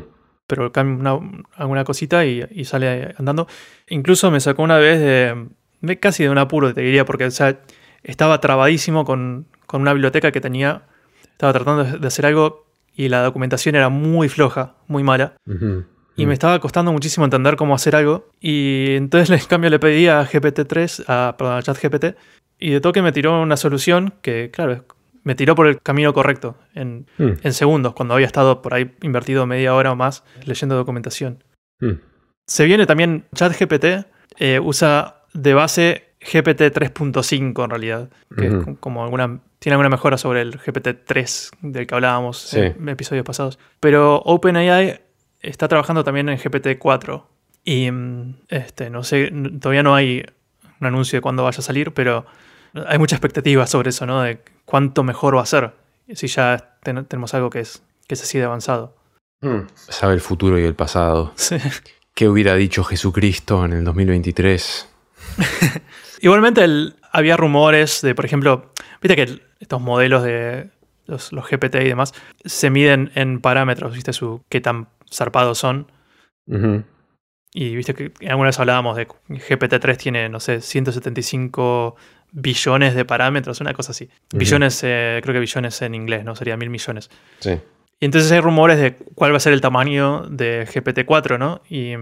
[0.47, 3.47] pero cambia una- alguna cosita y, y sale andando.
[3.89, 5.47] Incluso me sacó una vez de,
[5.81, 7.59] de casi de un apuro, te diría, porque o sea,
[8.03, 10.83] estaba trabadísimo con, con una biblioteca que tenía.
[11.31, 12.65] Estaba tratando de hacer algo
[12.95, 15.33] y la documentación era muy floja, muy mala.
[16.15, 18.29] Y me estaba costando muchísimo entender cómo hacer algo.
[18.39, 22.05] Y entonces, en cambio, le pedí a GPT-3, a, perdón, a ChatGPT,
[22.59, 24.85] y de toque me tiró una solución que, claro,
[25.23, 27.31] me tiró por el camino correcto en, Mm.
[27.43, 31.43] en segundos, cuando había estado por ahí invertido media hora o más leyendo documentación.
[31.79, 31.93] Mm.
[32.47, 34.05] Se viene también ChatGPT,
[34.37, 39.89] eh, usa de base GPT 3.5 en realidad, que es co- como alguna, tiene alguna
[39.89, 42.59] mejora sobre el GPT 3 del que hablábamos Sí.
[42.59, 43.57] en episodios pasados.
[43.79, 44.99] Pero OpenAI
[45.41, 47.25] está trabajando también en GPT 4
[47.63, 49.31] y mm, este, no sé,
[49.61, 50.25] todavía no hay
[50.81, 52.25] un anuncio de cuándo vaya a salir, pero
[52.87, 54.21] hay mucha expectativa sobre eso, ¿no?
[54.21, 55.71] De cuánto mejor va a ser
[56.13, 58.97] si ya ten- tenemos algo que es, que es así de avanzado.
[59.39, 59.61] Mm.
[59.75, 61.31] Sabe el futuro y el pasado.
[61.37, 61.55] Sí.
[62.13, 64.89] ¿Qué hubiera dicho Jesucristo en el 2023?
[66.21, 68.71] Igualmente el- había rumores de, por ejemplo,
[69.01, 70.69] viste que estos modelos de
[71.05, 72.13] los, los GPT y demás
[72.45, 75.91] se miden en parámetros, viste su qué tan zarpados son.
[77.55, 81.95] Y viste que alguna vez hablábamos de que GPT-3 tiene, no sé, 175
[82.31, 84.09] billones de parámetros, una cosa así.
[84.33, 86.35] Billones, eh, creo que billones en inglés, ¿no?
[86.35, 87.09] Sería mil millones.
[87.39, 87.59] Sí.
[87.99, 91.61] Y entonces hay rumores de cuál va a ser el tamaño de GPT-4, ¿no?
[91.69, 91.93] Y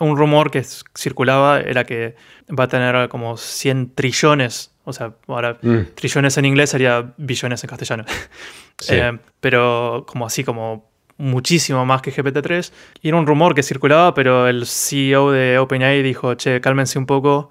[0.00, 0.64] un rumor que
[0.96, 2.16] circulaba era que
[2.58, 4.74] va a tener como 100 trillones.
[4.88, 8.04] O sea, ahora Mm, trillones en inglés sería billones en castellano.
[8.78, 8.94] sí.
[8.94, 10.88] Eh, pero como así, como
[11.18, 12.72] muchísimo más que GPT-3.
[13.02, 17.06] Y era un rumor que circulaba, pero el CEO de OpenAI dijo, che, cálmense un
[17.06, 17.50] poco,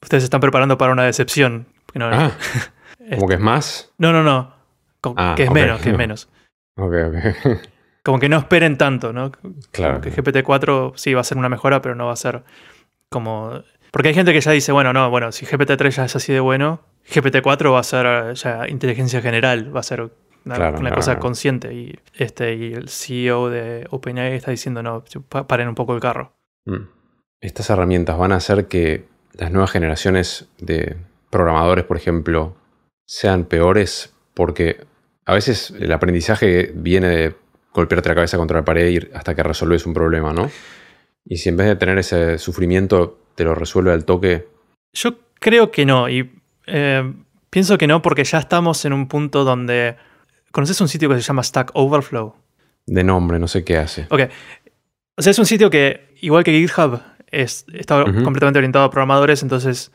[0.00, 1.66] ustedes se están preparando para una decepción.
[1.94, 2.30] No, ah,
[3.14, 3.92] como que es más.
[3.98, 4.54] no, no, no.
[5.16, 6.28] Ah, que es menos, que es menos.
[6.78, 7.58] Ok, ok.
[8.02, 9.32] Como que no esperen tanto, ¿no?
[9.72, 10.02] claro.
[10.02, 12.44] Que GPT-4 sí va a ser una mejora, pero no va a ser
[13.08, 13.62] como...
[13.90, 16.40] Porque hay gente que ya dice, bueno, no, bueno, si GPT-3 ya es así de
[16.40, 16.80] bueno,
[17.10, 20.02] GPT-4 va a ser ya inteligencia general, va a ser
[20.44, 21.72] una, Claro, una no, cosa consciente.
[21.74, 26.00] Y, este, y el CEO de OpenAI está diciendo, no, pa- paren un poco el
[26.00, 26.32] carro.
[26.66, 26.88] Mm.
[27.40, 29.04] Estas herramientas van a hacer que
[29.34, 30.96] las nuevas generaciones de
[31.30, 32.56] programadores, por ejemplo,
[33.06, 34.84] sean peores porque
[35.26, 37.34] a veces el aprendizaje viene de
[37.72, 40.50] golpearte la cabeza contra la pared hasta que resolves un problema, ¿no?
[41.24, 44.48] Y si en vez de tener ese sufrimiento te lo resuelve al toque,
[44.92, 46.32] Yo creo que no, y
[46.66, 47.12] eh,
[47.50, 49.96] pienso que no porque ya estamos en un punto donde...
[50.50, 52.34] ¿Conoces un sitio que se llama Stack Overflow?
[52.88, 54.06] de nombre, no sé qué hace.
[54.10, 54.20] Ok.
[55.16, 57.00] O sea, es un sitio que, igual que GitHub,
[57.30, 59.90] es, está completamente orientado a programadores, entonces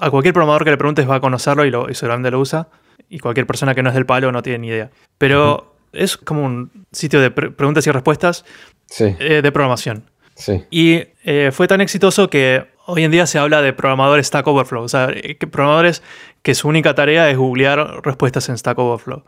[0.00, 2.68] a cualquier programador que le preguntes va a conocerlo y, lo, y seguramente lo usa.
[3.10, 4.90] Y cualquier persona que no es del palo no tiene ni idea.
[5.18, 8.44] Pero es como un sitio de pre- preguntas y respuestas
[8.86, 10.04] Sí, eh, de programación.
[10.34, 10.64] sí.
[10.70, 14.82] Y eh, fue tan exitoso que hoy en día se habla de programadores Stack Overflow.
[14.84, 16.02] O sea, eh, programadores
[16.42, 19.24] que su única tarea es googlear respuestas en Stack Overflow.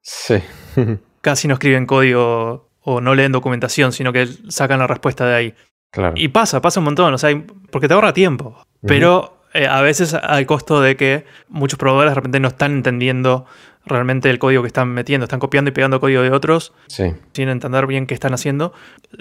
[0.00, 0.36] Sí.
[1.20, 5.54] Casi no escriben código o no leen documentación, sino que sacan la respuesta de ahí.
[5.90, 6.14] claro.
[6.16, 7.30] Y pasa, pasa un montón, o sea,
[7.70, 8.66] porque te ahorra tiempo.
[8.84, 13.46] Pero eh, a veces al costo de que muchos proveedores de repente no están entendiendo
[13.84, 17.12] realmente el código que están metiendo, están copiando y pegando código de otros Sí.
[17.34, 18.72] sin entender bien qué están haciendo.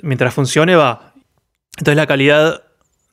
[0.02, 1.14] Mientras funcione, va.
[1.78, 2.64] Entonces la calidad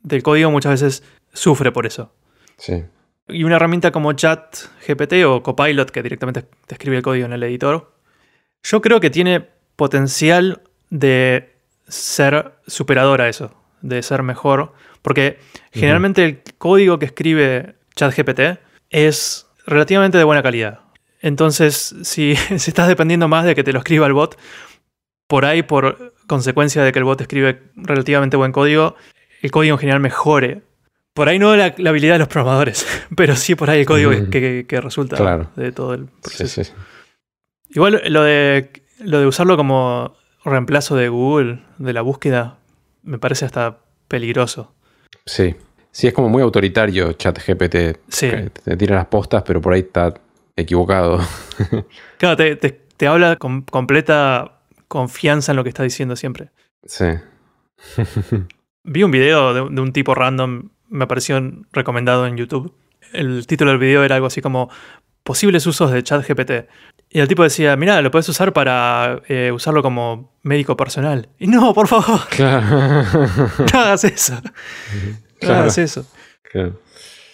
[0.02, 1.02] del código muchas veces
[1.32, 2.12] sufre por eso.
[2.56, 2.84] Sí.
[3.28, 4.56] Y una herramienta como Chat
[4.86, 7.92] GPT o Copilot, que directamente te escribe el código en el editor,
[8.62, 9.46] yo creo que tiene
[9.76, 11.54] potencial de
[11.86, 14.72] ser superador a eso, de ser mejor.
[15.02, 15.38] Porque
[15.72, 18.58] generalmente el código que escribe Chat GPT
[18.90, 20.80] es relativamente de buena calidad.
[21.20, 24.38] Entonces, si, si estás dependiendo más de que te lo escriba el bot,
[25.26, 28.96] por ahí, por consecuencia de que el bot escribe relativamente buen código,
[29.42, 30.62] el código en general mejore.
[31.14, 32.86] Por ahí no la, la habilidad de los programadores,
[33.16, 34.30] pero sí por ahí el código que- Ujú.
[34.30, 35.50] que, que resulta Claro.
[35.56, 36.64] de todo el proceso.
[36.64, 36.72] sí.
[37.70, 38.70] Igual lo de,
[39.00, 42.58] lo de usarlo como reemplazo de Google, de la búsqueda,
[43.02, 43.78] me parece hasta
[44.08, 44.72] peligroso.
[45.26, 45.54] Sí.
[45.90, 47.98] Sí, es como muy autoritario ChatGPT.
[48.08, 48.30] Sí.
[48.64, 50.14] Te tira las postas, pero por ahí está
[50.56, 51.20] equivocado.
[52.18, 56.50] Claro, te, te- te habla con completa confianza en lo que está diciendo siempre.
[56.84, 57.04] Sí.
[58.90, 61.40] Vi un video de, de un tipo random, me apareció
[61.72, 62.74] recomendado en YouTube.
[63.12, 64.70] El título del video era algo así como
[65.22, 66.50] posibles usos de ChatGPT.
[67.10, 71.28] Y el tipo decía, mira, lo puedes usar para eh, usarlo como médico personal.
[71.38, 72.66] Y no, por favor, Claro.
[73.72, 74.34] no hagas eso.
[75.40, 75.60] No Claro.
[75.60, 76.04] hagas eso.
[76.50, 76.80] Claro.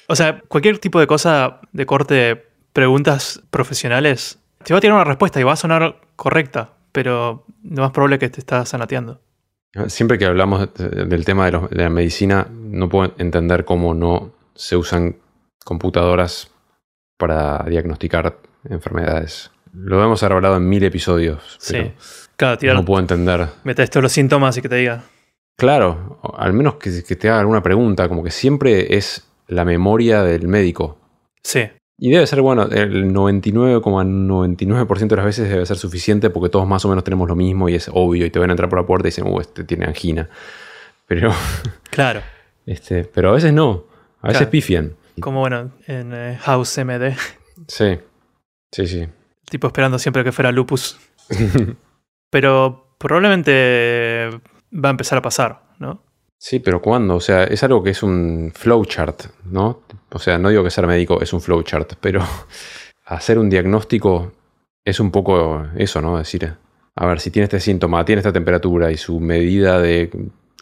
[0.09, 2.45] O sea, cualquier tipo de cosa de corte,
[2.75, 7.83] preguntas profesionales, te va a tirar una respuesta y va a sonar correcta, pero lo
[7.83, 9.23] más probable es que te estás sanateando.
[9.89, 13.95] Siempre que hablamos de- del tema de, los- de la medicina, no puedo entender cómo
[13.95, 15.17] no se usan
[15.65, 16.51] computadoras
[17.19, 18.37] para diagnosticar
[18.69, 19.51] enfermedades.
[19.73, 21.93] Lo hemos hablado en mil episodios, pero Sí.
[22.37, 23.49] Claro, no puedo entender.
[23.65, 25.03] metes todos los síntomas y que te diga.
[25.57, 30.23] Claro, al menos que, que te haga alguna pregunta, como que siempre es la memoria
[30.23, 30.99] del médico.
[31.43, 36.67] Sí, Y debe ser, bueno, el 99,99% de las veces debe ser suficiente porque todos
[36.67, 38.81] más o menos tenemos lo mismo y es obvio y te ven a entrar por
[38.81, 40.29] la puerta y dicen, uh, este tiene angina.
[41.07, 41.31] Pero,
[41.91, 42.21] claro.
[42.67, 43.85] este, pero a veces no,
[44.21, 44.51] a veces Claro.
[44.51, 44.97] pifian.
[45.21, 47.15] Como bueno, en eh, House MD,
[47.69, 47.99] Sí,
[48.73, 49.07] sí, sí.
[49.49, 50.99] tipo esperando siempre que fuera lupus.
[52.31, 54.31] Pero probablemente
[54.73, 56.03] va a empezar a pasar, ¿no?
[56.47, 57.17] Sí, pero ¿cuándo?
[57.17, 59.81] O sea, es algo que es un flowchart, ¿no?
[60.11, 62.21] O sea, no digo que ser médico es un flowchart, pero
[63.07, 64.31] hacer un diagnóstico
[64.85, 66.19] es un poco eso, ¿no?
[66.19, 66.55] Decir,
[66.97, 70.11] a ver, si tiene este síntoma, tiene esta temperatura y su medida de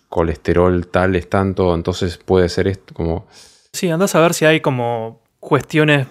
[0.08, 3.26] colesterol tal es tanto, entonces puede ser esto, como...
[3.72, 6.06] Sí, andás a ver si hay como cuestiones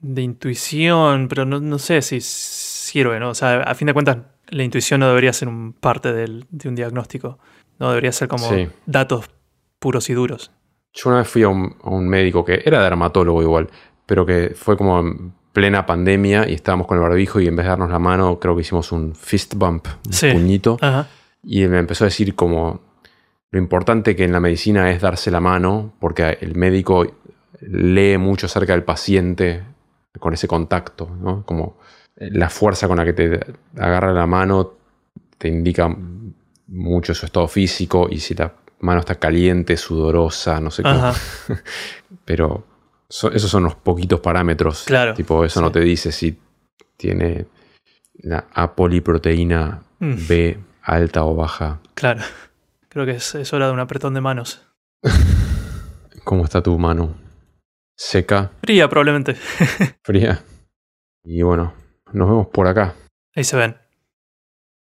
[0.00, 3.30] de intuición, pero no, sé si sirve, ¿no?
[3.30, 4.18] O sea, a fin de cuentas
[4.48, 7.38] La intuición no debería ser un parte del- de un diagnóstico.
[7.78, 8.68] No debería ser como Sí.
[8.86, 9.30] datos
[9.78, 10.50] puros y duros.
[10.92, 13.68] Yo una vez fui a un, a un médico que era dermatólogo igual,
[14.06, 17.64] pero que fue como en plena pandemia y estábamos con el barbijo y en vez
[17.64, 20.30] de darnos la mano, creo que hicimos un fist bump, un Sí.
[20.32, 20.76] puñito.
[20.80, 21.08] Ajá.
[21.42, 22.80] Y me empezó a decir como
[23.50, 27.06] lo importante que en la medicina es darse la mano, porque el médico
[27.60, 29.62] lee mucho acerca del paciente
[30.18, 31.42] con ese contacto, ¿no?
[31.44, 31.76] Como
[32.16, 33.40] la fuerza con la que te
[33.76, 34.72] agarra la mano
[35.38, 35.88] te indica
[36.72, 41.12] mucho su estado físico y si la mano está caliente, sudorosa, no sé cómo.
[42.24, 42.66] Pero
[43.08, 44.84] so- esos son los poquitos parámetros.
[44.84, 46.38] Claro, Tipo, eso no te dice si
[46.96, 47.46] tiene
[48.22, 50.26] la apoliproteína Mm.
[50.28, 51.80] B alta o baja.
[51.94, 52.22] Claro.
[52.88, 54.66] Creo que es, es hora de un apretón de manos.
[56.24, 57.14] ¿Cómo está tu mano?
[57.96, 58.50] ¿Seca?
[58.62, 59.34] Fría, probablemente.
[60.02, 60.42] ¿Fría?
[61.24, 61.72] Y bueno,
[62.12, 62.94] nos vemos por acá.
[63.36, 63.76] Ahí se ven.